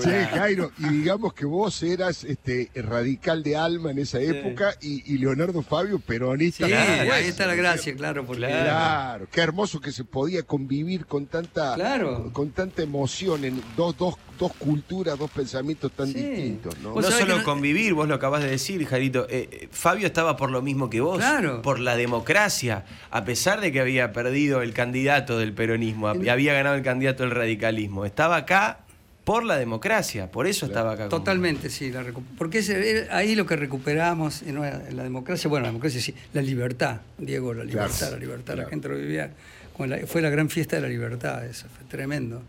Che, 0.02 0.26
Jairo, 0.26 0.72
y 0.78 0.88
digamos 0.88 1.32
que 1.34 1.44
vos 1.44 1.82
eras 1.82 2.24
este, 2.24 2.70
radical 2.74 3.42
de 3.42 3.56
alma 3.56 3.90
en 3.90 3.98
esa 3.98 4.20
época 4.20 4.74
y, 4.80 5.02
y 5.12 5.18
Leonardo 5.18 5.62
Fabio 5.62 5.98
peronista. 5.98 6.66
Sí, 6.66 6.72
ahí 6.72 7.26
está 7.28 7.46
la 7.46 7.54
gracia, 7.54 7.94
claro, 7.94 8.24
porque 8.26 8.42
Claro, 8.42 9.26
qué 9.30 9.40
hermoso 9.40 9.80
que 9.80 9.92
se 9.92 10.04
podía 10.04 10.42
convivir 10.42 11.06
con 11.06 11.26
tanta, 11.26 11.74
Claro. 11.74 12.30
con 12.32 12.50
tanta 12.50 12.82
emoción 12.82 13.44
en 13.44 13.62
dos, 13.76 13.96
dos, 13.96 14.14
dos 14.42 14.52
culturas, 14.54 15.18
dos 15.18 15.30
pensamientos 15.30 15.92
tan 15.92 16.06
Sí. 16.08 16.14
distintos, 16.14 16.76
¿no? 16.80 17.00
Solo 17.02 17.38
no- 17.38 17.44
convivir, 17.44 17.94
vos 17.94 18.08
lo 18.08 18.14
acabas 18.16 18.42
de 18.42 18.50
decir, 18.50 18.84
Jarito. 18.86 19.26
eh, 19.30 19.48
eh, 19.52 19.68
Fabio 19.70 20.06
estaba 20.06 20.36
por 20.36 20.50
lo 20.50 20.60
mismo 20.62 20.90
que 20.90 21.00
vos, 21.00 21.18
Claro. 21.18 21.62
por 21.62 21.78
la 21.78 21.96
democracia, 21.96 22.84
a 23.10 23.24
pesar 23.24 23.60
de 23.60 23.70
que 23.72 23.80
había 23.80 24.12
perdido 24.12 24.62
el 24.62 24.72
candidato 24.74 25.38
del 25.38 25.52
peronismo 25.52 26.14
y 26.16 26.28
había 26.28 26.54
ganado 26.54 26.74
el 26.76 26.82
candidato 26.82 27.22
del 27.22 27.30
radicalismo. 27.32 28.04
Estaba 28.04 28.36
acá 28.36 28.80
por 29.24 29.44
la 29.44 29.56
democracia, 29.56 30.30
por 30.32 30.48
eso 30.48 30.66
estaba 30.66 30.92
acá. 30.94 31.02
con- 31.08 31.10
Totalmente, 31.10 31.70
sí. 31.70 31.92
La 31.92 32.02
recu- 32.02 32.24
porque 32.36 32.58
es, 32.58 32.68
eh, 32.70 33.06
ahí 33.12 33.36
lo 33.36 33.46
que 33.46 33.54
recuperamos 33.54 34.42
en 34.42 34.60
la, 34.60 34.68
en 34.88 34.96
la 34.96 35.04
democracia, 35.04 35.48
bueno, 35.48 35.62
la 35.62 35.68
democracia 35.68 36.00
sí, 36.00 36.12
la 36.32 36.42
libertad, 36.42 36.96
Diego, 37.18 37.54
la 37.54 37.62
libertad, 37.62 37.96
Claro, 37.98 38.14
la 38.14 38.18
libertad, 38.20 38.54
claro. 38.54 38.62
la 38.62 38.68
gente 38.70 38.88
lo 38.88 38.96
vivía. 38.96 39.30
con 39.72 39.88
la- 39.88 40.06
fue 40.06 40.20
la 40.20 40.28
gran 40.28 40.50
fiesta 40.50 40.76
de 40.76 40.82
la 40.82 40.88
libertad, 40.88 41.46
eso 41.46 41.66
fue 41.74 41.86
tremendo. 41.88 42.42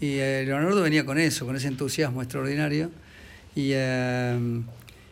Y 0.00 0.18
eh, 0.18 0.44
Leonardo 0.46 0.82
venía 0.82 1.04
con 1.04 1.18
eso, 1.18 1.44
con 1.44 1.56
ese 1.56 1.68
entusiasmo 1.68 2.22
extraordinario. 2.22 2.90
Y, 3.54 3.70
eh, 3.72 4.62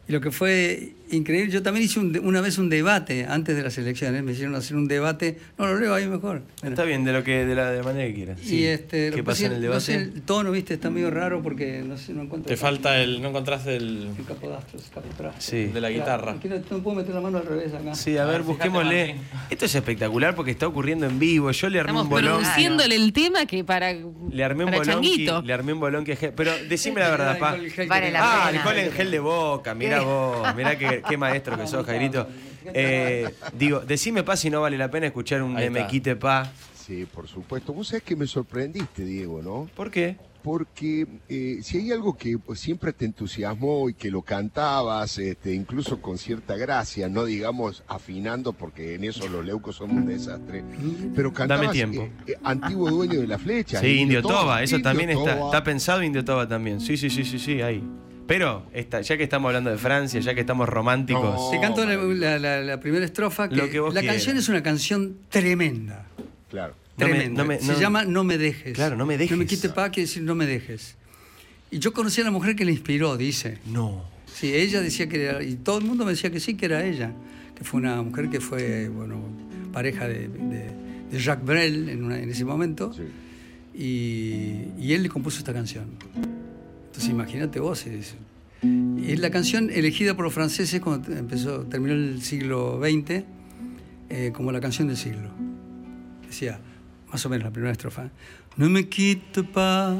y 0.08 0.12
lo 0.12 0.20
que 0.20 0.30
fue 0.30 0.92
increíble, 1.10 1.50
yo 1.52 1.62
también 1.62 1.84
hice 1.86 1.98
un 2.00 2.18
una 2.24 2.40
vez 2.40 2.58
un 2.58 2.68
debate 2.68 3.26
antes 3.28 3.56
de 3.56 3.62
las 3.62 3.76
elecciones, 3.78 4.22
me 4.22 4.32
hicieron 4.32 4.54
hacer 4.54 4.76
un 4.76 4.88
debate, 4.88 5.38
no 5.58 5.66
lo 5.66 5.78
leo 5.78 5.94
ahí 5.94 6.06
mejor. 6.06 6.42
Bueno. 6.60 6.74
Está 6.74 6.84
bien, 6.84 7.04
de 7.04 7.12
lo 7.12 7.22
que 7.24 7.44
de 7.44 7.54
la 7.54 7.70
de 7.70 7.82
manera 7.82 8.06
que 8.08 8.14
quieras. 8.14 8.42
Y 8.44 8.64
este, 8.64 9.10
¿Qué 9.10 9.16
que 9.16 9.22
pasa 9.24 9.46
en 9.46 9.52
el 9.52 9.66
no 9.66 9.80
sé, 9.80 9.92
debate? 9.92 10.14
el 10.16 10.22
tono, 10.22 10.50
viste, 10.50 10.74
está 10.74 10.90
medio 10.90 11.10
raro 11.10 11.42
porque 11.42 11.82
no 11.86 11.96
sé, 11.96 12.12
no 12.12 12.22
encuentro. 12.22 12.48
Te 12.48 12.56
falta 12.56 13.00
el. 13.00 13.20
No 13.22 13.28
encontraste 13.28 13.76
el. 13.76 14.08
El 14.18 14.24
capodastro, 14.24 14.78
el 14.78 14.84
capodastro. 14.84 15.32
Sí. 15.38 15.64
de 15.66 15.80
la 15.80 15.90
guitarra. 15.90 16.32
Es 16.32 16.40
que 16.40 16.48
no, 16.48 16.56
no 16.70 16.78
puedo 16.82 16.96
meter 16.96 17.14
la 17.14 17.20
mano 17.20 17.38
al 17.38 17.46
revés 17.46 17.72
acá. 17.74 17.94
Sí, 17.94 18.16
a 18.16 18.24
ver, 18.24 18.42
fíjate, 18.42 18.48
busquémosle. 18.68 19.16
Esto 19.50 19.64
es 19.64 19.74
espectacular 19.74 20.34
porque 20.34 20.50
está 20.50 20.66
ocurriendo 20.66 21.06
en 21.06 21.18
vivo. 21.18 21.50
Yo 21.50 21.68
le 21.68 21.80
armé 21.80 21.90
Estamos 21.90 22.04
un 22.04 22.10
bolón. 22.10 22.40
produciéndole 22.42 22.94
el 22.96 23.12
tema 23.12 23.46
que 23.46 23.64
para. 23.64 23.92
Le 23.92 24.44
armé 24.44 24.64
un 24.64 24.70
bolón. 24.72 25.02
que-. 25.02 25.40
Le 25.44 25.52
armé 25.52 25.72
un 25.72 25.80
bolón 25.80 26.04
que. 26.04 26.16
Pero 26.16 26.52
decime 26.68 27.00
la 27.00 27.10
verdad, 27.10 27.38
pa. 27.38 27.56
Que 27.58 27.86
Vale 27.86 28.10
la 28.10 28.20
Ah, 28.20 28.46
pena. 28.48 28.58
alcohol 28.60 28.78
en 28.78 28.92
gel 28.92 29.10
de 29.10 29.18
boca, 29.20 29.74
mira 29.74 30.00
vos, 30.00 30.54
mirá 30.56 30.76
qué, 31.02 31.02
qué 31.08 31.16
maestro 31.16 31.56
que 31.56 31.66
sos, 31.66 31.84
Jairito. 31.84 32.26
Eh, 32.74 33.26
digo, 33.54 33.80
decime 33.80 34.22
pa 34.24 34.36
si 34.36 34.50
no 34.50 34.60
vale 34.60 34.76
la 34.76 34.90
pena 34.90 35.06
escuchar 35.06 35.42
un 35.42 35.52
está. 35.52 35.62
Nemequite 35.62 36.16
pa. 36.16 36.52
Sí, 36.74 37.06
por 37.06 37.26
supuesto. 37.26 37.72
Vos 37.72 37.88
sabés 37.88 38.02
que 38.02 38.14
me 38.16 38.26
sorprendiste, 38.26 39.04
Diego, 39.04 39.40
¿no? 39.42 39.70
¿Por 39.74 39.90
qué? 39.90 40.16
Porque 40.42 41.06
eh, 41.28 41.58
si 41.62 41.78
hay 41.78 41.92
algo 41.92 42.16
que 42.16 42.38
pues, 42.38 42.60
siempre 42.60 42.92
te 42.92 43.04
entusiasmó 43.04 43.88
y 43.88 43.94
que 43.94 44.10
lo 44.10 44.22
cantabas, 44.22 45.18
este, 45.18 45.54
incluso 45.54 46.00
con 46.00 46.16
cierta 46.16 46.56
gracia, 46.56 47.08
no 47.08 47.24
digamos 47.24 47.82
afinando, 47.88 48.52
porque 48.52 48.94
en 48.94 49.04
eso 49.04 49.28
los 49.28 49.44
leucos 49.44 49.76
son 49.76 49.90
un 49.90 50.06
desastre, 50.06 50.62
pero 51.14 51.32
cantabas 51.32 51.72
tiempo. 51.72 52.02
eh, 52.02 52.12
eh, 52.26 52.34
antiguo 52.44 52.90
dueño 52.90 53.20
de 53.20 53.26
la 53.26 53.38
flecha. 53.38 53.80
Sí, 53.80 53.98
Indio 53.98 54.22
Toba, 54.22 54.62
eso 54.62 54.76
Indio 54.76 54.90
también 54.90 55.10
está, 55.10 55.44
está 55.44 55.64
pensado 55.64 56.02
Indio 56.02 56.24
Toba 56.24 56.46
también. 56.46 56.80
Sí, 56.80 56.96
sí, 56.96 57.10
sí, 57.10 57.24
sí, 57.24 57.38
sí, 57.38 57.60
ahí. 57.60 57.82
Pero 58.28 58.64
ya 58.72 59.16
que 59.16 59.22
estamos 59.24 59.48
hablando 59.48 59.70
de 59.70 59.78
Francia, 59.78 60.20
ya 60.20 60.34
que 60.34 60.40
estamos 60.42 60.68
románticos. 60.68 61.34
No. 61.34 61.50
Te 61.50 61.58
canto 61.60 61.80
la, 61.80 61.96
maravilloso. 61.96 62.20
la- 62.20 62.38
la- 62.38 62.60
la 62.62 62.78
primera 62.80 63.04
estrofa. 63.04 63.48
Que 63.48 63.56
Lo 63.56 63.68
que 63.68 63.80
vos 63.80 63.92
la 63.92 64.00
quieras. 64.00 64.16
canción 64.18 64.36
es 64.36 64.48
una 64.48 64.62
canción 64.62 65.16
tremenda. 65.30 66.06
Claro. 66.50 66.74
No 66.98 67.06
me- 67.06 67.12
Tremenda. 67.14 67.42
no 67.42 67.48
me- 67.48 67.58
Se 67.60 67.74
llama 67.80 68.04
No 68.04 68.22
me 68.24 68.38
dejes. 68.38 68.74
Claro, 68.74 68.96
No 68.96 69.06
me 69.06 69.16
dejes. 69.16 69.30
No 69.32 69.36
me 69.38 69.46
quite 69.46 69.68
paz, 69.70 69.90
quiere 69.90 70.06
decir 70.06 70.22
no 70.22 70.34
me 70.34 70.46
dejes. 70.46 70.96
Y 71.70 71.78
yo 71.80 71.92
conocí 71.92 72.20
a 72.20 72.24
la 72.24 72.30
mujer 72.30 72.54
que 72.54 72.64
le 72.64 72.72
inspiró, 72.72 73.16
dice. 73.16 73.58
No. 73.66 74.04
Sí, 74.26 74.54
ella 74.54 74.80
decía 74.80 75.08
que 75.08 75.24
era, 75.24 75.42
y 75.42 75.54
todo 75.56 75.78
el 75.78 75.84
mundo 75.84 76.04
me 76.04 76.10
decía 76.12 76.30
que 76.30 76.38
sí, 76.40 76.54
que 76.54 76.66
era 76.66 76.84
ella, 76.84 77.12
que 77.56 77.64
fue 77.64 77.80
una 77.80 78.00
mujer 78.02 78.28
que 78.30 78.40
fue, 78.40 78.88
bueno, 78.88 79.20
pareja 79.72 80.06
de, 80.06 80.28
de- 80.28 80.70
de 81.10 81.18
Jacques 81.18 81.44
Brel 81.46 81.88
en, 81.88 82.04
una- 82.04 82.18
en 82.20 82.30
ese 82.30 82.44
momento, 82.44 82.92
Sí. 82.92 83.02
y, 83.74 84.64
y 84.84 84.92
él 84.92 85.02
le 85.02 85.08
compuso 85.08 85.38
esta 85.38 85.52
canción. 85.52 85.86
Entonces 86.98 87.14
imagínate 87.14 87.60
vos, 87.60 87.86
es, 87.86 88.16
la 89.20 89.30
canción 89.30 89.70
elegida 89.70 90.16
por 90.16 90.24
los 90.24 90.34
franceses 90.34 90.80
cuando 90.80 91.08
terminó 91.66 91.94
el 91.94 92.20
siglo 92.22 92.80
XX, 92.82 93.22
eh, 94.08 94.32
como 94.34 94.50
la 94.50 94.60
canción 94.60 94.88
del 94.88 94.96
siglo. 94.96 95.30
Decía, 96.26 96.58
más 97.08 97.24
o 97.24 97.28
menos 97.28 97.44
la 97.44 97.52
primera 97.52 97.70
estrofa, 97.70 98.10
Ne 98.56 98.68
me 98.68 98.88
quitte 98.88 99.44
pas, 99.44 99.94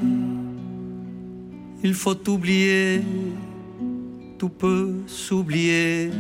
il 1.85 1.95
faut 1.95 2.29
oublier, 2.29 3.01
tout 4.37 4.51
peut 4.51 4.93
s'oublier, 5.07 6.11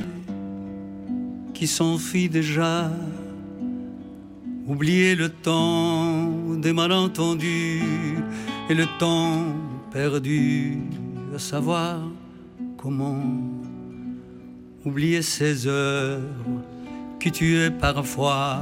qui 1.54 1.66
s'enfuit 1.66 2.28
déjà. 2.28 2.92
Oublier 4.68 5.16
le 5.16 5.28
temps 5.30 6.30
des 6.62 6.72
malentendus 6.72 7.82
et 8.70 8.74
le 8.74 8.86
temps 9.00 9.42
perdu 9.98 10.78
à 11.34 11.40
savoir 11.40 11.98
comment 12.76 13.20
oublier 14.84 15.22
ces 15.22 15.66
heures 15.66 16.20
qui 17.18 17.32
tuaient 17.32 17.72
parfois 17.72 18.60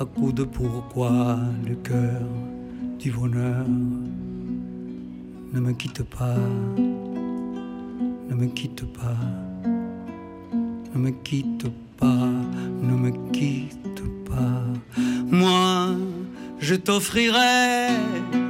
à 0.00 0.04
coups 0.06 0.34
de 0.36 0.44
pourquoi 0.44 1.36
le 1.68 1.74
cœur 1.74 2.22
du 2.98 3.10
bonheur. 3.10 3.66
Ne 5.52 5.60
me 5.60 5.72
quitte 5.72 6.02
pas, 6.04 6.40
ne 8.30 8.34
me 8.34 8.46
quitte 8.46 8.86
pas, 9.00 9.20
ne 10.94 10.98
me 10.98 11.10
quitte 11.10 11.68
pas, 11.98 12.30
ne 12.88 12.94
me 13.04 13.10
quitte 13.32 14.02
pas. 14.24 14.62
Moi, 15.30 15.94
je 16.58 16.74
t'offrirai 16.74 18.49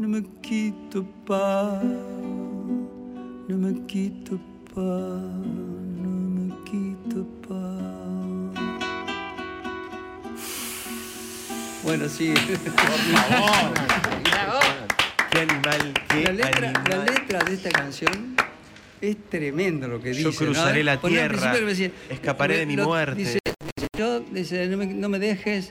ne 0.00 0.06
me 0.06 0.22
quitte 0.42 0.98
pas, 1.26 1.80
ne 3.48 3.54
me 3.54 3.86
quitte 3.86 4.32
pas, 4.74 5.20
ne 6.02 6.08
me 6.08 6.46
quitte 6.64 7.22
pas. 7.46 7.80
Bueno, 11.84 12.08
sí. 12.08 12.32
Qué 15.30 15.38
animal, 15.40 15.94
qué 16.08 16.24
La 16.24 16.32
letra, 16.32 16.72
la 16.88 17.04
letra 17.04 17.38
de 17.44 17.54
esta 17.54 17.70
canción 17.70 18.34
es 19.00 19.16
tremendo 19.30 19.86
lo 19.86 20.00
que 20.00 20.08
dice. 20.10 20.22
Yo 20.24 20.30
¿no? 20.30 20.36
cruzaré 20.36 20.82
la 20.82 21.00
tierra, 21.00 21.54
decía, 21.54 21.92
escaparé 22.08 22.56
de 22.58 22.66
mi 22.66 22.74
lo- 22.74 22.84
muerte. 22.86 23.14
Dice, 23.14 23.38
dice, 23.76 23.88
yo, 23.96 24.20
dice, 24.20 24.66
no 24.66 24.76
me, 24.76 24.86
no 24.86 25.08
me 25.08 25.20
dejes, 25.20 25.70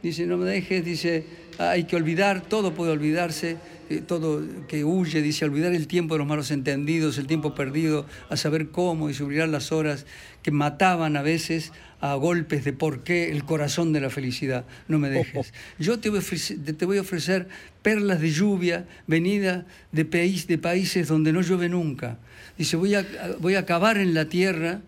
dice, 0.00 0.26
no 0.26 0.36
me 0.36 0.48
dejes, 0.48 0.84
dice, 0.84 1.26
hay 1.68 1.84
que 1.84 1.96
olvidar, 1.96 2.40
todo 2.40 2.72
puede 2.72 2.92
olvidarse, 2.92 3.58
eh, 3.90 4.00
todo 4.06 4.42
que 4.66 4.84
huye, 4.84 5.20
dice, 5.20 5.44
olvidar 5.44 5.72
el 5.74 5.86
tiempo 5.86 6.14
de 6.14 6.18
los 6.18 6.26
malos 6.26 6.50
entendidos, 6.50 7.18
el 7.18 7.26
tiempo 7.26 7.54
perdido, 7.54 8.06
a 8.30 8.36
saber 8.36 8.70
cómo, 8.70 9.08
dice, 9.08 9.24
olvidar 9.24 9.48
las 9.48 9.70
horas 9.70 10.06
que 10.42 10.50
mataban 10.50 11.16
a 11.16 11.22
veces 11.22 11.72
a 12.00 12.14
golpes 12.14 12.64
de 12.64 12.72
por 12.72 13.02
qué 13.02 13.30
el 13.30 13.44
corazón 13.44 13.92
de 13.92 14.00
la 14.00 14.08
felicidad. 14.08 14.64
No 14.88 14.98
me 14.98 15.10
dejes. 15.10 15.52
Yo 15.78 16.00
te 16.00 16.08
voy 16.08 16.18
a 16.18 16.20
ofrecer, 16.20 16.58
te 16.64 16.86
voy 16.86 16.96
a 16.96 17.02
ofrecer 17.02 17.48
perlas 17.82 18.20
de 18.20 18.30
lluvia 18.30 18.86
venida 19.06 19.66
de, 19.92 20.06
país, 20.06 20.46
de 20.46 20.56
países 20.56 21.08
donde 21.08 21.32
no 21.32 21.42
llueve 21.42 21.68
nunca. 21.68 22.16
Dice, 22.56 22.76
voy 22.76 22.94
a, 22.94 23.06
voy 23.38 23.56
a 23.56 23.66
cavar 23.66 23.98
en 23.98 24.14
la 24.14 24.26
tierra 24.26 24.80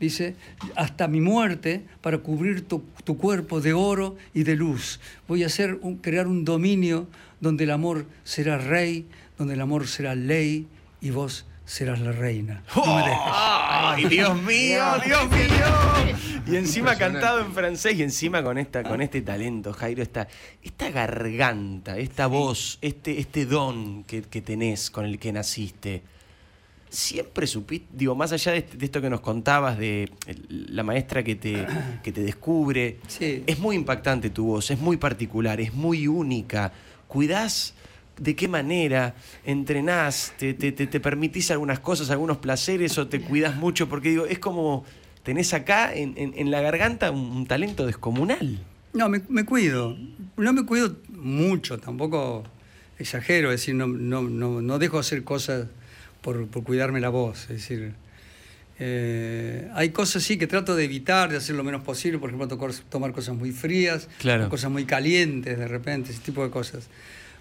dice, 0.00 0.36
hasta 0.76 1.08
mi 1.08 1.20
muerte 1.20 1.82
para 2.00 2.18
cubrir 2.18 2.66
tu, 2.66 2.82
tu 3.04 3.16
cuerpo 3.18 3.60
de 3.60 3.72
oro 3.72 4.16
y 4.34 4.42
de 4.44 4.56
luz. 4.56 5.00
Voy 5.26 5.42
a 5.42 5.46
hacer 5.46 5.78
un- 5.82 5.96
crear 5.96 6.26
un 6.26 6.44
dominio 6.44 7.06
donde 7.40 7.64
el 7.64 7.70
amor 7.70 8.06
será 8.24 8.58
rey, 8.58 9.06
donde 9.36 9.54
el 9.54 9.60
amor 9.60 9.86
será 9.86 10.14
ley 10.14 10.66
y 11.00 11.10
vos 11.10 11.46
serás 11.64 12.00
la 12.00 12.12
reina. 12.12 12.62
No 12.74 12.96
me 12.96 13.02
dejes. 13.02 13.18
¡Ay, 13.26 14.04
Dios 14.06 14.42
mío, 14.42 14.82
Dios 15.04 15.30
mío! 15.30 16.16
Y 16.46 16.56
encima 16.56 16.96
cantado 16.96 17.40
en 17.40 17.52
francés 17.52 17.94
y 17.98 18.02
encima 18.02 18.42
con 18.42 18.56
esta, 18.56 18.82
con 18.82 19.02
este 19.02 19.20
talento, 19.20 19.74
Jairo, 19.74 20.02
esta, 20.02 20.26
esta 20.62 20.90
garganta, 20.90 21.98
esta 21.98 22.26
voz, 22.26 22.78
este, 22.80 23.18
este 23.20 23.44
don 23.44 24.02
que, 24.04 24.22
que 24.22 24.40
tenés 24.40 24.90
con 24.90 25.04
el 25.04 25.18
que 25.18 25.30
naciste. 25.32 26.02
Siempre 26.90 27.46
supiste, 27.46 27.86
digo, 27.92 28.14
más 28.14 28.32
allá 28.32 28.52
de, 28.52 28.62
de 28.62 28.84
esto 28.86 29.00
que 29.00 29.10
nos 29.10 29.20
contabas 29.20 29.78
de 29.78 30.10
la 30.48 30.82
maestra 30.82 31.22
que 31.22 31.34
te, 31.36 31.66
que 32.02 32.12
te 32.12 32.22
descubre, 32.22 32.98
Sí. 33.08 33.44
es 33.46 33.58
muy 33.58 33.76
impactante 33.76 34.30
tu 34.30 34.46
voz, 34.46 34.70
es 34.70 34.78
muy 34.80 34.96
particular, 34.96 35.60
es 35.60 35.74
muy 35.74 36.06
única. 36.08 36.72
¿Cuidás 37.06 37.74
de 38.18 38.34
qué 38.34 38.48
manera? 38.48 39.14
¿Entrenás? 39.44 40.32
¿Te, 40.38 40.54
te, 40.54 40.72
te- 40.72 41.00
permitís 41.00 41.50
algunas 41.50 41.78
cosas, 41.80 42.10
algunos 42.10 42.38
placeres 42.38 42.96
o 42.98 43.06
te 43.06 43.20
cuidás 43.20 43.54
mucho? 43.56 43.88
Porque 43.88 44.08
digo, 44.10 44.26
es 44.26 44.38
como 44.38 44.84
tenés 45.22 45.52
acá 45.54 45.94
en, 45.94 46.14
en- 46.16 46.32
en 46.36 46.50
la 46.50 46.60
garganta 46.62 47.10
un, 47.10 47.20
un 47.20 47.46
talento 47.46 47.86
descomunal. 47.86 48.58
No, 48.94 49.08
me, 49.10 49.20
me 49.28 49.44
cuido. 49.44 49.96
No 50.38 50.52
me 50.54 50.64
cuido 50.64 50.96
mucho, 51.10 51.78
tampoco 51.78 52.44
exagero, 52.98 53.52
es 53.52 53.60
decir, 53.60 53.74
no, 53.74 53.86
no, 53.86 54.22
no, 54.22 54.60
no 54.62 54.78
dejo 54.78 54.98
hacer 54.98 55.22
cosas 55.22 55.66
por, 56.20 56.46
por 56.48 56.64
cuidarme 56.64 57.00
la 57.00 57.08
voz. 57.08 57.42
Es 57.42 57.48
decir, 57.48 57.92
eh, 58.78 59.68
hay 59.74 59.90
cosas 59.90 60.22
sí 60.22 60.38
que 60.38 60.46
trato 60.46 60.76
de 60.76 60.84
evitar, 60.84 61.30
de 61.30 61.36
hacer 61.38 61.56
lo 61.56 61.64
menos 61.64 61.82
posible, 61.82 62.18
por 62.18 62.30
ejemplo, 62.30 62.48
tocor- 62.48 62.80
tomar 62.88 63.12
cosas 63.12 63.34
muy 63.36 63.50
frías, 63.52 64.08
Claro. 64.18 64.48
cosas 64.48 64.70
muy 64.70 64.84
calientes 64.84 65.58
de 65.58 65.66
repente, 65.68 66.12
ese 66.12 66.20
tipo 66.20 66.44
de 66.44 66.50
cosas. 66.50 66.88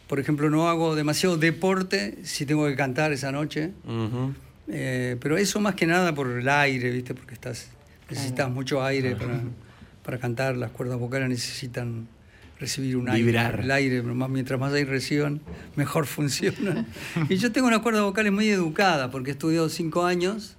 Por 0.08 0.20
ejemplo, 0.20 0.50
no 0.50 0.70
hago 0.70 0.96
demasiado 0.96 1.38
deporte 1.38 2.18
si 2.24 2.46
tengo 2.46 2.66
que 2.68 2.76
cantar 2.76 3.12
esa 3.12 3.32
noche. 3.32 3.72
Eh, 4.70 5.16
pero 5.22 5.38
eso 5.38 5.60
más 5.60 5.76
que 5.76 5.86
nada 5.86 6.14
por 6.16 6.28
el 6.30 6.48
aire, 6.50 6.92
¿viste? 6.92 7.14
Porque 7.14 7.34
estás, 7.34 7.68
necesitas 8.10 8.50
mucho 8.50 8.84
aire 8.84 9.16
para, 9.16 9.42
para 10.04 10.18
cantar, 10.18 10.56
las 10.58 10.72
cuerdas 10.72 10.98
vocales 10.98 11.30
necesitan 11.30 12.08
recibir 12.60 12.97
un 12.97 13.05
Vibrar. 13.05 13.51
aire. 13.53 13.64
El 13.64 13.72
aire, 13.72 14.01
más- 14.03 14.30
mientras 14.30 14.60
más 14.60 14.74
aire 14.74 14.89
reciban, 14.89 15.41
mejor 15.76 16.05
funcionan. 16.08 16.88
y 17.30 17.36
yo 17.38 17.51
tengo 17.51 17.68
una 17.68 17.82
cuerda 17.82 18.01
vocales 18.03 18.32
muy 18.32 18.49
educada, 18.49 19.12
porque 19.12 19.30
he 19.32 19.34
estudiado 19.34 19.70
cinco 19.70 20.05
años, 20.05 20.55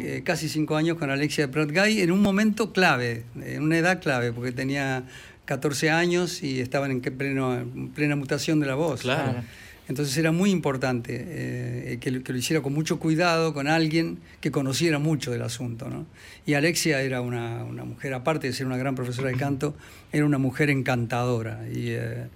eh, 0.00 0.22
casi 0.24 0.48
cinco 0.48 0.76
años 0.76 0.96
con 0.98 1.10
Alexia 1.10 1.46
de 1.46 1.52
Prat 1.52 1.70
Gay, 1.70 2.00
en 2.00 2.10
un 2.12 2.20
momento 2.22 2.72
clave, 2.72 3.24
en 3.42 3.62
una 3.62 3.76
edad 3.78 4.00
clave, 4.00 4.32
porque 4.32 4.52
tenía 4.52 5.04
14 5.44 5.90
años 5.90 6.42
y 6.42 6.60
estaban 6.60 6.90
en 6.90 7.00
pleno, 7.02 7.54
en 7.58 7.88
plena 7.90 8.16
mutación 8.16 8.58
de 8.60 8.66
la 8.66 8.74
voz. 8.74 9.02
Claro. 9.02 9.42
Entonces 9.92 10.16
era 10.16 10.32
muy 10.32 10.50
importante 10.50 11.22
eh, 11.28 11.98
que, 12.00 12.10
lo- 12.10 12.22
que 12.24 12.32
lo 12.32 12.38
hiciera 12.38 12.62
con 12.62 12.72
mucho 12.72 12.98
cuidado, 12.98 13.52
con 13.52 13.68
alguien 13.68 14.18
que 14.40 14.50
conociera 14.50 14.98
mucho 14.98 15.30
del 15.32 15.42
asunto. 15.42 15.90
¿no? 15.90 16.06
Y 16.46 16.54
Alexia 16.54 17.02
era 17.02 17.20
una, 17.20 17.62
una 17.64 17.84
mujer, 17.84 18.14
aparte 18.14 18.46
de 18.46 18.54
ser 18.54 18.66
una 18.66 18.78
gran 18.78 18.94
profesora 18.94 19.28
de 19.28 19.36
canto, 19.36 19.74
era 20.10 20.24
una 20.24 20.38
mujer 20.38 20.70
encantadora 20.70 21.60
y, 21.70 21.90
eh, 21.90 22.26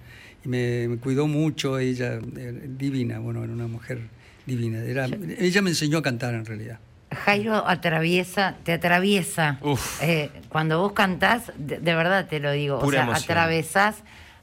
y 0.45 0.47
me, 0.47 0.87
me 0.87 0.97
cuidó 0.97 1.25
mucho, 1.27 1.79
ella 1.79 2.19
eh, 2.37 2.61
divina, 2.77 3.17
bueno, 3.17 3.43
era 3.43 3.51
una 3.53 3.67
mujer 3.67 4.01
divina. 4.45 4.83
Era, 4.83 5.07
ella 5.39 5.61
me 5.63 5.71
enseñó 5.71 5.97
a 5.97 6.03
cantar 6.03 6.35
en 6.35 6.45
realidad. 6.45 6.77
Jairo 7.11 7.67
atraviesa, 7.67 8.55
te 8.63 8.73
atraviesa. 8.73 9.59
Eh, 10.01 10.29
cuando 10.49 10.79
vos 10.79 10.91
cantás, 10.93 11.51
de, 11.57 11.79
de 11.79 11.95
verdad 11.95 12.27
te 12.27 12.39
lo 12.39 12.51
digo, 12.51 12.77
Pura 12.79 12.87
o 12.87 12.91
sea, 12.91 13.01
emoción. 13.03 13.23
atravesás 13.23 13.95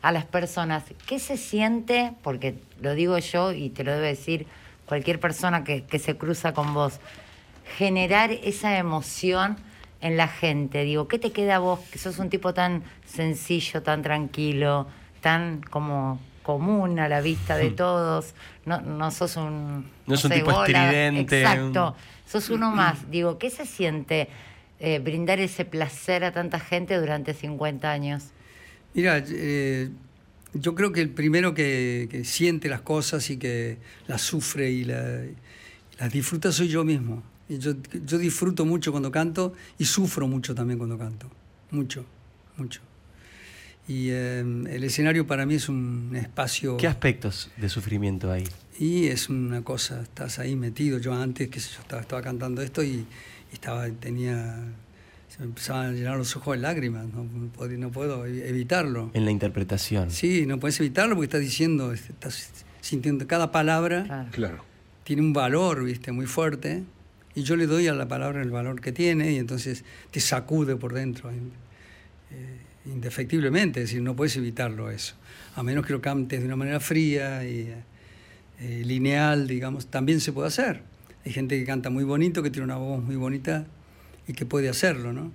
a 0.02 0.12
las 0.12 0.24
personas. 0.26 0.82
¿Qué 1.06 1.18
se 1.18 1.36
siente? 1.38 2.12
Porque 2.22 2.54
lo 2.84 2.94
digo 2.94 3.18
yo 3.18 3.52
y 3.52 3.70
te 3.70 3.82
lo 3.82 3.92
debe 3.92 4.08
decir 4.08 4.46
cualquier 4.86 5.18
persona 5.18 5.64
que, 5.64 5.84
que 5.84 5.98
se 5.98 6.16
cruza 6.16 6.54
con 6.54 6.74
vos. 6.74 7.00
Generar 7.76 8.30
esa 8.30 8.78
emoción 8.78 9.56
en 10.00 10.16
la 10.16 10.28
gente. 10.28 10.84
Digo, 10.84 11.08
¿qué 11.08 11.18
te 11.18 11.32
queda 11.32 11.56
a 11.56 11.58
vos? 11.58 11.80
Que 11.90 11.98
sos 11.98 12.18
un 12.18 12.28
tipo 12.28 12.52
tan 12.54 12.84
sencillo, 13.06 13.82
tan 13.82 14.02
tranquilo, 14.02 14.86
tan 15.20 15.62
como 15.62 16.20
común 16.42 16.98
a 16.98 17.08
la 17.08 17.22
vista 17.22 17.56
de 17.56 17.70
todos. 17.70 18.34
No, 18.66 18.82
no 18.82 19.10
sos 19.10 19.36
un... 19.36 19.78
Hmm. 19.78 19.84
No 20.06 20.14
es 20.14 20.24
un 20.24 20.30
tipo 20.30 20.50
estridente, 20.50 21.40
Exacto. 21.40 21.96
Sos 22.26 22.50
uno 22.50 22.70
más. 22.70 23.10
Digo, 23.10 23.38
¿qué 23.38 23.48
se 23.48 23.64
siente 23.64 24.28
eh, 24.78 24.98
brindar 24.98 25.40
ese 25.40 25.64
placer 25.64 26.22
a 26.24 26.32
tanta 26.32 26.60
gente 26.60 26.98
durante 26.98 27.32
50 27.32 27.90
años? 27.90 28.24
Mira, 28.92 29.22
eh, 29.26 29.88
yo 30.54 30.74
creo 30.74 30.92
que 30.92 31.00
el 31.00 31.10
primero 31.10 31.52
que, 31.54 32.08
que 32.10 32.24
siente 32.24 32.68
las 32.68 32.80
cosas 32.82 33.28
y 33.30 33.36
que 33.36 33.78
las 34.06 34.22
sufre 34.22 34.70
y, 34.70 34.84
la- 34.84 35.22
las 35.98 36.12
disfruta 36.12 36.50
soy 36.52 36.68
yo 36.68 36.84
mismo. 36.84 37.22
Yo, 37.48 37.74
yo 38.06 38.18
disfruto 38.18 38.64
mucho 38.64 38.90
cuando 38.90 39.10
canto 39.10 39.52
y 39.78 39.84
sufro 39.84 40.26
mucho 40.26 40.54
también 40.54 40.78
cuando 40.78 40.96
canto. 40.98 41.30
Mucho, 41.70 42.04
mucho. 42.56 42.80
Y 43.86 44.08
eh, 44.10 44.40
el 44.40 44.82
escenario 44.84 45.26
para 45.26 45.44
mí 45.44 45.56
es 45.56 45.68
un 45.68 46.12
espacio... 46.16 46.76
¿Qué 46.78 46.86
aspectos 46.86 47.50
de 47.58 47.68
sufrimiento 47.68 48.32
hay? 48.32 48.44
Y 48.78 49.06
es 49.08 49.28
una 49.28 49.62
cosa, 49.62 50.02
estás 50.02 50.38
ahí 50.38 50.56
metido. 50.56 50.98
Yo 50.98 51.12
antes, 51.14 51.48
que 51.50 51.60
yo 51.60 51.80
estaba, 51.80 52.00
estaba 52.00 52.22
cantando 52.22 52.62
esto 52.62 52.82
y, 52.82 52.88
y 52.92 53.06
estaba, 53.52 53.86
tenía, 53.90 54.56
se 55.34 55.40
me 55.40 55.46
empezaban 55.46 55.86
a 55.86 55.92
llenar 55.92 56.16
los 56.16 56.36
ojos 56.36 56.56
de 56.56 56.62
lágrimas. 56.62 57.06
No, 57.06 57.24
no 57.24 57.90
puedo 57.90 58.26
evi- 58.26 58.42
evitarlo. 58.46 59.10
En 59.14 59.24
la 59.24 59.30
interpretación. 59.32 60.10
Sí, 60.10 60.46
no 60.46 60.60
puedes 60.60 60.78
evitarlo 60.78 61.16
porque 61.16 61.24
estás 61.26 61.40
diciendo, 61.40 61.92
este, 61.92 62.12
estás 62.12 62.50
sintiendo 62.80 63.26
cada 63.26 63.50
palabra 63.50 64.04
Claro. 64.04 64.28
Claro. 64.30 64.64
tiene 65.02 65.22
un 65.22 65.32
valor, 65.32 65.82
viste, 65.84 66.12
muy 66.12 66.26
fuerte. 66.26 66.84
Y 67.34 67.42
yo 67.42 67.56
le 67.56 67.66
doy 67.66 67.88
a 67.88 67.94
la 67.94 68.06
palabra 68.06 68.42
el 68.42 68.50
valor 68.52 68.80
que 68.80 68.92
tiene 68.92 69.32
y 69.32 69.38
entonces 69.38 69.84
te 70.12 70.20
sacude 70.20 70.76
por 70.76 70.94
dentro, 70.94 71.30
eh, 71.32 71.34
indefectiblemente, 72.86 73.80
es 73.82 73.88
decir, 73.90 74.02
no 74.02 74.14
puedes 74.14 74.36
evitarlo 74.36 74.90
eso. 74.90 75.14
A 75.56 75.62
menos 75.62 75.84
que 75.86 75.92
lo 75.92 76.00
cantes 76.00 76.40
de 76.40 76.46
una 76.46 76.56
manera 76.56 76.78
fría 76.80 77.44
y 77.44 77.72
eh, 78.60 78.82
lineal, 78.84 79.46
digamos, 79.48 79.86
también 79.88 80.20
se 80.20 80.32
puede 80.32 80.48
hacer. 80.48 80.82
Hay 81.24 81.32
gente 81.32 81.58
que 81.58 81.64
canta 81.64 81.90
muy 81.90 82.04
bonito, 82.04 82.42
que 82.42 82.50
tiene 82.50 82.64
una 82.66 82.76
voz 82.76 83.02
muy 83.02 83.16
bonita 83.16 83.66
y 84.26 84.32
que 84.32 84.46
puede 84.46 84.68
hacerlo, 84.68 85.12
¿no? 85.12 85.32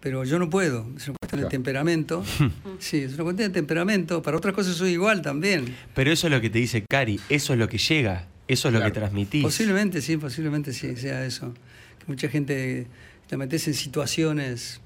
Pero 0.00 0.24
yo 0.24 0.38
no 0.38 0.50
puedo, 0.50 0.86
es 0.96 1.06
una 1.08 1.16
cuestión 1.20 1.42
de 1.42 1.48
temperamento. 1.48 2.24
Sí, 2.78 2.98
es 2.98 3.14
una 3.14 3.24
cuestión 3.24 3.52
de 3.52 3.54
temperamento. 3.54 4.22
Para 4.22 4.36
otras 4.36 4.54
cosas 4.54 4.74
soy 4.74 4.90
igual 4.92 5.22
también. 5.22 5.76
Pero 5.94 6.10
eso 6.10 6.26
es 6.26 6.32
lo 6.32 6.40
que 6.40 6.50
te 6.50 6.58
dice 6.58 6.84
Cari, 6.88 7.20
eso 7.28 7.52
es 7.52 7.58
lo 7.58 7.68
que 7.68 7.78
llega, 7.78 8.26
eso 8.48 8.68
es 8.68 8.74
lo 8.74 8.82
que 8.82 8.90
transmitís. 8.90 9.42
Posiblemente 9.44 10.02
sí, 10.02 10.16
posiblemente 10.16 10.72
sí, 10.72 10.96
sea 10.96 11.24
eso. 11.24 11.54
Que 12.00 12.06
mucha 12.08 12.28
gente 12.28 12.88
te 13.28 13.36
metes 13.36 13.68
en 13.68 13.74
situaciones 13.74 14.80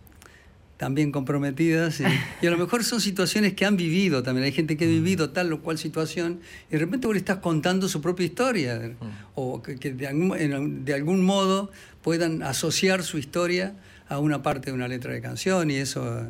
también 0.76 1.10
comprometidas 1.12 2.00
y, 2.00 2.04
y 2.42 2.46
a 2.46 2.50
lo 2.50 2.58
mejor 2.58 2.84
son 2.84 3.00
situaciones 3.00 3.54
que 3.54 3.64
han 3.64 3.76
vivido 3.76 4.22
también. 4.22 4.44
Hay 4.44 4.52
gente 4.52 4.76
que 4.76 4.84
ha 4.84 4.88
vivido 4.88 5.30
tal 5.30 5.52
o 5.52 5.60
cual 5.62 5.78
situación 5.78 6.40
y 6.68 6.72
de 6.72 6.78
repente 6.78 7.06
vos 7.06 7.14
le 7.14 7.20
estás 7.20 7.38
contando 7.38 7.88
su 7.88 8.00
propia 8.02 8.26
historia 8.26 8.92
o 9.34 9.62
que, 9.62 9.76
que 9.76 9.92
de, 9.92 10.06
algún, 10.06 10.36
en- 10.38 10.84
de 10.84 10.94
algún 10.94 11.22
modo 11.24 11.70
puedan 12.02 12.42
asociar 12.42 13.02
su 13.02 13.16
historia 13.18 13.74
a 14.08 14.18
una 14.18 14.42
parte 14.42 14.70
de 14.70 14.74
una 14.74 14.86
letra 14.86 15.12
de 15.12 15.20
canción 15.20 15.70
y 15.70 15.76
eso, 15.76 16.20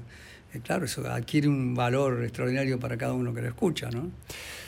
eh, 0.54 0.60
claro, 0.64 0.84
eso 0.86 1.06
adquiere 1.10 1.48
un 1.48 1.74
valor 1.74 2.22
extraordinario 2.22 2.78
para 2.78 2.96
cada 2.96 3.12
uno 3.14 3.34
que 3.34 3.42
lo 3.42 3.48
escucha, 3.48 3.90
¿no? 3.90 4.10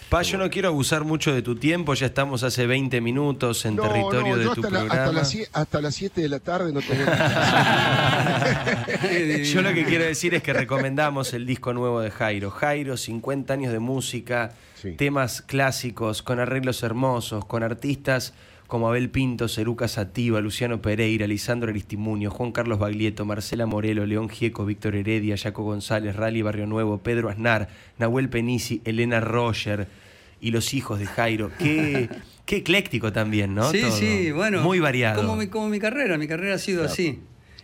Pa, 0.09 0.23
yo 0.23 0.39
no 0.39 0.49
quiero 0.49 0.69
abusar 0.69 1.05
mucho 1.05 1.35
de 1.35 1.43
tu 1.43 1.55
tiempo, 1.57 1.93
ya 1.93 2.07
estamos 2.07 2.43
hace 2.43 2.67
20 2.67 2.99
minutos 3.03 3.67
en 3.67 3.77
No, 3.77 3.83
territorio 3.83 4.33
no, 4.33 4.37
de 4.39 4.45
yo 4.45 4.55
tu 4.55 4.61
hasta, 4.63 4.71
la- 4.73 4.79
programa. 4.81 5.03
hasta, 5.05 5.13
las, 5.13 5.35
sie- 5.35 5.49
hasta 5.53 5.81
las 5.83 5.95
7 5.97 6.21
de 6.23 6.29
la 6.31 6.41
tarde 6.41 6.73
no 6.73 6.81
tengo 6.81 7.05
Yo 9.53 9.61
lo 9.63 9.75
que 9.75 9.85
quiero 9.85 10.05
decir 10.05 10.33
es 10.35 10.43
que 10.43 10.55
recomendamos 10.55 11.35
el 11.35 11.45
disco 11.45 11.75
nuevo 11.75 12.01
de 12.01 12.11
Jairo. 12.11 12.51
Jairo, 12.51 12.97
50 12.97 13.53
años 13.53 13.71
de 13.73 13.81
música, 13.81 14.53
Sí. 14.81 14.93
temas 14.93 15.43
clásicos, 15.43 16.23
con 16.23 16.39
arreglos 16.41 16.83
hermosos, 16.85 17.45
con 17.45 17.63
artistas 17.63 18.33
como 18.69 18.87
Abel 18.87 19.09
Pinto, 19.09 19.49
Ceruca 19.49 19.89
Sativa, 19.89 20.41
Luciano 20.43 20.83
Pereira, 20.83 21.27
Lisandro 21.27 21.71
Aristimuño, 21.71 22.31
Juan 22.31 22.53
Carlos 22.53 22.79
Baglietto, 22.79 23.25
Marcela 23.25 23.65
Morelo, 23.65 24.05
León 24.05 24.29
Gieco, 24.29 24.67
Víctor 24.67 24.95
Heredia, 24.95 25.39
Jaco 25.39 25.63
González, 25.65 26.15
Rally 26.15 26.43
Barrio 26.43 26.67
Nuevo, 26.67 26.99
Pedro 26.99 27.31
Aznar, 27.31 27.71
Nahuel 27.97 28.29
Penisi, 28.29 28.83
Elena 28.85 29.21
Roger 29.21 29.89
y 30.39 30.51
los 30.51 30.75
hijos 30.75 30.99
de 30.99 31.07
Jairo. 31.07 31.51
Qué, 31.59 32.11
qué 32.45 32.57
ecléctico 32.57 33.11
también, 33.11 33.55
¿no? 33.55 33.71
Sí, 33.71 33.81
Todo. 33.81 33.91
sí, 33.91 34.33
bueno. 34.33 34.61
Muy 34.61 34.81
variado. 34.81 35.23
Como 35.23 35.37
mi, 35.37 35.47
como 35.47 35.71
mi 35.71 35.81
carrera, 35.81 36.19
mi 36.19 36.29
carrera 36.29 36.57
ha 36.57 36.59
sido 36.59 36.85
así. 36.85 37.21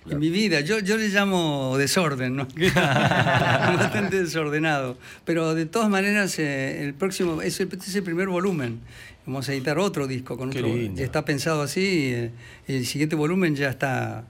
En 0.09 0.19
mi 0.19 0.29
vida, 0.29 0.61
yo, 0.61 0.81
yo 0.81 0.99
le 0.99 1.09
llamo 1.09 1.77
desorden, 1.79 2.37
¿no? 2.37 2.47
Bastante 2.75 4.23
desordenado. 4.23 4.99
Pero 5.25 5.55
de 5.55 5.67
todas 5.67 5.89
maneras, 5.89 6.39
eh, 6.39 6.85
el 6.85 6.95
próximo, 6.95 7.41
es 7.41 7.59
el, 7.61 7.69
este 7.73 7.87
es 7.87 7.95
el 7.95 8.03
primer 8.03 8.29
volumen. 8.29 8.81
Vamos 9.27 9.49
a 9.49 9.53
editar 9.55 9.79
otro 9.79 10.07
disco 10.07 10.37
con 10.37 10.51
Qué 10.51 10.59
otro. 10.59 11.03
Está 11.03 11.25
pensado 11.25 11.63
así. 11.63 12.13
eh, 12.15 12.31
el 12.67 12.85
siguiente 12.87 13.17
volumen 13.17 13.57
ya 13.57 13.71
está 13.71 14.25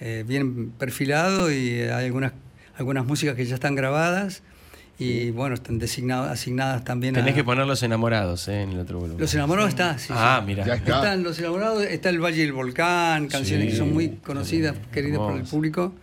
eh, 0.00 0.24
bien 0.26 0.70
perfilado 0.70 1.52
y 1.52 1.80
hay 1.82 2.06
algunas, 2.06 2.32
algunas 2.76 3.04
músicas 3.04 3.34
que 3.36 3.44
ya 3.44 3.54
están 3.54 3.74
grabadas. 3.74 4.42
Y 5.00 5.30
bueno, 5.30 5.54
están 5.54 5.78
designadas, 5.78 6.32
asignadas 6.32 6.82
también 6.82 7.14
a. 7.14 7.20
Tenés 7.20 7.36
que 7.36 7.44
poner 7.44 7.66
los 7.68 7.80
enamorados 7.84 8.48
¿eh? 8.48 8.62
en 8.62 8.70
el 8.70 8.80
otro 8.80 8.98
volumen. 8.98 9.20
Los 9.20 9.32
enamorados 9.32 9.68
está, 9.70 9.96
sí. 9.96 10.08
Ah, 10.10 10.38
sí. 10.40 10.46
mira. 10.46 10.66
Ya 10.66 10.74
está. 10.74 10.96
Están 10.96 11.22
los 11.22 11.38
enamorados, 11.38 11.84
está 11.84 12.08
el 12.08 12.18
Valle 12.20 12.42
del 12.42 12.52
Volcán, 12.52 13.28
canciones 13.28 13.66
Sí, 13.66 13.70
que 13.72 13.76
son 13.76 13.92
muy 13.92 14.08
conocidas, 14.16 14.74
sí, 14.74 14.82
queridas 14.92 15.18
por 15.18 15.36
el 15.36 15.44
público, 15.44 15.94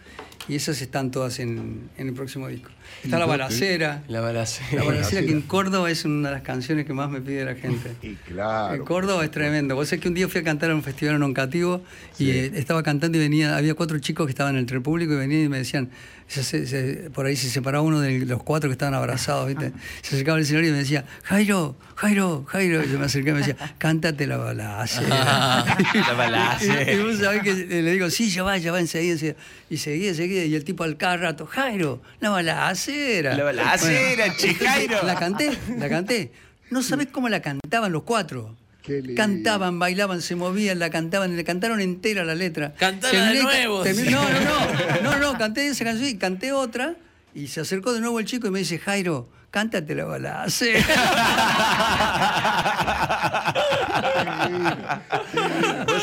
y 0.48 0.56
esas 0.56 0.82
están 0.82 1.12
todas 1.12 1.40
en, 1.40 1.90
en 1.98 2.08
el 2.08 2.14
próximo 2.14 2.48
disco. 2.48 2.70
Está 3.04 3.20
La 3.20 3.26
Balacera, 3.26 4.04
La 4.08 4.22
balacera. 4.22 4.82
La 4.84 4.88
Balacera 4.88 5.22
que 5.26 5.32
en 5.32 5.42
Córdoba 5.42 5.92
es 5.92 6.06
una 6.06 6.30
de 6.30 6.36
las 6.36 6.44
canciones 6.44 6.86
que 6.86 6.94
más 6.94 7.10
me 7.10 7.22
pide 7.22 7.46
la 7.46 7.56
gente. 7.56 7.92
Y 8.02 8.16
claro. 8.16 8.76
En 8.76 8.84
Córdoba 8.86 9.24
es 9.24 9.32
tremendo. 9.32 9.76
Vos 9.76 9.90
sabés 9.90 10.02
que 10.02 10.08
un 10.08 10.14
día 10.16 10.28
fui 10.28 10.42
a 10.42 10.44
cantar 10.44 10.72
a 10.72 10.76
un 10.76 10.84
festival 10.84 11.16
en 11.16 11.24
Oncativo 11.24 11.82
y 12.18 12.30
eh, 12.32 12.52
estaba 12.56 12.82
cantando 12.84 13.18
y 13.18 13.22
venía, 13.22 13.56
había 13.58 13.74
cuatro 13.76 14.00
chicos 14.00 14.26
que 14.26 14.32
estaban 14.32 14.56
entre 14.58 14.78
el 14.78 14.84
público 14.84 15.14
y 15.14 15.18
venían 15.18 15.44
y 15.46 15.50
me 15.50 15.58
decían, 15.60 15.90
se- 16.28 16.44
se- 16.44 16.66
se- 16.66 17.10
por 17.12 17.26
ahí 17.28 17.36
se 17.36 17.50
separaba 17.50 17.84
uno 17.84 18.00
de 18.00 18.26
los 18.26 18.42
cuatro 18.44 18.70
que 18.70 18.74
estaban 18.74 18.94
abrazados, 18.96 19.48
¿viste? 19.48 19.72
Se 20.02 20.16
acercaba 20.16 20.38
al 20.38 20.44
escenario 20.44 20.70
y 20.70 20.74
me 20.74 20.80
decía, 20.80 21.06
Jairo, 21.24 21.76
Jairo, 21.96 22.44
Jairo. 22.48 22.84
Y 22.84 22.90
yo 22.92 22.98
me 23.00 23.06
acercaba 23.06 23.38
y 23.38 23.42
me 23.42 23.48
decía, 23.48 23.76
cántate 23.78 24.26
la 24.28 24.38
balacera. 24.38 25.66
La 25.94 26.14
balacera. 26.14 26.92
Y, 26.92 26.96
y 26.96 27.00
vos 27.04 27.18
sabés 27.20 27.42
que 27.44 27.54
le 27.54 27.92
digo, 27.92 28.10
sí, 28.10 28.30
ya 28.30 28.44
va, 28.44 28.58
ya 28.58 28.72
va 28.72 28.80
enseguida. 28.80 29.14
enseguida. 29.14 29.36
Y 29.70 29.78
seguía, 29.78 30.14
seguía. 30.14 30.46
Y 30.46 30.56
el 30.56 30.64
tipo 30.64 30.84
al 30.84 30.98
cada 30.98 31.18
rato, 31.18 31.46
Jairo, 31.46 32.02
la 32.20 32.30
balacera. 32.32 32.66
La 33.36 33.44
balacera, 33.44 34.34
che, 34.36 34.54
Jairo. 34.56 35.04
La 35.04 35.16
canté, 35.16 35.58
la 35.78 35.90
canté. 35.90 36.32
No 36.72 36.82
sabés 36.84 37.08
cómo 37.12 37.30
la 37.30 37.42
cantaban 37.42 37.92
los 37.92 38.04
cuatro. 38.04 38.56
Cantaban, 39.16 39.80
bailaban, 39.80 40.22
se 40.22 40.36
movían, 40.36 40.78
la 40.78 40.92
cantaban, 40.92 41.36
le 41.36 41.44
cantaron 41.44 41.82
entera 41.82 42.24
la 42.24 42.36
letra. 42.36 42.74
Cantala 42.78 43.32
de 43.32 43.42
nuevo, 43.42 43.82
terminé- 43.84 44.12
no, 44.12 44.22
no, 44.30 44.40
no, 44.40 45.02
no, 45.02 45.18
no, 45.18 45.38
canté 45.40 45.68
esa 45.68 45.84
canción 45.84 46.08
y 46.08 46.16
canté 46.18 46.52
otra. 46.52 46.96
Y 47.34 47.48
se 47.48 47.62
acercó 47.62 47.94
de 47.94 48.00
nuevo 48.00 48.20
el 48.20 48.26
chico 48.26 48.46
y 48.48 48.52
me 48.52 48.60
dice, 48.60 48.78
Jairo, 48.78 49.28
cántate 49.50 49.96
la 49.96 50.06
balacera. 50.06 50.86
Vos 55.34 55.44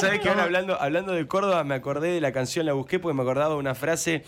sabés 0.07 0.21
que 0.21 0.29
ahora 0.29 0.45
hablando, 0.45 0.81
hablando 0.81 1.13
de 1.13 1.27
Córdoba 1.27 1.65
me 1.65 1.75
acordé 1.75 2.11
de 2.13 2.21
la 2.21 2.33
canción, 2.33 2.67
la 2.67 2.73
busqué 2.75 2.99
porque 2.99 3.15
me 3.17 3.23
acordaba 3.23 3.55
de 3.55 3.61
una 3.61 3.75
frase 3.75 4.23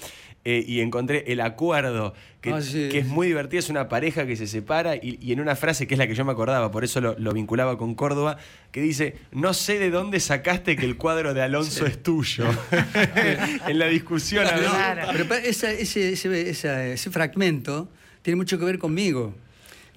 eh, 0.46 0.62
y 0.66 0.80
encontré 0.80 1.24
el 1.32 1.40
acuerdo, 1.40 2.12
que, 2.42 2.50
Ah, 2.52 2.60
sí. 2.60 2.88
que 2.90 2.98
es 2.98 3.06
muy 3.06 3.26
divertida, 3.28 3.58
es 3.60 3.70
una 3.70 3.88
pareja 3.88 4.26
que 4.26 4.36
se 4.36 4.46
separa 4.46 4.94
y, 4.96 5.18
y 5.22 5.32
en 5.32 5.40
una 5.40 5.56
frase 5.56 5.86
que 5.86 5.94
es 5.94 5.98
la 5.98 6.06
que 6.06 6.14
yo 6.14 6.24
me 6.26 6.32
acordaba, 6.32 6.70
por 6.70 6.84
eso 6.84 7.00
lo, 7.00 7.18
lo 7.18 7.32
vinculaba 7.32 7.78
con 7.78 7.94
Córdoba, 7.94 8.36
que 8.70 8.80
dice, 8.82 9.16
no 9.32 9.54
sé 9.54 9.78
de 9.78 9.90
dónde 9.90 10.20
sacaste 10.20 10.76
que 10.76 10.84
el 10.84 10.96
cuadro 10.98 11.32
de 11.32 11.40
Alonso 11.42 11.86
es 11.86 12.02
tuyo. 12.02 12.44
en 13.68 13.78
la 13.78 13.86
discusión. 13.86 14.46
Claro. 14.46 15.08
Pero 15.12 15.28
pa- 15.28 15.38
esa- 15.38 15.70
ese, 15.72 16.12
ese- 16.12 16.50
esa- 16.50 16.86
ese 16.86 17.10
fragmento 17.10 17.88
tiene 18.22 18.36
mucho 18.36 18.58
que 18.58 18.64
ver 18.64 18.78
conmigo. 18.78 19.34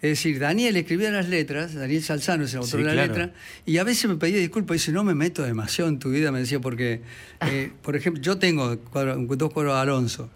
Es 0.01 0.11
decir, 0.11 0.37
Daniel 0.39 0.75
escribía 0.77 1.09
las 1.09 1.27
letras, 1.27 1.73
Daniel 1.73 2.03
Salzano 2.03 2.43
es 2.43 2.53
el 2.53 2.59
autor 2.59 2.71
Sí, 2.71 2.77
de 2.77 2.83
la 2.83 2.93
claro. 2.93 3.07
letra, 3.13 3.33
y 3.65 3.77
a 3.77 3.83
veces 3.83 4.07
me 4.09 4.15
pedía 4.15 4.37
disculpas, 4.37 4.75
dice, 4.75 4.91
no 4.91 5.03
me 5.03 5.15
meto 5.15 5.41
demasiado 5.41 5.89
en 5.89 5.97
tu 5.97 6.11
vida, 6.11 6.31
me 6.31 6.39
decía, 6.39 6.59
porque, 6.59 7.01
eh, 7.41 7.71
por 7.81 7.95
ejemplo, 7.95 8.21
yo 8.21 8.37
tengo 8.37 8.77
cuadro- 8.91 9.17
dos 9.35 9.51
cuadros 9.51 9.73
de 9.75 9.81
Alonso, 9.81 10.29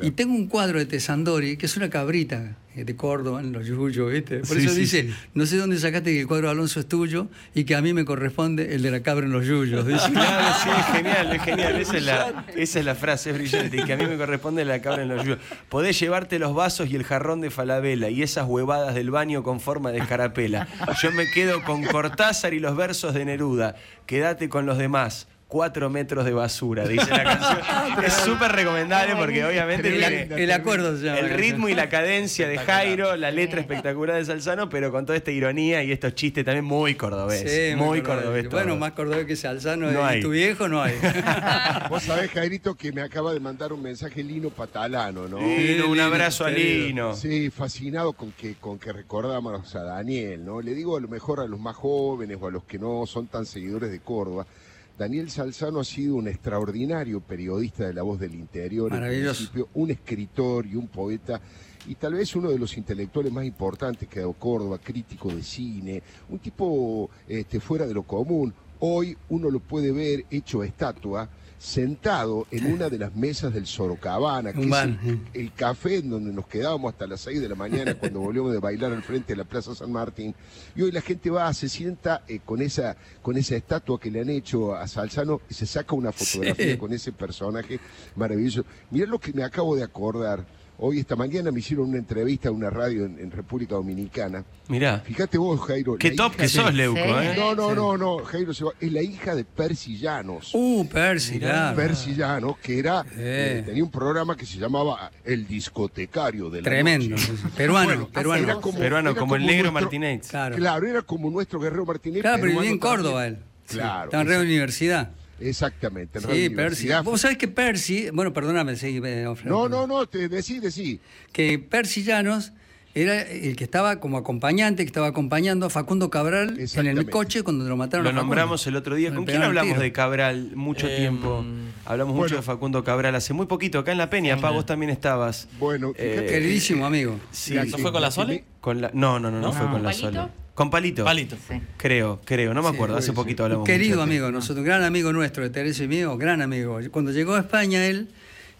y 0.00 0.10
tengo 0.12 0.34
un 0.34 0.46
cuadro 0.48 0.78
de 0.78 0.86
Tesandori, 0.86 1.56
que 1.56 1.66
es 1.66 1.76
una 1.76 1.88
cabrita 1.90 2.56
eh, 2.74 2.84
de 2.84 2.96
Córdoba, 2.96 3.40
en 3.40 3.52
los 3.52 3.66
yuyos, 3.66 4.10
¿viste? 4.12 4.38
Por 4.38 4.56
Sí, 4.56 4.64
eso 4.64 4.74
sí, 4.74 4.80
dice, 4.80 5.02
sí. 5.04 5.14
no 5.34 5.46
sé 5.46 5.56
dónde 5.56 5.78
sacaste 5.78 6.10
que 6.12 6.20
el 6.22 6.26
cuadro 6.26 6.48
de 6.48 6.52
Alonso 6.52 6.80
es 6.80 6.86
tuyo, 6.86 7.28
y 7.54 7.64
que 7.64 7.76
a 7.76 7.80
mí 7.82 7.92
me 7.94 8.04
corresponde 8.04 8.74
el 8.74 8.82
de 8.82 8.90
la 8.90 9.00
cabra 9.02 9.26
en 9.26 9.32
los 9.32 9.46
yuyos. 9.46 9.86
dice. 9.86 10.00
Claro, 10.12 10.54
sí, 10.62 10.68
es 10.76 10.86
genial, 10.96 11.32
es 11.36 11.42
genial. 11.42 11.76
Esa 11.80 11.96
es, 11.96 12.02
la, 12.04 12.44
esa 12.56 12.78
es 12.80 12.84
la 12.84 12.94
frase, 12.96 13.30
es 13.30 13.36
brillante. 13.38 13.76
Y 13.76 13.84
que 13.84 13.92
a 13.92 13.96
mí 13.96 14.06
me 14.06 14.16
corresponde 14.16 14.64
la 14.64 14.80
cabra 14.82 15.02
en 15.02 15.08
los 15.08 15.22
yuyos. 15.24 15.38
Podés 15.68 15.98
llevarte 16.00 16.38
los 16.38 16.54
vasos 16.54 16.90
y 16.90 16.96
el 16.96 17.04
jarrón 17.04 17.40
de 17.40 17.50
Falabella 17.50 18.08
y 18.10 18.22
esas 18.22 18.46
huevadas 18.48 18.94
del 18.94 19.10
baño 19.12 19.42
con 19.44 19.60
forma 19.60 19.92
de 19.92 19.98
escarapela. 19.98 20.66
Yo 21.02 21.12
me 21.12 21.26
quedo 21.32 21.62
con 21.62 21.84
Cortázar 21.84 22.52
y 22.54 22.58
los 22.58 22.76
versos 22.76 23.14
de 23.14 23.24
Neruda. 23.24 23.76
Quédate 24.06 24.48
con 24.48 24.66
los 24.66 24.76
demás. 24.78 25.28
Cuatro 25.54 25.88
metros 25.88 26.24
de 26.24 26.32
basura, 26.32 26.84
dice 26.84 27.08
la 27.12 27.22
canción. 27.38 28.04
Es 28.04 28.12
súper 28.14 28.50
recomendable 28.50 29.14
porque 29.14 29.44
obviamente 29.44 29.86
El, 29.86 30.26
tiene 30.26 30.42
el 30.42 30.50
acuerdo 30.50 30.96
se 30.96 31.04
llama 31.04 31.20
el 31.20 31.30
ritmo 31.30 31.68
y 31.68 31.74
la 31.74 31.88
cadencia 31.88 32.48
de 32.48 32.58
Jairo, 32.58 33.14
la 33.16 33.30
letra 33.30 33.60
espectacular 33.60 34.16
de 34.16 34.24
Salzano, 34.24 34.68
pero 34.68 34.90
con 34.90 35.06
toda 35.06 35.16
esta 35.16 35.30
ironía 35.30 35.84
y 35.84 35.92
estos 35.92 36.16
chistes 36.16 36.44
también 36.44 36.64
muy 36.64 36.96
cordobés. 36.96 37.42
Sí, 37.48 37.76
muy 37.76 38.02
cordobés. 38.02 38.46
cordobés. 38.48 38.50
Bueno, 38.50 38.74
más 38.76 38.92
cordobés 38.94 39.26
que 39.26 39.36
Salzano 39.36 39.92
No 39.92 40.00
y 40.00 40.02
hay. 40.02 40.20
tu 40.22 40.30
viejo 40.30 40.66
no 40.66 40.82
hay. 40.82 40.94
Vos 41.88 42.02
sabés, 42.02 42.32
Jairito, 42.32 42.74
que 42.74 42.90
me 42.90 43.02
acaba 43.02 43.32
de 43.32 43.38
mandar 43.38 43.72
un 43.72 43.80
mensaje 43.80 44.24
Lino 44.24 44.50
Patalano, 44.50 45.28
¿no? 45.28 45.38
Lino, 45.38 45.86
un 45.86 45.92
Lino, 45.98 46.02
abrazo 46.04 46.46
a 46.46 46.48
querido. 46.48 46.86
Lino. 46.88 47.14
Sí, 47.14 47.50
fascinado 47.50 48.12
con 48.14 48.32
que, 48.32 48.56
con 48.56 48.80
que 48.80 48.92
recordamos 48.92 49.72
a 49.76 49.84
Daniel, 49.84 50.44
¿no? 50.44 50.60
Le 50.60 50.74
digo 50.74 50.96
a 50.96 51.00
lo 51.00 51.06
mejor 51.06 51.38
a 51.38 51.46
los 51.46 51.60
más 51.60 51.76
jóvenes 51.76 52.38
o 52.40 52.48
a 52.48 52.50
los 52.50 52.64
que 52.64 52.76
no 52.80 53.06
son 53.06 53.28
tan 53.28 53.46
seguidores 53.46 53.92
de 53.92 54.00
Córdoba, 54.00 54.48
Daniel 54.96 55.28
Salzano 55.28 55.80
ha 55.80 55.84
sido 55.84 56.14
un 56.14 56.28
extraordinario 56.28 57.20
periodista 57.20 57.84
de 57.84 57.94
La 57.94 58.02
Voz 58.02 58.20
del 58.20 58.34
Interior, 58.34 58.92
en 58.94 59.00
principio, 59.00 59.68
un 59.74 59.90
escritor 59.90 60.66
y 60.66 60.76
un 60.76 60.86
poeta, 60.86 61.40
y 61.88 61.96
tal 61.96 62.14
vez 62.14 62.36
uno 62.36 62.48
de 62.48 62.58
los 62.58 62.76
intelectuales 62.76 63.32
más 63.32 63.44
importantes 63.44 64.08
que 64.08 64.20
ha 64.20 64.22
dado 64.22 64.34
Córdoba, 64.34 64.78
crítico 64.78 65.28
de 65.30 65.42
cine, 65.42 66.02
un 66.28 66.38
tipo 66.38 67.10
este, 67.26 67.58
fuera 67.58 67.86
de 67.86 67.94
lo 67.94 68.04
común. 68.04 68.54
Hoy 68.80 69.16
uno 69.28 69.50
lo 69.50 69.60
puede 69.60 69.92
ver 69.92 70.24
hecho 70.30 70.62
estatua, 70.62 71.28
sentado 71.74 72.46
en 72.50 72.70
una 72.72 72.90
de 72.90 72.98
las 72.98 73.14
mesas 73.16 73.54
del 73.54 73.66
Sorocabana, 73.66 74.52
que 74.52 74.60
es 74.60 74.66
el- 74.66 75.20
el 75.32 75.52
café 75.54 75.96
en 75.96 76.10
donde 76.10 76.30
nos 76.30 76.46
quedábamos 76.46 76.92
hasta 76.92 77.06
las 77.06 77.22
6 77.22 77.40
de 77.40 77.48
la 77.48 77.54
mañana 77.54 77.94
cuando 77.98 78.20
volvíamos 78.20 78.52
de 78.52 78.58
bailar 78.58 78.92
al 78.92 79.02
frente 79.02 79.32
de 79.32 79.38
la 79.38 79.44
Plaza 79.44 79.74
San 79.74 79.90
Martín. 79.90 80.34
Y 80.76 80.82
hoy 80.82 80.92
la 80.92 81.00
gente 81.00 81.30
va, 81.30 81.50
se 81.54 81.70
sienta 81.70 82.22
eh, 82.28 82.40
con, 82.44 82.60
esa, 82.60 82.96
con 83.22 83.36
esa 83.38 83.56
estatua 83.56 83.98
que 83.98 84.10
le 84.10 84.20
han 84.20 84.28
hecho 84.28 84.74
a 84.74 84.86
Salzano 84.86 85.40
y 85.48 85.54
se 85.54 85.64
saca 85.64 85.94
una 85.94 86.12
fotografía 86.12 86.72
Sí. 86.72 86.76
con 86.76 86.92
ese 86.92 87.12
personaje 87.12 87.80
maravilloso. 88.14 88.64
Mirá 88.90 89.06
lo 89.06 89.18
que 89.18 89.32
me 89.32 89.42
acabo 89.42 89.74
de 89.74 89.84
acordar. 89.84 90.44
Hoy, 90.76 90.98
esta 90.98 91.14
mañana, 91.14 91.52
me 91.52 91.60
hicieron 91.60 91.88
una 91.90 91.98
entrevista 91.98 92.48
a 92.48 92.52
una 92.52 92.68
radio 92.68 93.04
en, 93.04 93.18
en 93.20 93.30
República 93.30 93.76
Dominicana. 93.76 94.44
Mirá, 94.68 94.98
Fíjate 95.00 95.38
vos, 95.38 95.60
Jairo. 95.60 95.96
qué 95.96 96.10
top 96.10 96.32
hija- 96.32 96.42
que 96.42 96.48
sos, 96.48 96.74
Leuco, 96.74 96.98
Sí. 96.98 97.04
¿eh? 97.06 97.34
No, 97.38 97.54
no, 97.54 97.74
no, 97.76 97.96
no, 97.96 98.18
Jairo 98.24 98.52
se 98.52 98.64
va- 98.64 98.72
es 98.80 98.90
la 98.92 99.00
hija 99.00 99.36
de 99.36 99.44
Percy 99.44 99.96
Llanos. 99.98 100.50
Uh, 100.52 100.84
Percy, 100.88 101.38
claro. 101.38 101.76
Percy 101.76 102.14
Llanos, 102.16 102.58
que 102.58 102.78
era, 102.80 103.02
Eh. 103.16 103.58
eh, 103.58 103.62
tenía 103.64 103.84
un 103.84 103.90
programa 103.90 104.36
que 104.36 104.44
se 104.46 104.58
llamaba 104.58 105.12
El 105.24 105.46
Discotecario 105.46 106.50
de 106.50 106.60
la 106.60 106.64
Tremendo. 106.64 107.10
Noche. 107.10 107.32
Peruano, 107.56 107.86
Bueno, 107.86 108.08
peruano. 108.08 108.42
era 108.42 108.54
como- 108.56 108.78
Peruano, 108.78 109.10
era 109.10 109.18
como 109.20 109.36
el 109.36 109.42
negro 109.46 109.70
nuestro- 109.70 109.80
Martínez. 109.82 110.28
Claro. 110.28 110.56
Claro, 110.56 110.86
era 110.88 111.02
como 111.02 111.30
nuestro 111.30 111.60
guerrero 111.60 111.86
Martínez. 111.86 112.22
Claro, 112.22 112.38
pero 112.42 112.52
vivía 112.58 112.70
en 112.70 112.78
Córdoba 112.78 113.22
también. 113.22 113.42
él. 113.44 113.54
Claro, 113.68 114.04
Estaba 114.06 114.22
en 114.22 114.28
Red 114.28 114.40
Universidad. 114.40 115.10
Exactamente. 115.40 116.18
en 116.18 116.24
Sí, 116.30 116.50
Percy. 116.50 116.88
Vos 117.02 117.20
sabés 117.20 117.38
que 117.38 117.48
Percy, 117.48 118.10
bueno, 118.12 118.32
perdóname, 118.32 118.76
sí, 118.76 119.00
eh, 119.04 119.24
Alfredo, 119.28 119.54
No, 119.54 119.68
no, 119.68 119.86
no, 119.86 120.06
te 120.06 120.28
decí, 120.28 120.58
decí. 120.60 121.00
Que 121.32 121.58
Percy 121.58 122.02
Llanos 122.04 122.52
era 122.96 123.22
el 123.22 123.56
que 123.56 123.64
estaba 123.64 123.98
como 123.98 124.16
acompañante, 124.18 124.84
que 124.84 124.86
estaba 124.86 125.08
acompañando 125.08 125.66
a 125.66 125.70
Facundo 125.70 126.10
Cabral 126.10 126.56
en 126.76 126.86
el 126.86 127.10
coche 127.10 127.42
cuando 127.42 127.64
lo 127.64 127.76
mataron 127.76 128.04
Lo 128.04 128.10
a 128.10 128.12
nombramos 128.12 128.64
el 128.68 128.76
otro 128.76 128.94
día. 128.94 129.12
¿Con 129.12 129.24
quién 129.24 129.42
hablamos 129.42 129.80
de 129.80 129.90
Cabral 129.90 130.52
mucho 130.54 130.86
Em, 130.86 130.96
tiempo? 130.96 131.44
Hablamos 131.84 132.14
mucho 132.14 132.36
de 132.36 132.42
Facundo 132.42 132.84
Cabral 132.84 133.16
hace 133.16 133.32
muy 133.32 133.46
poquito, 133.46 133.80
acá 133.80 133.90
en 133.90 133.98
La 133.98 134.10
Peña. 134.10 134.36
Pa, 134.36 134.50
vos 134.50 134.64
también 134.64 134.90
estabas. 134.90 135.48
Bueno, 135.58 135.92
Eh, 135.96 136.26
Queridísimo 136.28 136.86
amigo. 136.86 137.18
Sí, 137.32 137.56
¿Eso 137.56 137.78
fue 137.78 137.90
con 137.90 138.00
la 138.00 138.12
Sole? 138.12 138.44
Con 138.60 138.80
la, 138.80 138.90
no, 138.94 139.18
no, 139.18 139.28
no, 139.32 139.40
no, 139.40 139.48
¿No? 139.48 139.52
fue 139.52 139.66
con 139.68 139.82
la 139.82 139.90
¿Palito? 139.90 140.10
Sole. 140.12 140.43
Con 140.54 140.70
Palito. 140.70 141.04
Palito. 141.04 141.36
Sí. 141.48 141.60
Creo, 141.76 142.20
creo, 142.24 142.54
no 142.54 142.62
me 142.62 142.68
Sí, 142.68 142.74
acuerdo. 142.74 142.96
Hace 142.96 143.12
poquito 143.12 143.44
hablamos. 143.44 143.62
Un 143.62 143.66
querido 143.66 143.96
mucho 143.96 144.02
amigo, 144.02 144.30
nosotros, 144.30 144.64
gran 144.64 144.82
amigo 144.84 145.12
nuestro, 145.12 145.42
de 145.42 145.50
Teresa 145.50 145.84
y 145.84 145.88
mío, 145.88 146.16
gran 146.16 146.42
amigo. 146.42 146.78
Cuando 146.90 147.10
llegó 147.10 147.34
a 147.34 147.40
España 147.40 147.84
él 147.86 148.08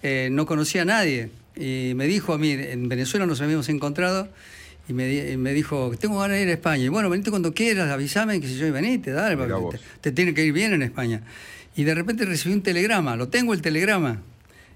eh, 0.03 0.29
no 0.33 0.45
conocía 0.45 0.83
a 0.83 0.85
nadie 0.85 1.31
y 1.57 1.93
me 1.95 2.07
dijo 2.07 2.33
a 2.35 2.39
mí, 2.39 2.51
en 2.51 2.89
Venezuela 2.89 3.27
nos 3.27 3.41
habíamos 3.41 3.69
encontrado 3.69 4.29
Y 4.89 4.93
me, 4.93 5.31
y 5.33 5.37
me 5.37 5.53
dijo, 5.55 5.93
tengo 5.99 6.19
ganas 6.19 6.37
de 6.37 6.43
ir 6.43 6.49
a 6.49 6.53
España. 6.53 6.85
Y 6.85 6.89
bueno, 6.89 7.09
venite 7.09 7.31
cuando 7.31 7.55
quieras, 7.55 7.91
avísame, 7.91 8.41
que 8.41 8.49
si 8.49 8.57
yo, 8.59 8.67
y 8.67 8.71
venite, 8.71 9.13
dale, 9.13 9.37
porque 9.37 9.79
te, 9.79 10.11
te 10.11 10.13
tiene 10.13 10.35
que 10.35 10.45
ir 10.45 10.53
bien 10.53 10.73
en 10.75 10.83
España. 10.83 11.23
Y 11.77 11.85
de 11.85 11.95
repente 11.95 12.25
recibí 12.27 12.55
un 12.55 12.63
telegrama, 12.63 13.17
lo 13.17 13.29
tengo 13.29 13.55
el 13.55 13.63
telegrama. 13.63 14.21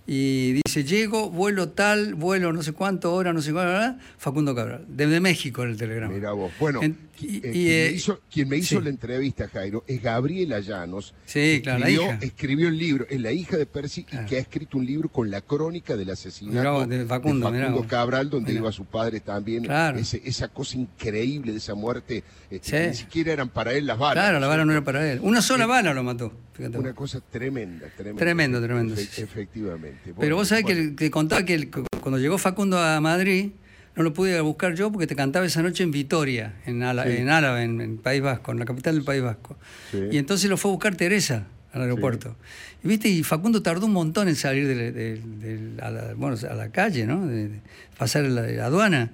Y 0.06 0.60
dice, 0.68 0.84
llego, 0.84 1.30
vuelo 1.30 1.70
tal, 1.70 2.14
vuelo 2.14 2.52
no 2.52 2.62
sé 2.62 2.72
cuánto, 2.72 3.12
hora, 3.14 3.32
no 3.32 3.42
sé 3.42 3.52
cuánto, 3.52 3.98
Facundo 4.18 4.54
Cabral. 4.54 4.84
Desde 4.88 5.20
México 5.20 5.62
en 5.64 5.70
el 5.70 5.76
telegrama. 5.76 6.14
Mira 6.14 6.32
vos. 6.32 6.52
Bueno, 6.60 6.82
En- 6.82 6.96
qui- 7.18 7.26
y- 7.28 7.36
eh, 7.38 7.40
quien, 7.40 7.54
eh, 7.66 7.88
me 7.90 7.96
hizo, 7.96 8.20
quien 8.30 8.48
me 8.48 8.56
hizo 8.58 8.78
sí. 8.78 8.84
la 8.84 8.90
entrevista, 8.90 9.48
Jairo, 9.48 9.84
es 9.86 10.02
Gabriela 10.02 10.60
Llanos. 10.60 11.14
Sí, 11.26 11.60
claro, 11.62 11.80
la 11.80 11.88
escribió, 11.88 12.10
hija. 12.12 12.18
escribió 12.22 12.68
el 12.68 12.78
libro, 12.78 13.06
es 13.10 13.20
la 13.20 13.32
hija 13.32 13.56
de 13.56 13.66
Percy 13.66 14.04
Claro. 14.04 14.24
y 14.26 14.28
que 14.28 14.36
ha 14.36 14.40
escrito 14.40 14.78
un 14.78 14.86
libro 14.86 15.08
con 15.08 15.30
la 15.30 15.40
crónica 15.40 15.94
del 15.96 16.06
Mirá 16.06 16.12
asesinato 16.12 16.72
vos, 16.72 16.88
de 16.88 17.04
Facundo, 17.06 17.50
mirá 17.50 17.70
vos. 17.70 17.86
Cabral, 17.86 18.30
donde 18.30 18.50
Mirá. 18.52 18.60
iba 18.62 18.72
su 18.72 18.84
padre 18.84 19.20
también. 19.20 19.64
Claro. 19.64 19.98
Ese- 19.98 20.22
esa 20.24 20.48
cosa 20.48 20.76
increíble 20.76 21.52
de 21.52 21.58
esa 21.58 21.74
muerte, 21.74 22.22
este, 22.50 22.82
Sí. 22.84 22.88
ni 22.90 22.94
siquiera 22.94 23.32
eran 23.32 23.48
para 23.48 23.72
él 23.72 23.86
las 23.86 23.98
balas. 23.98 24.22
Claro, 24.24 24.38
la 24.40 24.46
bala 24.46 24.64
no 24.64 24.72
era 24.72 24.84
para 24.84 25.10
él. 25.10 25.18
Una 25.22 25.42
sola 25.42 25.66
bala 25.66 25.92
lo 25.94 26.02
mató. 26.04 26.32
fíjate 26.58 26.76
vos. 26.76 26.84
Una 26.86 26.92
cosa 26.94 27.20
tremenda, 27.20 27.86
tremenda. 27.96 28.18
Tremendo, 28.18 28.60
tremendo. 28.60 28.94
Efectivamente. 28.96 30.12
Pero 30.18 30.34
vos 30.34 30.48
sabés 30.48 30.57
bueno. 30.62 30.90
que, 30.90 30.96
que 30.96 31.10
contaba 31.10 31.44
que 31.44 31.54
el- 31.54 31.70
cuando 32.00 32.18
llegó 32.18 32.38
Facundo 32.38 32.78
a 32.78 33.00
Madrid, 33.00 33.50
no 33.96 34.02
lo 34.04 34.12
pude 34.14 34.40
buscar 34.40 34.74
yo 34.74 34.92
porque 34.92 35.06
te 35.06 35.16
cantaba 35.16 35.44
esa 35.46 35.60
noche 35.62 35.82
en 35.82 35.90
Vitoria, 35.90 36.54
en, 36.66 36.82
Ala- 36.82 37.04
Sí. 37.04 37.16
en 37.16 37.28
Álava, 37.30 37.62
en, 37.62 37.80
en 37.80 37.98
País 37.98 38.22
Vasco, 38.22 38.52
en 38.52 38.58
la 38.60 38.64
capital 38.64 38.94
del 38.94 39.04
País 39.04 39.22
Vasco. 39.22 39.56
Sí. 39.90 39.98
Y 40.12 40.18
entonces 40.18 40.48
lo 40.48 40.56
fue 40.56 40.70
a 40.70 40.74
buscar 40.74 40.94
Teresa 40.94 41.46
al 41.72 41.82
aeropuerto. 41.82 42.36
Y 42.84 42.88
viste, 42.88 43.08
y 43.08 43.22
Facundo 43.24 43.60
tardó 43.60 43.86
un 43.86 43.92
montón 43.92 44.28
en 44.28 44.36
salir 44.36 44.66
de, 44.68 44.92
de- 44.92 45.20
de- 45.20 45.82
a, 45.82 45.90
la, 45.90 46.14
bueno, 46.14 46.36
a 46.48 46.54
la 46.54 46.70
calle, 46.70 47.06
¿no? 47.06 47.26
De, 47.26 47.48
de 47.48 47.60
pasar 47.98 48.22
la, 48.24 48.42
la 48.42 48.66
aduana. 48.66 49.10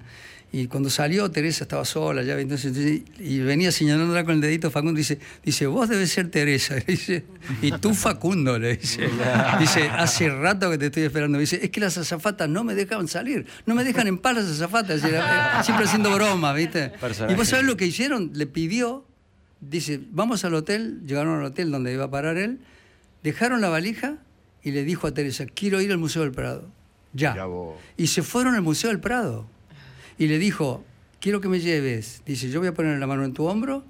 Y 0.55 0.67
cuando 0.67 0.89
salió, 0.89 1.29
Teresa 1.29 1.65
estaba 1.65 1.83
sola 1.83 2.23
ya, 2.23 2.39
entonces, 2.39 2.73
y 3.19 3.39
venía 3.39 3.73
señalándola 3.73 4.23
con 4.23 4.35
el 4.35 4.39
dedito 4.39 4.71
Facundo, 4.71 4.97
dice, 4.97 5.19
dice, 5.43 5.67
vos 5.67 5.89
debes 5.89 6.09
ser 6.11 6.29
Teresa, 6.29 6.75
le 6.77 6.85
dice, 6.87 7.25
y 7.61 7.73
tú 7.73 7.93
Facundo, 7.93 8.57
le 8.57 8.77
dice. 8.77 9.05
Dice, 9.59 9.89
hace 9.89 10.29
rato 10.29 10.71
que 10.71 10.77
te 10.77 10.85
estoy 10.85 11.03
esperando. 11.03 11.39
Dice, 11.39 11.59
es 11.61 11.71
que 11.71 11.81
las 11.81 11.97
azafatas 11.97 12.47
no 12.47 12.63
me 12.63 12.73
dejan 12.73 13.09
salir, 13.09 13.45
no 13.65 13.75
me 13.75 13.83
dejan 13.83 14.07
en 14.07 14.17
paz 14.17 14.33
las 14.33 14.45
azafatas, 14.45 15.01
siempre 15.65 15.87
haciendo 15.87 16.09
broma, 16.15 16.53
¿viste? 16.53 16.87
Personaje. 16.87 17.33
Y 17.33 17.35
vos 17.35 17.49
sabés 17.49 17.65
lo 17.65 17.75
que 17.75 17.87
hicieron, 17.87 18.31
le 18.33 18.47
pidió, 18.47 19.05
dice, 19.59 19.99
vamos 20.11 20.45
al 20.45 20.53
hotel, 20.53 21.01
llegaron 21.05 21.37
al 21.37 21.43
hotel 21.47 21.69
donde 21.69 21.91
iba 21.91 22.05
a 22.05 22.09
parar 22.09 22.37
él, 22.37 22.59
dejaron 23.23 23.59
la 23.59 23.67
valija 23.67 24.19
y 24.63 24.71
le 24.71 24.85
dijo 24.85 25.05
a 25.05 25.13
Teresa, 25.13 25.47
quiero 25.47 25.81
ir 25.81 25.91
al 25.91 25.97
Museo 25.97 26.21
del 26.21 26.31
Prado, 26.31 26.71
ya. 27.11 27.35
Y 27.97 28.07
se 28.07 28.23
fueron 28.23 28.55
al 28.55 28.61
Museo 28.61 28.89
del 28.89 29.01
Prado. 29.01 29.53
Y 30.17 30.27
le 30.27 30.39
dijo, 30.39 30.83
quiero 31.19 31.41
que 31.41 31.47
me 31.47 31.59
lleves. 31.59 32.21
Dice, 32.25 32.49
yo 32.49 32.59
voy 32.59 32.69
a 32.69 32.73
poner 32.73 32.99
la 32.99 33.07
mano 33.07 33.25
en 33.25 33.33
tu 33.33 33.45
hombro. 33.45 33.83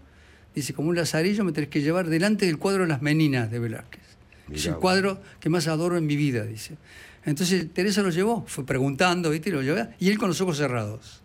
Dice, 0.53 0.73
como 0.73 0.89
un 0.89 0.95
lazarillo 0.95 1.43
me 1.43 1.51
tenés 1.51 1.69
que 1.69 1.81
llevar 1.81 2.07
delante 2.07 2.45
del 2.45 2.57
cuadro 2.57 2.83
de 2.83 2.89
las 2.89 3.01
Meninas 3.01 3.51
de 3.51 3.59
Velázquez. 3.59 4.03
es 4.51 4.65
el 4.65 4.75
cuadro 4.75 5.21
que 5.39 5.49
más 5.49 5.67
adoro 5.67 5.97
en 5.97 6.05
mi 6.05 6.15
vida, 6.15 6.45
dice. 6.45 6.77
Entonces 7.25 7.67
Teresa 7.73 8.01
lo 8.01 8.09
llevó, 8.09 8.45
fue 8.47 8.65
preguntando, 8.65 9.31
¿viste? 9.31 9.49
Y 9.49 9.51
lo 9.51 9.61
llevó, 9.61 9.87
y 9.99 10.09
él 10.09 10.17
con 10.17 10.29
los 10.29 10.39
ojos 10.41 10.57
cerrados. 10.57 11.21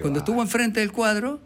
Cuando 0.00 0.20
estuvo 0.20 0.40
enfrente 0.40 0.80
del 0.80 0.92
cuadro, 0.92 1.40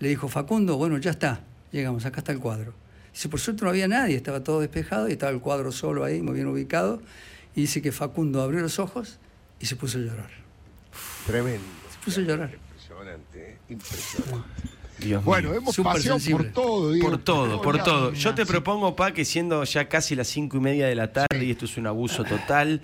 le 0.00 0.08
dijo, 0.08 0.28
Facundo, 0.28 0.76
bueno, 0.76 0.98
ya 0.98 1.10
está, 1.10 1.44
llegamos, 1.72 2.06
acá 2.06 2.20
está 2.20 2.32
el 2.32 2.38
cuadro. 2.38 2.72
Dice, 3.12 3.28
por 3.28 3.38
suerte 3.38 3.64
no 3.64 3.70
había 3.70 3.86
nadie, 3.86 4.16
estaba 4.16 4.42
todo 4.42 4.60
despejado 4.60 5.08
y 5.08 5.12
estaba 5.12 5.30
el 5.30 5.40
cuadro 5.40 5.70
solo 5.72 6.04
ahí, 6.04 6.22
muy 6.22 6.34
bien 6.34 6.46
ubicado. 6.46 7.02
Y 7.54 7.62
dice 7.62 7.82
que 7.82 7.92
Facundo 7.92 8.40
abrió 8.40 8.60
los 8.60 8.78
ojos 8.78 9.18
y 9.60 9.66
se 9.66 9.76
puso 9.76 9.98
a 9.98 10.00
llorar. 10.00 10.30
Tremendo. 11.26 11.81
Se 12.02 12.04
puso 12.04 12.20
a 12.20 12.24
llorar. 12.24 12.50
Impresionante, 12.52 13.58
impresionante. 13.68 14.48
Dios 14.98 15.24
Bueno, 15.24 15.50
mío. 15.50 15.58
hemos 15.58 15.76
paseado 15.76 16.18
sensible. 16.18 16.44
por 16.44 16.52
todo, 16.52 16.92
Diego. 16.92 17.08
Por 17.10 17.18
todo, 17.18 17.62
por 17.62 17.82
todo. 17.82 18.12
Yo 18.12 18.34
te 18.34 18.46
propongo, 18.46 18.94
Pa, 18.94 19.12
que 19.12 19.24
siendo 19.24 19.64
ya 19.64 19.88
casi 19.88 20.14
las 20.14 20.28
cinco 20.28 20.58
y 20.58 20.60
media 20.60 20.86
de 20.86 20.94
la 20.94 21.12
tarde, 21.12 21.44
y 21.44 21.50
esto 21.50 21.64
es 21.64 21.76
un 21.76 21.86
abuso 21.88 22.22
total, 22.24 22.80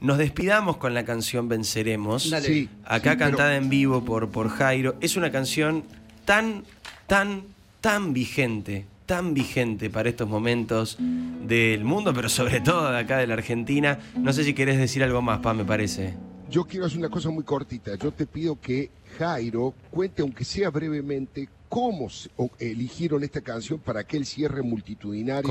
nos 0.00 0.18
despidamos 0.18 0.76
con 0.78 0.92
la 0.94 1.04
canción 1.04 1.48
Venceremos. 1.48 2.30
Dale. 2.30 2.46
Sí, 2.46 2.68
Acá 2.84 3.12
sí, 3.12 3.16
pero- 3.18 3.30
cantada 3.30 3.56
en 3.56 3.68
vivo 3.68 4.04
por, 4.04 4.30
por 4.30 4.48
Jairo. 4.48 4.96
Es 5.00 5.16
una 5.16 5.30
canción 5.30 5.84
tan, 6.24 6.64
tan, 7.06 7.42
tan 7.80 8.12
vigente, 8.12 8.86
tan 9.06 9.32
vigente 9.34 9.88
para 9.90 10.08
estos 10.08 10.28
momentos 10.28 10.96
del 10.98 11.84
mundo, 11.84 12.12
pero 12.12 12.28
sobre 12.28 12.60
todo 12.60 12.90
de 12.90 12.98
acá 12.98 13.18
de 13.18 13.28
la 13.28 13.34
Argentina. 13.34 14.00
No 14.16 14.32
sé 14.32 14.42
si 14.42 14.54
querés 14.54 14.78
decir 14.78 15.04
algo 15.04 15.22
más, 15.22 15.38
Pa, 15.40 15.54
me 15.54 15.64
parece. 15.64 16.14
Yo 16.52 16.64
quiero 16.64 16.86
hacer 16.86 16.98
una 16.98 17.08
cosa 17.08 17.30
muy 17.30 17.44
cortita. 17.44 17.94
Yo 17.96 18.12
te 18.12 18.26
pido 18.26 18.60
que 18.60 18.90
Jairo 19.18 19.74
cuente, 19.90 20.22
aunque 20.22 20.44
sea 20.44 20.70
brevemente, 20.70 21.48
cómo 21.68 22.10
se- 22.10 22.28
o- 22.36 22.50
eligieron 22.58 23.24
esta 23.24 23.40
canción 23.40 23.78
para 23.78 24.00
aquel 24.00 24.26
cierre 24.26 24.62
multitudinario 24.62 25.48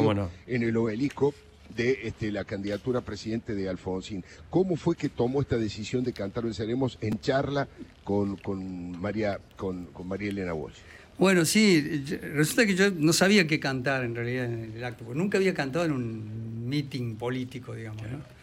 en 0.47 0.63
el 0.63 0.77
obelisco 0.77 1.33
de 1.75 1.99
este, 2.03 2.31
la 2.31 2.43
candidatura 2.43 2.99
a 2.99 3.01
presidente 3.01 3.55
de 3.55 3.67
Alfonsín. 3.69 4.23
¿Cómo 4.49 4.75
fue 4.75 4.95
que 4.95 5.09
tomó 5.09 5.41
esta 5.41 5.57
decisión 5.57 6.03
de 6.03 6.13
cantar 6.13 6.43
Venceremos 6.43 6.97
en 7.01 7.19
charla 7.19 7.67
con, 8.03 8.35
con 8.37 8.99
María, 9.01 9.39
con, 9.57 9.85
con 9.87 10.07
María 10.07 10.29
Elena 10.29 10.53
Walsh? 10.53 10.75
Bueno, 11.17 11.45
sí, 11.45 12.03
resulta 12.33 12.65
que 12.65 12.75
yo 12.75 12.91
no 12.91 13.13
sabía 13.13 13.47
qué 13.47 13.59
cantar 13.59 14.03
en 14.03 14.15
realidad 14.15 14.45
en 14.45 14.73
el 14.75 14.83
acto, 14.83 15.03
porque 15.05 15.17
nunca 15.19 15.37
había 15.37 15.53
cantado 15.53 15.85
en 15.85 15.91
un 15.93 16.67
meeting 16.67 17.15
político, 17.15 17.73
digamos, 17.73 18.01
¿no? 18.03 18.40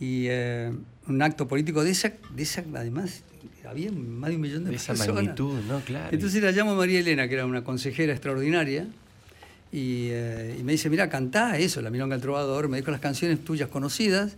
Y 0.00 0.26
eh, 0.28 0.72
un 1.06 1.22
acto 1.22 1.46
político 1.46 1.84
de 1.84 1.90
esa, 1.90 2.14
de 2.34 2.42
esa, 2.42 2.64
además, 2.74 3.22
había 3.68 3.92
más 3.92 4.30
de 4.30 4.36
un 4.36 4.42
millón 4.42 4.64
de, 4.64 4.70
De 4.70 4.76
esa 4.76 4.94
personas. 4.94 5.14
magnitud, 5.14 5.60
¿no? 5.68 5.80
Claro. 5.80 6.08
Entonces 6.10 6.42
la 6.42 6.50
llamo 6.52 6.72
a 6.72 6.74
María 6.74 7.00
Elena, 7.00 7.28
que 7.28 7.34
era 7.34 7.46
una 7.46 7.62
consejera 7.62 8.12
extraordinaria, 8.12 8.86
y, 9.72 10.08
eh, 10.10 10.56
y 10.58 10.62
me 10.64 10.72
dice, 10.72 10.88
mira, 10.90 11.08
cantá 11.08 11.58
eso, 11.58 11.80
La 11.82 11.90
Milonga 11.90 12.16
del 12.16 12.22
Trovador, 12.22 12.68
me 12.68 12.78
dijo 12.78 12.90
las 12.90 13.00
canciones 13.00 13.44
tuyas 13.44 13.68
conocidas, 13.68 14.36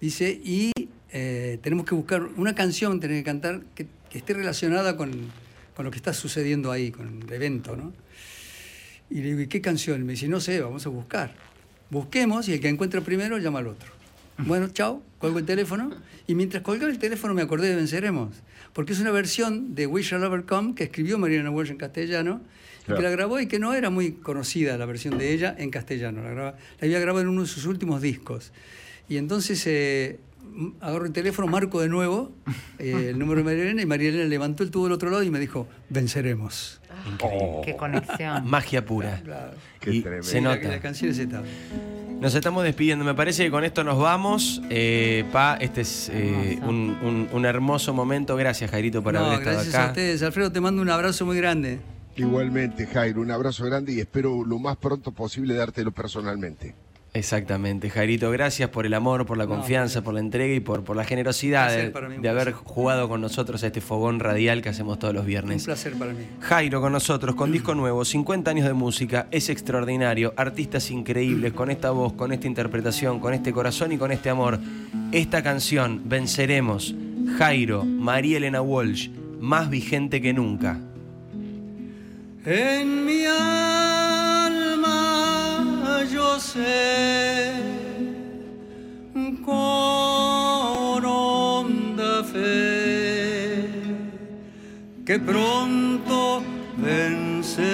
dice, 0.00 0.40
y 0.44 0.72
eh, 1.10 1.58
tenemos 1.62 1.86
que 1.86 1.94
buscar 1.94 2.22
una 2.36 2.54
canción, 2.54 3.00
tenés 3.00 3.18
que 3.20 3.24
cantar 3.24 3.62
que, 3.74 3.86
que 4.10 4.18
esté 4.18 4.34
relacionada 4.34 4.96
con, 4.96 5.10
con 5.74 5.84
lo 5.86 5.90
que 5.90 5.96
está 5.96 6.12
sucediendo 6.12 6.70
ahí, 6.70 6.90
con 6.90 7.22
el 7.22 7.32
evento, 7.32 7.74
¿no? 7.76 7.92
Y 9.10 9.16
le 9.22 9.28
digo, 9.28 9.40
¿y 9.40 9.46
qué 9.46 9.62
canción? 9.62 10.04
Me 10.04 10.12
dice, 10.12 10.28
no 10.28 10.38
sé, 10.38 10.60
vamos 10.60 10.84
a 10.84 10.90
buscar. 10.90 11.34
Busquemos 11.88 12.46
y 12.48 12.52
el 12.52 12.60
que 12.60 12.68
encuentre 12.68 13.00
primero 13.00 13.38
llama 13.38 13.60
al 13.60 13.68
otro. 13.68 13.97
Bueno, 14.38 14.68
chao, 14.68 15.02
colgo 15.18 15.38
el 15.38 15.44
teléfono. 15.44 15.90
Y 16.26 16.34
mientras 16.34 16.62
colgaba 16.62 16.90
el 16.90 16.98
teléfono 16.98 17.34
me 17.34 17.42
acordé 17.42 17.68
de 17.68 17.76
Venceremos. 17.76 18.34
Porque 18.72 18.92
es 18.92 19.00
una 19.00 19.10
versión 19.10 19.74
de 19.74 19.86
We 19.86 20.02
Shall 20.02 20.22
Overcome 20.24 20.74
que 20.74 20.84
escribió 20.84 21.18
Mariana 21.18 21.50
Walsh 21.50 21.70
en 21.70 21.76
castellano 21.78 22.40
Claro. 22.84 23.00
que 23.00 23.04
la 23.04 23.10
grabó 23.10 23.38
y 23.38 23.46
que 23.48 23.58
no 23.58 23.74
era 23.74 23.90
muy 23.90 24.12
conocida 24.12 24.78
la 24.78 24.86
versión 24.86 25.18
de 25.18 25.34
ella 25.34 25.54
en 25.58 25.70
castellano. 25.70 26.22
La, 26.22 26.30
graba- 26.30 26.50
la 26.52 26.86
había 26.86 26.98
grabado 27.00 27.20
en 27.22 27.28
uno 27.28 27.42
de 27.42 27.46
sus 27.46 27.66
últimos 27.66 28.00
discos. 28.00 28.50
Y 29.10 29.18
entonces 29.18 29.62
eh, 29.66 30.18
agarro 30.80 31.06
el 31.06 31.12
teléfono, 31.12 31.46
marco 31.48 31.80
de 31.80 31.88
nuevo 31.88 32.32
eh, 32.78 33.08
el 33.10 33.18
número 33.18 33.38
de 33.38 33.44
María 33.44 33.62
Elena 33.64 33.82
y 33.82 33.86
María 33.86 34.08
Elena 34.08 34.24
levantó 34.26 34.62
el 34.62 34.70
tubo 34.70 34.84
del 34.84 34.92
otro 34.92 35.10
lado 35.10 35.22
y 35.22 35.30
me 35.30 35.38
dijo, 35.38 35.68
venceremos. 35.88 36.80
Increíble. 37.12 37.60
Qué 37.64 37.76
conexión. 37.76 38.44
Magia 38.50 38.84
pura. 38.84 39.20
Claro. 39.24 39.52
Qué 39.80 39.94
Y 39.94 40.00
tremendo. 40.02 40.26
se 40.26 40.40
nota. 40.40 40.68
La, 40.68 40.80
canción 40.80 41.10
es 41.12 41.18
esta. 41.18 41.42
Nos 42.20 42.34
estamos 42.34 42.64
despidiendo. 42.64 43.04
Me 43.04 43.14
parece 43.14 43.44
que 43.44 43.50
con 43.50 43.62
esto 43.64 43.84
nos 43.84 43.98
vamos. 43.98 44.60
Eh, 44.70 45.24
pa, 45.32 45.56
este 45.60 45.82
es 45.82 46.10
eh, 46.12 46.58
un, 46.62 46.96
un- 47.02 47.28
un 47.32 47.44
hermoso 47.46 47.94
momento. 47.94 48.34
Gracias, 48.34 48.70
Jairito, 48.72 49.02
por 49.02 49.14
No, 49.14 49.20
haber 49.20 49.38
estado 49.38 49.54
gracias 49.56 49.74
acá. 49.74 49.84
a 49.84 49.88
ustedes. 49.90 50.22
Alfredo, 50.24 50.50
te 50.50 50.60
mando 50.60 50.82
un 50.82 50.90
abrazo 50.90 51.24
muy 51.24 51.36
grande. 51.36 51.78
Igualmente, 52.16 52.86
Jairo, 52.88 53.20
un 53.20 53.30
abrazo 53.30 53.64
grande 53.64 53.92
y 53.92 54.00
espero 54.00 54.44
lo 54.44 54.58
más 54.58 54.76
pronto 54.76 55.12
posible 55.12 55.54
dártelo 55.54 55.92
personalmente. 55.92 56.74
Exactamente, 57.18 57.90
Jairito, 57.90 58.30
gracias 58.30 58.70
por 58.70 58.86
el 58.86 58.94
amor, 58.94 59.26
por 59.26 59.36
la 59.36 59.44
No, 59.44 59.50
confianza, 59.56 60.02
por 60.02 60.14
la 60.14 60.20
entrega 60.20 60.54
y 60.54 60.60
por, 60.60 60.84
por 60.84 60.96
la 60.96 61.04
generosidad 61.04 61.68
de, 61.70 61.92
un 62.16 62.22
de 62.22 62.28
haber 62.28 62.52
jugado 62.52 63.08
con 63.08 63.20
nosotros 63.20 63.64
a 63.64 63.66
este 63.66 63.80
fogón 63.80 64.20
radial 64.20 64.62
que 64.62 64.68
hacemos 64.68 64.98
todos 65.00 65.12
los 65.14 65.22
Un 65.22 65.28
viernes. 65.28 65.64
placer 65.64 65.94
para 65.94 66.12
mí. 66.12 66.20
Jairo 66.40 66.80
con 66.80 66.92
nosotros, 66.92 67.34
con 67.34 67.50
disco 67.50 67.74
nuevo, 67.74 68.04
50 68.04 68.50
años 68.52 68.66
de 68.66 68.72
música, 68.72 69.26
es 69.32 69.48
extraordinario, 69.50 70.32
artistas 70.36 70.90
increíbles, 70.92 71.52
con 71.52 71.70
esta 71.70 71.90
voz, 71.90 72.12
con 72.12 72.32
esta 72.32 72.46
interpretación, 72.46 73.18
con 73.18 73.34
este 73.34 73.52
corazón 73.52 73.90
y 73.92 73.98
con 73.98 74.12
este 74.12 74.30
amor. 74.30 74.60
Esta 75.10 75.42
canción, 75.42 76.02
Venceremos, 76.04 76.94
Jairo, 77.36 77.84
María 77.84 78.36
Elena 78.36 78.62
Walsh, 78.62 79.08
más 79.40 79.68
vigente 79.68 80.20
que 80.22 80.32
nunca. 80.32 80.78
En 82.46 83.04
mi 83.04 83.24
alma 83.26 83.87
yo 86.10 86.40
sé 86.40 87.52
con 89.44 91.04
honda 91.04 92.24
fe 92.24 93.68
que 95.04 95.18
pronto 95.18 96.42
venceremos. 96.76 97.68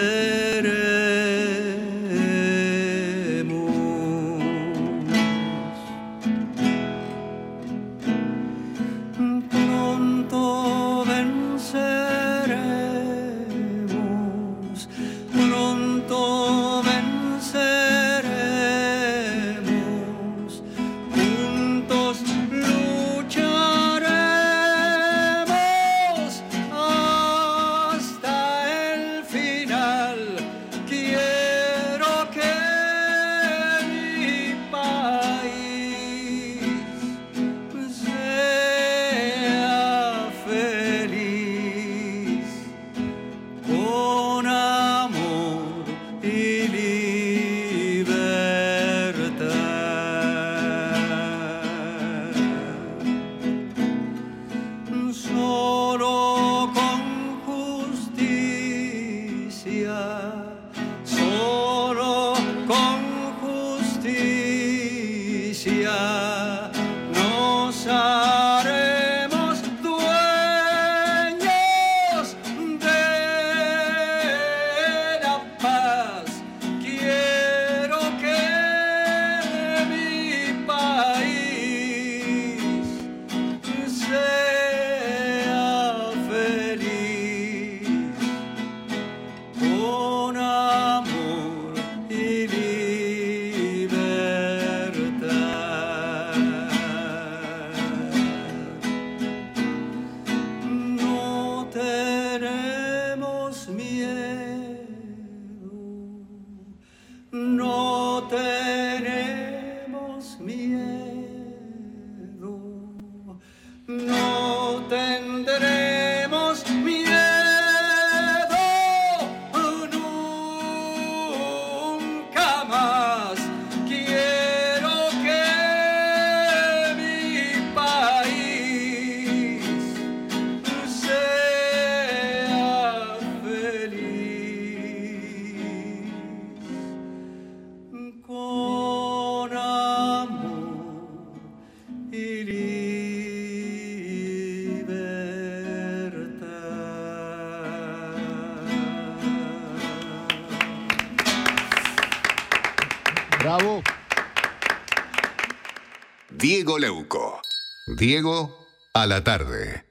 Diego 158.05 158.55
a 158.93 159.07
la 159.07 159.25
tarde. 159.25 159.84